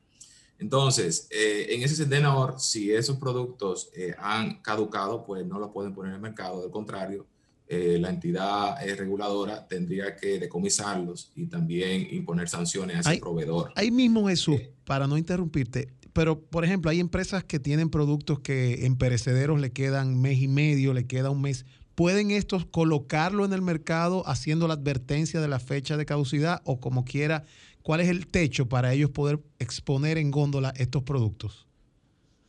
Entonces, 0.60 1.26
eh, 1.30 1.66
en 1.70 1.82
ese 1.82 1.96
sentido, 1.96 2.56
si 2.58 2.92
esos 2.92 3.16
productos 3.16 3.90
eh, 3.94 4.14
han 4.18 4.62
caducado, 4.62 5.24
pues 5.24 5.44
no 5.44 5.58
los 5.58 5.72
pueden 5.72 5.92
poner 5.92 6.10
en 6.10 6.16
el 6.16 6.22
mercado. 6.22 6.62
Del 6.62 6.70
contrario, 6.70 7.26
eh, 7.66 7.98
la 8.00 8.10
entidad 8.10 8.76
reguladora 8.96 9.66
tendría 9.66 10.14
que 10.14 10.38
decomisarlos 10.38 11.32
y 11.34 11.46
también 11.46 12.06
imponer 12.12 12.48
sanciones 12.48 13.04
a 13.04 13.12
ese 13.12 13.20
proveedor. 13.20 13.72
Ahí 13.74 13.90
mismo, 13.90 14.28
Jesús, 14.28 14.60
para 14.84 15.08
no 15.08 15.18
interrumpirte, 15.18 15.88
pero, 16.14 16.40
por 16.40 16.64
ejemplo, 16.64 16.92
hay 16.92 17.00
empresas 17.00 17.42
que 17.42 17.58
tienen 17.58 17.90
productos 17.90 18.38
que 18.38 18.86
en 18.86 18.96
perecederos 18.96 19.60
le 19.60 19.72
quedan 19.72 20.20
mes 20.20 20.38
y 20.38 20.46
medio, 20.46 20.94
le 20.94 21.06
queda 21.06 21.30
un 21.30 21.42
mes. 21.42 21.66
¿Pueden 21.96 22.30
estos 22.30 22.64
colocarlo 22.64 23.44
en 23.44 23.52
el 23.52 23.62
mercado 23.62 24.26
haciendo 24.28 24.68
la 24.68 24.74
advertencia 24.74 25.40
de 25.40 25.48
la 25.48 25.58
fecha 25.58 25.96
de 25.96 26.06
caducidad 26.06 26.62
o 26.64 26.80
como 26.80 27.04
quiera? 27.04 27.44
¿Cuál 27.82 28.00
es 28.00 28.08
el 28.08 28.28
techo 28.28 28.68
para 28.68 28.94
ellos 28.94 29.10
poder 29.10 29.40
exponer 29.58 30.16
en 30.16 30.30
góndola 30.30 30.72
estos 30.76 31.02
productos? 31.02 31.66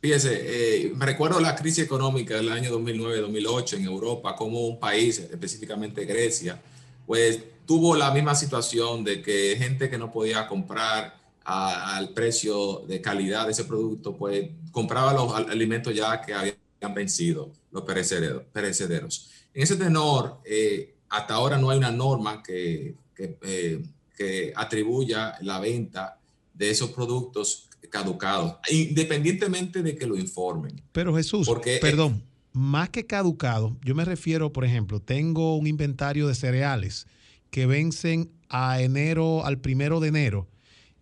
Fíjese, 0.00 0.84
eh, 0.84 0.92
me 0.94 1.04
recuerdo 1.04 1.40
la 1.40 1.56
crisis 1.56 1.84
económica 1.84 2.36
del 2.36 2.50
año 2.50 2.70
2009-2008 2.78 3.78
en 3.78 3.84
Europa, 3.84 4.36
como 4.36 4.64
un 4.64 4.78
país, 4.78 5.18
específicamente 5.18 6.04
Grecia, 6.04 6.62
pues 7.04 7.40
tuvo 7.66 7.96
la 7.96 8.12
misma 8.12 8.36
situación 8.36 9.02
de 9.02 9.22
que 9.22 9.56
gente 9.58 9.90
que 9.90 9.98
no 9.98 10.12
podía 10.12 10.46
comprar 10.46 11.25
al 11.46 12.12
precio 12.12 12.82
de 12.88 13.00
calidad 13.00 13.46
de 13.46 13.52
ese 13.52 13.64
producto, 13.64 14.16
pues 14.16 14.50
compraba 14.72 15.12
los 15.12 15.32
alimentos 15.32 15.94
ya 15.94 16.20
que 16.20 16.34
habían 16.34 16.56
vencido, 16.92 17.52
los 17.70 17.84
perecederos. 17.84 19.30
En 19.54 19.62
ese 19.62 19.76
tenor, 19.76 20.40
eh, 20.44 20.96
hasta 21.08 21.34
ahora 21.34 21.56
no 21.56 21.70
hay 21.70 21.78
una 21.78 21.92
norma 21.92 22.42
que, 22.42 22.96
eh, 23.16 23.82
que, 24.16 24.52
atribuya 24.56 25.36
la 25.40 25.60
venta 25.60 26.18
de 26.52 26.70
esos 26.70 26.90
productos 26.90 27.68
caducados, 27.90 28.56
independientemente 28.68 29.82
de 29.82 29.96
que 29.96 30.04
lo 30.04 30.16
informen. 30.16 30.82
Pero 30.90 31.14
Jesús, 31.14 31.46
Porque, 31.46 31.78
perdón, 31.80 32.24
más 32.52 32.88
que 32.88 33.06
caducado, 33.06 33.76
yo 33.84 33.94
me 33.94 34.04
refiero, 34.04 34.52
por 34.52 34.64
ejemplo, 34.64 34.98
tengo 34.98 35.56
un 35.56 35.68
inventario 35.68 36.26
de 36.26 36.34
cereales 36.34 37.06
que 37.50 37.66
vencen 37.66 38.32
a 38.48 38.80
enero, 38.80 39.46
al 39.46 39.60
primero 39.60 40.00
de 40.00 40.08
enero 40.08 40.48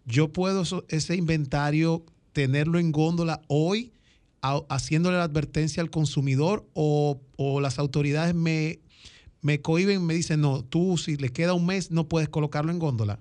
yo 0.07 0.33
puedo 0.33 0.65
ese 0.89 1.17
inventario 1.17 2.05
tenerlo 2.33 2.79
en 2.79 2.93
góndola 2.93 3.43
hoy 3.49 3.93
haciéndole 4.69 5.17
la 5.17 5.25
advertencia 5.25 5.83
al 5.83 5.91
consumidor 5.91 6.67
o, 6.75 7.19
las 7.61 7.79
autoridades 7.79 8.35
me, 8.35 8.81
me 9.41 9.63
cohiben, 9.63 10.05
me 10.05 10.15
dicen, 10.15 10.41
no, 10.43 10.63
tú 10.63 10.99
si 10.99 11.17
le 11.17 11.31
queda 11.31 11.55
un 11.55 11.67
mes 11.67 11.91
no 11.91 12.09
puedes 12.09 12.29
colocarlo 12.29 12.71
en 12.71 12.79
góndola. 12.79 13.19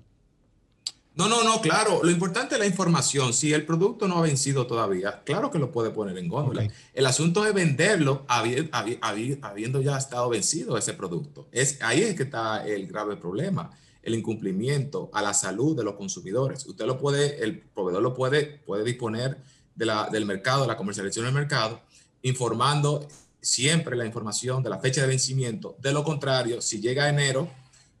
No, 1.14 1.28
no, 1.28 1.44
no, 1.44 1.60
claro. 1.60 2.00
Lo 2.02 2.10
importante 2.10 2.56
es 2.56 2.60
la 2.60 2.66
información. 2.66 3.32
Si 3.32 3.52
el 3.52 3.64
producto 3.64 4.08
no 4.08 4.18
ha 4.18 4.22
vencido 4.22 4.66
todavía, 4.66 5.22
claro 5.22 5.48
que 5.50 5.60
lo 5.60 5.70
puede 5.70 5.90
poner 5.90 6.18
en 6.18 6.28
góndola. 6.28 6.68
El 6.92 7.06
asunto 7.06 7.46
es 7.46 7.54
venderlo 7.54 8.24
habiendo 8.26 9.80
ya 9.80 9.96
estado 9.96 10.28
vencido 10.28 10.76
ese 10.76 10.92
producto. 10.92 11.46
Es, 11.52 11.80
ahí 11.82 12.02
es 12.02 12.16
que 12.16 12.24
está 12.24 12.66
el 12.66 12.88
grave 12.88 13.16
problema 13.16 13.70
el 14.04 14.14
incumplimiento 14.14 15.10
a 15.12 15.22
la 15.22 15.34
salud 15.34 15.76
de 15.76 15.82
los 15.82 15.94
consumidores. 15.94 16.66
Usted 16.66 16.84
lo 16.86 16.98
puede, 16.98 17.42
el 17.42 17.60
proveedor 17.60 18.02
lo 18.02 18.14
puede, 18.14 18.44
puede 18.64 18.84
disponer 18.84 19.38
de 19.74 19.86
la, 19.86 20.08
del 20.10 20.26
mercado, 20.26 20.62
de 20.62 20.68
la 20.68 20.76
comercialización 20.76 21.24
del 21.26 21.34
mercado, 21.34 21.80
informando 22.22 23.08
siempre 23.40 23.96
la 23.96 24.06
información 24.06 24.62
de 24.62 24.70
la 24.70 24.78
fecha 24.78 25.02
de 25.02 25.08
vencimiento. 25.08 25.76
De 25.80 25.92
lo 25.92 26.04
contrario, 26.04 26.60
si 26.60 26.80
llega 26.80 27.08
enero 27.08 27.48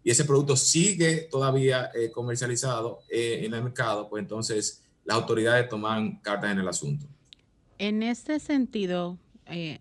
y 0.02 0.10
ese 0.10 0.24
producto 0.24 0.56
sigue 0.56 1.28
todavía 1.30 1.90
eh, 1.94 2.10
comercializado 2.10 3.00
eh, 3.08 3.42
en 3.44 3.54
el 3.54 3.62
mercado, 3.62 4.08
pues 4.08 4.22
entonces 4.22 4.82
las 5.04 5.16
autoridades 5.16 5.68
toman 5.68 6.20
cartas 6.20 6.52
en 6.52 6.58
el 6.58 6.68
asunto. 6.68 7.06
En 7.78 8.02
este 8.02 8.38
sentido, 8.40 9.18
eh, 9.46 9.80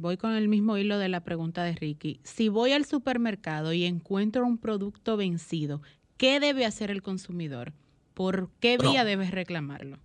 voy 0.00 0.16
con 0.16 0.34
el 0.34 0.48
mismo 0.48 0.76
hilo 0.76 0.98
de 0.98 1.08
la 1.08 1.24
pregunta 1.24 1.64
de 1.64 1.74
Ricky. 1.74 2.20
Si 2.22 2.48
voy 2.48 2.72
al 2.72 2.84
supermercado 2.84 3.72
y 3.72 3.84
encuentro 3.84 4.46
un 4.46 4.58
producto 4.58 5.16
vencido, 5.16 5.82
¿qué 6.16 6.40
debe 6.40 6.66
hacer 6.66 6.90
el 6.90 7.02
consumidor? 7.02 7.72
¿Por 8.14 8.50
qué 8.60 8.76
vía 8.78 9.04
debes 9.04 9.30
reclamarlo? 9.30 9.98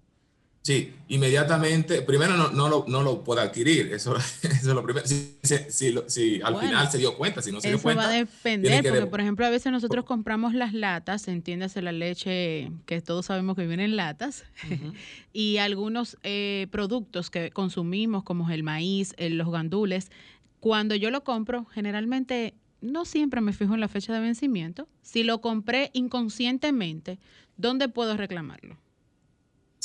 Sí, 0.65 0.95
inmediatamente, 1.09 2.01
primero 2.01 2.35
no, 2.35 2.49
no, 2.49 2.67
lo, 2.67 2.85
no 2.87 3.03
lo 3.03 3.23
puede 3.23 3.39
adquirir, 3.41 3.93
eso, 3.93 4.15
es 4.41 4.63
lo 4.63 4.81
primero. 4.81 5.05
Si, 5.05 5.37
si, 5.69 6.41
al 6.41 6.59
final 6.59 6.89
se 6.89 6.97
dio 6.97 7.15
cuenta, 7.15 7.43
si 7.43 7.51
no 7.51 7.61
se 7.61 7.67
dio 7.67 7.79
cuenta. 7.79 8.01
Eso 8.01 8.09
va 8.09 8.15
a 8.15 8.17
depender, 8.17 8.83
porque 8.83 9.05
por 9.05 9.21
ejemplo 9.21 9.45
a 9.45 9.51
veces 9.51 9.71
nosotros 9.71 10.05
compramos 10.05 10.55
las 10.55 10.73
latas, 10.73 11.27
entiéndase 11.27 11.83
la 11.83 11.91
leche 11.91 12.71
que 12.87 12.99
todos 13.01 13.27
sabemos 13.27 13.55
que 13.55 13.67
viene 13.67 13.85
en 13.85 13.95
latas, 13.95 14.43
y 15.33 15.57
algunos 15.57 16.17
eh, 16.23 16.65
productos 16.71 17.29
que 17.29 17.51
consumimos 17.51 18.23
como 18.23 18.49
el 18.49 18.63
maíz, 18.63 19.13
los 19.19 19.51
gandules, 19.51 20.09
cuando 20.61 20.95
yo 20.95 21.11
lo 21.11 21.23
compro, 21.23 21.65
generalmente 21.65 22.55
no 22.81 23.05
siempre 23.05 23.39
me 23.39 23.53
fijo 23.53 23.75
en 23.75 23.81
la 23.81 23.87
fecha 23.87 24.13
de 24.13 24.19
vencimiento. 24.19 24.87
Si 25.03 25.21
lo 25.21 25.41
compré 25.41 25.91
inconscientemente, 25.93 27.19
¿dónde 27.55 27.87
puedo 27.87 28.17
reclamarlo? 28.17 28.79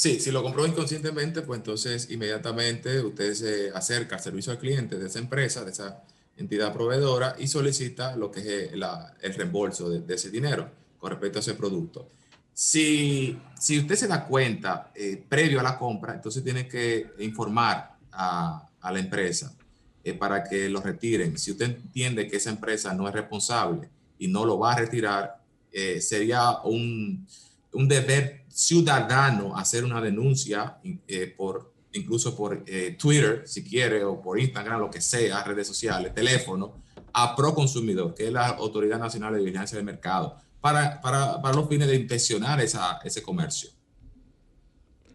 Sí, 0.00 0.18
si 0.18 0.30
lo 0.30 0.42
compró 0.42 0.66
inconscientemente, 0.66 1.42
pues 1.42 1.58
entonces 1.58 2.10
inmediatamente 2.10 3.02
usted 3.02 3.34
se 3.34 3.70
acerca 3.74 4.16
al 4.16 4.22
servicio 4.22 4.50
al 4.50 4.58
cliente 4.58 4.98
de 4.98 5.08
esa 5.08 5.18
empresa, 5.18 5.62
de 5.62 5.72
esa 5.72 6.02
entidad 6.38 6.72
proveedora 6.72 7.36
y 7.38 7.46
solicita 7.48 8.16
lo 8.16 8.30
que 8.30 8.40
es 8.40 8.72
el 8.72 9.34
reembolso 9.34 9.90
de, 9.90 10.14
ese 10.14 10.30
dinero 10.30 10.70
con 10.96 11.10
respecto 11.10 11.38
a 11.38 11.40
ese 11.40 11.52
producto. 11.52 12.08
Si, 12.54 13.38
si 13.60 13.78
usted 13.78 13.94
se 13.94 14.08
da 14.08 14.24
cuenta 14.24 14.90
eh, 14.94 15.22
previo 15.28 15.60
a 15.60 15.62
la 15.62 15.76
compra, 15.76 16.14
entonces 16.14 16.42
tiene 16.42 16.66
que 16.66 17.12
informar 17.18 17.98
a, 18.10 18.66
a 18.80 18.92
la 18.92 19.00
empresa 19.00 19.54
eh, 20.02 20.14
para 20.14 20.42
que 20.44 20.70
lo 20.70 20.80
retiren. 20.80 21.36
Si 21.36 21.50
usted 21.50 21.66
entiende 21.66 22.26
que 22.26 22.38
esa 22.38 22.48
empresa 22.48 22.94
no 22.94 23.06
es 23.06 23.12
responsable 23.12 23.90
y 24.18 24.28
no 24.28 24.46
lo 24.46 24.58
va 24.58 24.72
a 24.72 24.78
retirar, 24.78 25.42
eh, 25.70 26.00
sería 26.00 26.58
un, 26.64 27.26
un 27.72 27.88
deber 27.88 28.44
ciudadano 28.48 29.56
hacer 29.56 29.84
una 29.84 30.00
denuncia 30.00 30.78
eh, 31.06 31.34
por 31.36 31.72
incluso 31.92 32.36
por 32.36 32.62
eh, 32.66 32.96
Twitter, 32.98 33.42
si 33.46 33.64
quiere, 33.64 34.04
o 34.04 34.20
por 34.20 34.38
Instagram, 34.38 34.80
lo 34.80 34.90
que 34.90 35.00
sea, 35.00 35.42
redes 35.42 35.66
sociales, 35.66 36.14
teléfono, 36.14 36.82
a 37.12 37.34
Proconsumidor, 37.34 38.14
que 38.14 38.26
es 38.26 38.32
la 38.32 38.48
Autoridad 38.48 38.98
Nacional 38.98 39.34
de 39.34 39.40
Vigilancia 39.40 39.76
del 39.76 39.84
Mercado, 39.84 40.36
para, 40.60 41.00
para, 41.00 41.40
para 41.42 41.56
los 41.56 41.68
fines 41.68 41.88
de 41.88 41.96
inspeccionar 41.96 42.60
esa, 42.60 43.00
ese 43.02 43.22
comercio. 43.22 43.70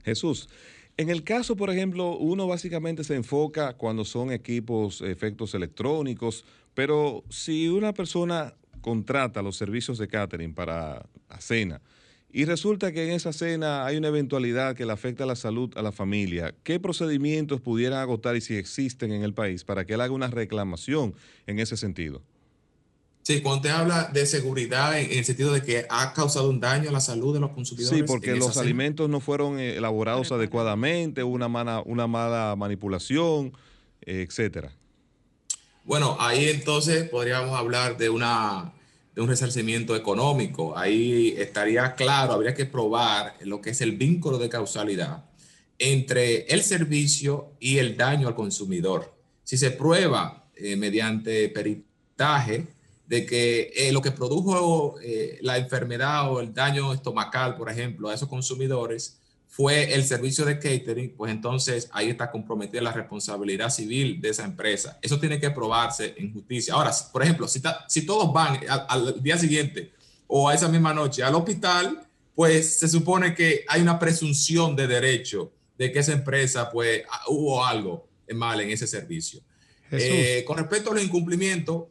Jesús, 0.03 0.49
en 0.97 1.10
el 1.10 1.24
caso, 1.24 1.56
por 1.56 1.70
ejemplo, 1.70 2.18
uno 2.18 2.47
básicamente 2.47 3.03
se 3.03 3.16
enfoca 3.16 3.74
cuando 3.74 4.06
son 4.06 4.32
equipos, 4.32 5.01
efectos 5.01 5.53
electrónicos, 5.53 6.45
pero 6.74 7.24
si 7.30 7.70
una 7.70 7.93
persona 7.93 8.53
contrata 8.82 9.41
los 9.41 9.56
servicios 9.56 9.97
de 9.97 10.08
catering 10.08 10.53
para 10.53 11.06
la 11.30 11.41
cena, 11.41 11.82
y 12.36 12.44
resulta 12.44 12.92
que 12.92 13.06
en 13.06 13.12
esa 13.12 13.32
cena 13.32 13.86
hay 13.86 13.96
una 13.96 14.10
eventualidad 14.10 14.76
que 14.76 14.86
le 14.86 14.92
afecta 14.92 15.24
a 15.24 15.26
la 15.26 15.38
salud 15.38 15.72
a 15.78 15.82
la 15.82 15.94
familia, 15.94 16.54
¿qué 16.64 16.82
procedimientos 16.82 17.62
pudieran 17.62 18.00
agotar 18.00 18.36
y 18.36 18.42
si 18.42 18.58
existen 18.58 19.14
en 19.14 19.24
el 19.24 19.34
país 19.34 19.64
para 19.64 19.86
que 19.86 19.94
él 19.94 20.02
haga 20.02 20.14
una 20.14 20.28
reclamación 20.28 21.16
en 21.48 21.60
ese 21.60 21.78
sentido? 21.78 22.22
Sí, 23.22 23.40
cuando 23.40 23.62
te 23.62 23.70
habla 23.70 24.10
de 24.12 24.26
seguridad 24.26 25.00
en, 25.00 25.18
el 25.18 25.24
sentido 25.24 25.54
de 25.54 25.62
que 25.62 25.86
ha 25.90 26.12
causado 26.12 26.50
un 26.50 26.60
daño 26.60 26.90
a 26.90 26.92
la 26.92 27.00
salud 27.00 27.34
de 27.34 27.40
los 27.40 27.52
consumidores. 27.52 27.98
Sí, 27.98 28.04
porque 28.06 28.36
los 28.36 28.58
alimentos 28.58 29.10
no 29.10 29.22
fueron 29.22 29.58
eh, 29.58 29.78
elaborados 29.78 30.34
adecuadamente, 30.34 31.24
una 31.24 31.48
mala, 31.48 31.84
una 31.86 32.06
mala 32.06 32.54
manipulación, 32.58 33.54
etcétera. 34.02 34.74
Bueno, 35.86 36.18
ahí 36.20 36.50
entonces 36.50 37.08
podríamos 37.08 37.58
hablar 37.58 37.96
de 37.96 38.10
una 38.10 38.74
de 39.16 39.22
un 39.22 39.30
resarcimiento 39.30 39.95
económico. 39.95 40.78
Ahí 40.78 41.34
estaría 41.38 41.95
claro, 41.95 42.34
habría 42.34 42.53
que 42.53 42.66
probar 42.66 43.36
lo 43.41 43.61
que 43.61 43.70
es 43.72 43.82
el 43.82 43.93
vínculo 43.93 44.38
de 44.38 44.49
causalidad 44.49 45.24
entre 45.80 46.45
el 46.47 46.61
servicio 46.61 47.53
y 47.59 47.78
el 47.78 47.97
daño 47.97 48.28
al 48.28 48.36
consumidor. 48.36 49.13
Si 49.43 49.57
se 49.57 49.72
prueba 49.72 50.45
eh, 50.55 50.76
mediante 50.76 51.49
peritaje 51.49 52.68
de 53.07 53.26
que 53.26 53.72
eh, 53.76 53.91
lo 53.91 54.01
que 54.01 54.11
produjo 54.11 54.95
eh, 55.01 55.38
la 55.41 55.57
enfermedad 55.57 56.32
o 56.32 56.41
el 56.41 56.53
daño 56.53 56.93
estomacal, 56.93 57.55
por 57.55 57.70
ejemplo, 57.70 58.09
a 58.09 58.13
esos 58.13 58.28
consumidores 58.28 59.20
fue 59.56 59.93
el 59.93 60.03
servicio 60.03 60.43
de 60.43 60.60
catering, 60.60 61.16
pues 61.16 61.32
entonces 61.32 61.88
ahí 61.93 62.10
está 62.10 62.30
comprometida 62.30 62.82
la 62.82 62.91
responsabilidad 62.91 63.70
civil 63.70 64.20
de 64.20 64.32
esa 64.32 64.43
empresa. 64.43 64.99
Eso 65.01 65.18
tiene 65.18 65.39
que 65.39 65.49
probarse 65.49 66.14
en 66.18 66.34
justicia. 66.34 66.74
Ahora, 66.74 66.91
por 67.14 67.24
ejemplo, 67.24 67.47
si, 67.47 67.62
si 67.88 68.06
todos 68.06 68.34
van 68.34 68.60
al, 68.68 69.24
día 69.24 69.38
siguiente 69.38 69.93
o 70.28 70.49
a 70.49 70.53
esa 70.53 70.68
misma 70.68 70.93
noche 70.93 71.24
al 71.24 71.36
hospital, 71.36 72.06
pues 72.36 72.80
se 72.80 72.89
supone 72.89 73.34
que 73.34 73.64
hay 73.70 73.82
una 73.82 73.97
presunción 73.97 74.76
de 74.76 74.88
derecho 74.88 75.53
de 75.78 75.89
que 75.89 75.99
esa 75.99 76.12
empresa, 76.12 76.70
pues, 76.70 77.03
ah, 77.10 77.22
hubo 77.30 77.66
algo 77.66 78.10
mal 78.34 78.60
en 78.60 78.72
ese 78.72 78.88
servicio. 78.88 79.39
Eh, 79.89 80.43
con 80.45 80.58
respecto 80.58 80.91
a 80.91 80.95
los 80.95 81.03
incumplimientos, 81.03 81.86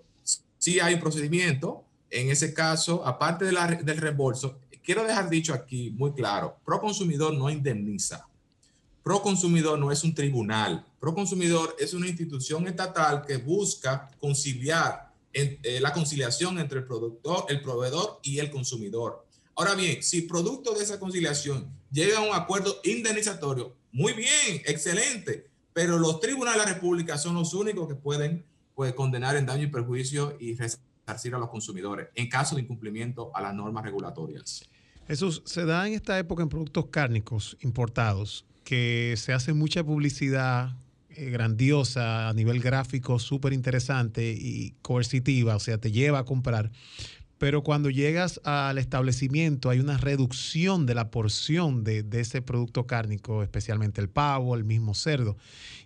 sí 0.58 0.80
hay 0.80 0.92
un 0.92 1.00
procedimiento. 1.00 1.82
En 2.10 2.28
ese 2.28 2.52
caso, 2.52 3.06
aparte 3.06 3.46
de 3.46 3.52
del 3.82 3.96
reembolso, 3.96 4.60
quiero 4.84 5.04
dejar 5.04 5.28
dicho 5.28 5.54
aquí 5.54 5.90
muy 5.90 6.12
claro, 6.12 6.56
Proconsumidor 6.64 7.34
no 7.34 7.50
indemniza. 7.50 8.28
Proconsumidor 9.02 9.78
no 9.78 9.90
es 9.90 10.04
un 10.04 10.14
tribunal. 10.14 10.84
Proconsumidor 11.00 11.76
es 11.78 11.92
una 11.92 12.06
institución 12.06 12.66
estatal 12.66 13.24
que 13.26 13.36
busca 13.36 14.10
conciliar 14.20 15.12
eh, 15.32 15.78
la 15.80 15.92
conciliación 15.92 16.58
entre 16.58 16.78
el 16.78 16.86
productor, 16.86 17.46
el 17.48 17.60
proveedor 17.60 18.20
y 18.22 18.38
el 18.38 18.50
consumidor. 18.50 19.26
Ahora 19.56 19.74
bien, 19.74 20.02
si 20.02 20.22
producto 20.22 20.74
de 20.74 20.82
esa 20.82 20.98
conciliación 20.98 21.68
llega 21.90 22.18
a 22.18 22.22
un 22.22 22.34
acuerdo 22.34 22.80
indemnizatorio, 22.84 23.74
muy 23.92 24.12
bien, 24.12 24.62
excelente, 24.64 25.48
pero 25.72 25.98
los 25.98 26.20
tribunales 26.20 26.62
de 26.62 26.66
la 26.66 26.74
República 26.74 27.18
son 27.18 27.34
los 27.34 27.52
únicos 27.52 27.86
que 27.88 27.94
pueden 27.94 28.44
pues, 28.74 28.94
condenar 28.94 29.36
en 29.36 29.46
daño 29.46 29.64
y 29.64 29.68
perjuicio 29.68 30.36
y 30.40 30.54
resarcir 30.54 31.34
a 31.34 31.38
los 31.38 31.50
consumidores 31.50 32.08
en 32.14 32.28
caso 32.28 32.54
de 32.54 32.62
incumplimiento 32.62 33.30
a 33.34 33.42
las 33.42 33.54
normas 33.54 33.84
regulatorias. 33.84 34.64
Jesús, 35.06 35.42
se 35.44 35.64
da 35.66 35.86
en 35.86 35.94
esta 35.94 36.18
época 36.18 36.42
en 36.42 36.48
productos 36.48 36.86
cárnicos 36.86 37.56
importados 37.60 38.46
que 38.64 39.14
se 39.18 39.34
hace 39.34 39.52
mucha 39.52 39.84
publicidad 39.84 40.76
eh, 41.10 41.28
grandiosa 41.30 42.28
a 42.28 42.32
nivel 42.32 42.60
gráfico, 42.60 43.18
súper 43.18 43.52
interesante 43.52 44.32
y 44.32 44.74
coercitiva, 44.80 45.56
o 45.56 45.60
sea, 45.60 45.78
te 45.78 45.92
lleva 45.92 46.20
a 46.20 46.24
comprar. 46.24 46.72
Pero 47.36 47.62
cuando 47.62 47.90
llegas 47.90 48.40
al 48.44 48.78
establecimiento 48.78 49.68
hay 49.68 49.80
una 49.80 49.98
reducción 49.98 50.86
de 50.86 50.94
la 50.94 51.10
porción 51.10 51.84
de, 51.84 52.02
de 52.02 52.20
ese 52.20 52.40
producto 52.40 52.86
cárnico, 52.86 53.42
especialmente 53.42 54.00
el 54.00 54.08
pavo, 54.08 54.54
el 54.54 54.64
mismo 54.64 54.94
cerdo. 54.94 55.36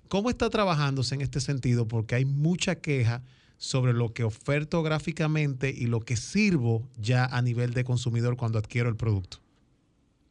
¿Cómo 0.09 0.31
está 0.31 0.49
trabajándose 0.51 1.17
en 1.17 1.23
este 1.23 1.41
sentido? 1.41 1.89
Porque 1.89 2.15
hay 2.15 2.25
mucha 2.25 2.77
queja 2.77 3.23
sobre 3.59 3.93
lo 3.93 4.15
que 4.15 4.25
oferto 4.25 4.83
gráficamente 4.83 5.69
y 5.69 5.87
lo 5.87 6.01
que 6.01 6.17
sirvo 6.17 6.89
ya 6.97 7.27
a 7.27 7.43
nivel 7.43 7.75
de 7.75 7.85
consumidor 7.85 8.37
cuando 8.37 8.59
adquiero 8.59 8.89
el 8.89 8.97
producto. 8.97 9.39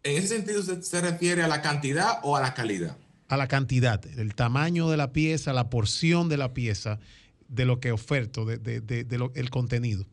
En 0.03 0.17
ese 0.17 0.29
sentido, 0.29 0.63
¿se 0.63 1.01
refiere 1.01 1.43
a 1.43 1.47
la 1.47 1.61
cantidad 1.61 2.19
o 2.23 2.37
a 2.37 2.41
la 2.41 2.53
calidad? 2.53 2.97
A 3.27 3.35
la 3.35 3.49
cantidad, 3.49 4.03
el 4.17 4.33
tamaño 4.35 4.89
de 4.89 4.95
la 4.95 5.11
pieza, 5.11 5.51
la 5.51 5.69
porción 5.69 6.29
de 6.29 6.37
la 6.37 6.53
pieza, 6.53 6.99
de 7.49 7.65
lo 7.65 7.81
que 7.81 7.91
oferto, 7.91 8.45
de, 8.45 8.57
de, 8.57 9.31
el 9.35 9.49
contenido. 9.49 10.05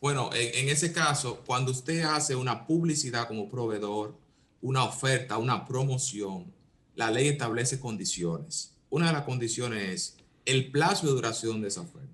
Bueno, 0.00 0.30
en, 0.34 0.66
en 0.66 0.68
ese 0.68 0.92
caso, 0.92 1.42
cuando 1.46 1.72
usted 1.72 2.02
hace 2.02 2.36
una 2.36 2.66
publicidad 2.66 3.26
como 3.26 3.48
proveedor, 3.48 4.14
una 4.60 4.84
oferta, 4.84 5.38
una 5.38 5.64
promoción, 5.64 6.52
la 6.94 7.10
ley 7.10 7.28
establece 7.28 7.80
condiciones. 7.80 8.72
Una 8.90 9.06
de 9.06 9.12
las 9.14 9.22
condiciones 9.22 9.88
es 9.88 10.15
el 10.46 10.70
plazo 10.70 11.06
de 11.06 11.12
duración 11.12 11.60
de 11.60 11.68
esa 11.68 11.82
oferta. 11.82 12.06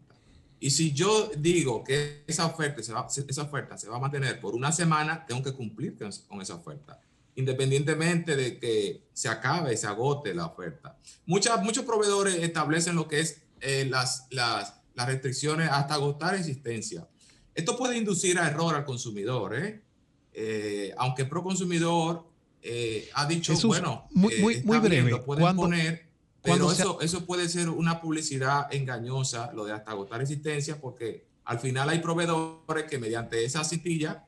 Y 0.58 0.70
si 0.70 0.92
yo 0.92 1.30
digo 1.36 1.84
que 1.84 2.22
esa 2.26 2.46
oferta 2.46 2.82
se 2.82 2.92
va, 2.92 3.06
esa 3.06 3.42
oferta 3.42 3.76
se 3.76 3.88
va 3.88 3.96
a 3.96 4.00
mantener 4.00 4.40
por 4.40 4.54
una 4.54 4.72
semana, 4.72 5.26
tengo 5.26 5.42
que 5.42 5.52
cumplir 5.52 5.96
con 6.28 6.40
esa 6.40 6.54
oferta, 6.54 7.00
independientemente 7.34 8.36
de 8.36 8.58
que 8.58 9.02
se 9.12 9.28
acabe, 9.28 9.76
se 9.76 9.86
agote 9.86 10.32
la 10.34 10.46
oferta. 10.46 10.96
Muchas, 11.26 11.62
muchos 11.62 11.84
proveedores 11.84 12.36
establecen 12.36 12.94
lo 12.96 13.08
que 13.08 13.20
es 13.20 13.42
eh, 13.60 13.86
las, 13.90 14.26
las, 14.30 14.74
las, 14.94 15.06
restricciones 15.06 15.68
hasta 15.68 15.94
agotar 15.94 16.36
existencia. 16.36 17.08
Esto 17.54 17.76
puede 17.76 17.98
inducir 17.98 18.38
a 18.38 18.46
error 18.48 18.74
al 18.74 18.84
consumidor, 18.84 19.56
¿eh? 19.56 19.82
Eh, 20.32 20.94
aunque 20.96 21.26
pro 21.26 21.42
consumidor 21.42 22.24
ha 23.14 23.26
dicho, 23.26 23.54
bueno, 23.64 24.06
muy, 24.12 24.36
muy, 24.36 24.62
muy 24.62 24.78
breve. 24.78 25.16
pueden 25.18 25.56
poner 25.56 26.11
pero 26.42 26.72
eso, 26.72 27.00
eso 27.00 27.24
puede 27.24 27.48
ser 27.48 27.68
una 27.68 28.00
publicidad 28.00 28.72
engañosa, 28.74 29.52
lo 29.52 29.64
de 29.64 29.72
hasta 29.72 29.92
agotar 29.92 30.20
existencia, 30.20 30.80
porque 30.80 31.24
al 31.44 31.60
final 31.60 31.88
hay 31.88 32.00
proveedores 32.00 32.84
que 32.90 32.98
mediante 32.98 33.44
esa 33.44 33.64
citilla, 33.64 34.24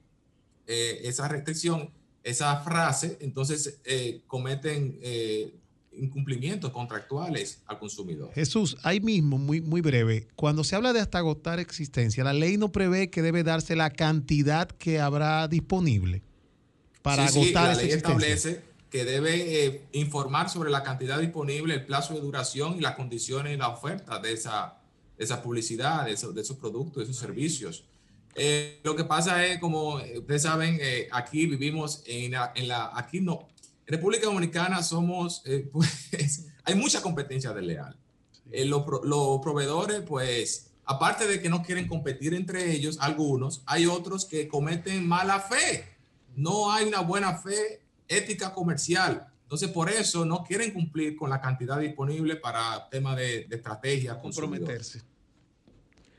eh, 0.66 1.00
esa 1.04 1.26
restricción, 1.28 1.90
esa 2.22 2.60
frase, 2.60 3.18
entonces 3.20 3.80
eh, 3.84 4.22
cometen 4.26 4.98
eh, 5.02 5.54
incumplimientos 5.92 6.70
contractuales 6.70 7.62
al 7.66 7.78
consumidor. 7.78 8.32
Jesús, 8.32 8.76
ahí 8.82 9.00
mismo, 9.00 9.36
muy, 9.36 9.60
muy 9.60 9.80
breve, 9.80 10.28
cuando 10.36 10.64
se 10.64 10.76
habla 10.76 10.92
de 10.92 11.00
hasta 11.00 11.18
agotar 11.18 11.58
existencia, 11.58 12.22
la 12.24 12.32
ley 12.32 12.56
no 12.56 12.70
prevé 12.70 13.10
que 13.10 13.22
debe 13.22 13.42
darse 13.42 13.74
la 13.76 13.90
cantidad 13.90 14.68
que 14.68 15.00
habrá 15.00 15.48
disponible 15.48 16.22
para 17.02 17.26
agotar 17.26 17.42
sí, 17.42 17.52
la 17.52 17.74
ley 17.74 17.90
establece 17.90 18.73
que 18.90 19.04
debe 19.04 19.64
eh, 19.64 19.88
informar 19.92 20.48
sobre 20.48 20.70
la 20.70 20.82
cantidad 20.82 21.18
disponible, 21.18 21.74
el 21.74 21.84
plazo 21.84 22.14
de 22.14 22.20
duración 22.20 22.76
y 22.76 22.80
las 22.80 22.94
condiciones 22.94 23.54
y 23.54 23.56
la 23.56 23.68
oferta 23.68 24.18
de 24.20 24.32
esa, 24.32 24.78
esa 25.18 25.42
publicidad, 25.42 26.06
de, 26.06 26.14
de 26.14 26.40
esos 26.40 26.56
productos, 26.56 26.96
de 26.98 27.02
esos 27.04 27.16
servicios. 27.16 27.84
Eh, 28.36 28.80
lo 28.84 28.94
que 28.94 29.04
pasa 29.04 29.44
es, 29.46 29.58
como 29.58 29.96
ustedes 29.96 30.42
saben, 30.42 30.78
eh, 30.80 31.08
aquí 31.10 31.46
vivimos 31.46 32.02
en 32.06 32.32
la, 32.32 32.52
en 32.54 32.68
la, 32.68 32.90
aquí 32.94 33.20
no, 33.20 33.48
en 33.86 33.94
República 33.94 34.26
Dominicana 34.26 34.82
somos, 34.82 35.42
pues, 35.72 36.46
hay 36.64 36.74
mucha 36.74 37.02
competencia 37.02 37.52
desleal. 37.52 37.96
los, 38.50 38.84
los 39.04 39.40
proveedores, 39.40 40.02
pues, 40.02 40.70
aparte 40.84 41.26
de 41.26 41.40
que 41.40 41.48
no 41.48 41.62
quieren 41.62 41.88
competir 41.88 42.34
entre 42.34 42.72
ellos, 42.72 42.98
algunos, 43.00 43.62
hay 43.66 43.86
otros 43.86 44.24
que 44.24 44.48
cometen 44.48 45.06
mala 45.06 45.40
fe. 45.40 45.88
No 46.36 46.72
hay 46.72 46.86
una 46.86 47.00
buena 47.00 47.38
fe 47.38 47.83
ética 48.08 48.52
comercial. 48.52 49.26
Entonces, 49.42 49.68
por 49.68 49.90
eso 49.90 50.24
no 50.24 50.42
quieren 50.42 50.72
cumplir 50.72 51.16
con 51.16 51.30
la 51.30 51.40
cantidad 51.40 51.78
disponible 51.78 52.36
para 52.36 52.88
tema 52.90 53.14
de, 53.14 53.44
de 53.44 53.56
estrategia. 53.56 54.18
Comprometerse. 54.18 55.02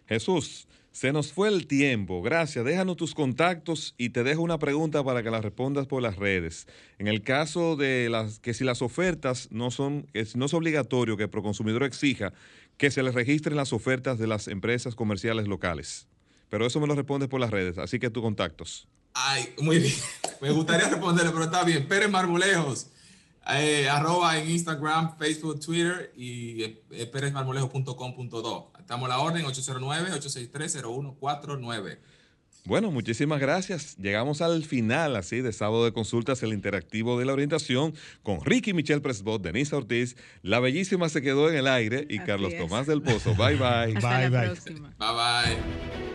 Jesús, 0.08 0.68
se 0.96 1.12
nos 1.12 1.34
fue 1.34 1.50
el 1.50 1.68
tiempo. 1.68 2.22
Gracias. 2.22 2.64
Déjanos 2.64 2.96
tus 2.96 3.14
contactos 3.14 3.96
y 3.98 4.12
te 4.12 4.24
dejo 4.24 4.42
una 4.42 4.60
pregunta 4.60 5.04
para 5.04 5.24
que 5.24 5.30
la 5.30 5.42
respondas 5.42 5.88
por 5.88 6.02
las 6.02 6.16
redes. 6.16 6.68
En 7.00 7.08
el 7.08 7.22
caso 7.22 7.76
de 7.76 8.08
las 8.10 8.40
que 8.40 8.54
si 8.54 8.64
las 8.64 8.82
ofertas 8.82 9.50
no 9.52 9.72
son, 9.72 10.08
no 10.36 10.46
es 10.46 10.54
obligatorio 10.54 11.18
que 11.18 11.24
el 11.24 11.30
Proconsumidor 11.30 11.84
exija 11.84 12.32
que 12.78 12.92
se 12.92 13.04
les 13.04 13.14
registren 13.14 13.58
las 13.58 13.74
ofertas 13.74 14.20
de 14.20 14.28
las 14.28 14.48
empresas 14.48 14.96
comerciales 14.96 15.50
locales. 15.50 16.08
Pero 16.50 16.66
eso 16.66 16.80
me 16.80 16.88
lo 16.88 16.96
respondes 16.96 17.28
por 17.28 17.42
las 17.42 17.52
redes, 17.52 17.78
así 17.78 18.00
que 18.00 18.10
tus 18.10 18.24
contactos. 18.24 18.88
Ay, 19.16 19.54
muy 19.62 19.80
bien. 19.80 19.94
Me 20.42 20.52
gustaría 20.52 20.90
responderle, 20.90 21.32
pero 21.32 21.46
está 21.46 21.64
bien. 21.64 21.88
Pérez 21.88 22.10
Marmolejos, 22.10 22.88
eh, 23.50 23.88
arroba 23.90 24.38
en 24.38 24.50
Instagram, 24.50 25.18
Facebook, 25.18 25.60
Twitter 25.62 26.12
y 26.18 26.64
eh, 26.64 26.84
pérezmarmolejo.com.do. 27.12 28.72
Estamos 28.78 29.06
a 29.06 29.10
la 29.10 29.20
orden 29.20 29.46
809-863-0149. 29.46 31.98
Bueno, 32.66 32.92
muchísimas 32.92 33.40
gracias. 33.40 33.96
Llegamos 33.98 34.42
al 34.42 34.66
final, 34.66 35.16
así, 35.16 35.40
de 35.42 35.54
sábado 35.54 35.86
de 35.86 35.94
consultas, 35.94 36.42
el 36.44 36.52
interactivo 36.52 37.18
de 37.20 37.26
la 37.26 37.32
orientación 37.34 37.94
con 38.24 38.44
Ricky 38.44 38.74
Michelle 38.74 39.02
Presbot, 39.02 39.42
Denise 39.42 39.74
Ortiz. 39.76 40.18
La 40.42 40.60
bellísima 40.60 41.08
se 41.10 41.22
quedó 41.22 41.48
en 41.50 41.56
el 41.56 41.68
aire 41.68 42.06
y 42.10 42.20
Carlos 42.20 42.54
Tomás 42.58 42.88
del 42.88 43.02
Pozo. 43.04 43.36
Bye, 43.36 43.56
bye. 43.56 43.66
Hasta 43.96 44.20
Bye, 44.20 44.30
la 44.30 44.30
bye. 44.30 44.50
próxima. 44.50 44.94
Bye 44.98 45.14
bye. 45.14 46.15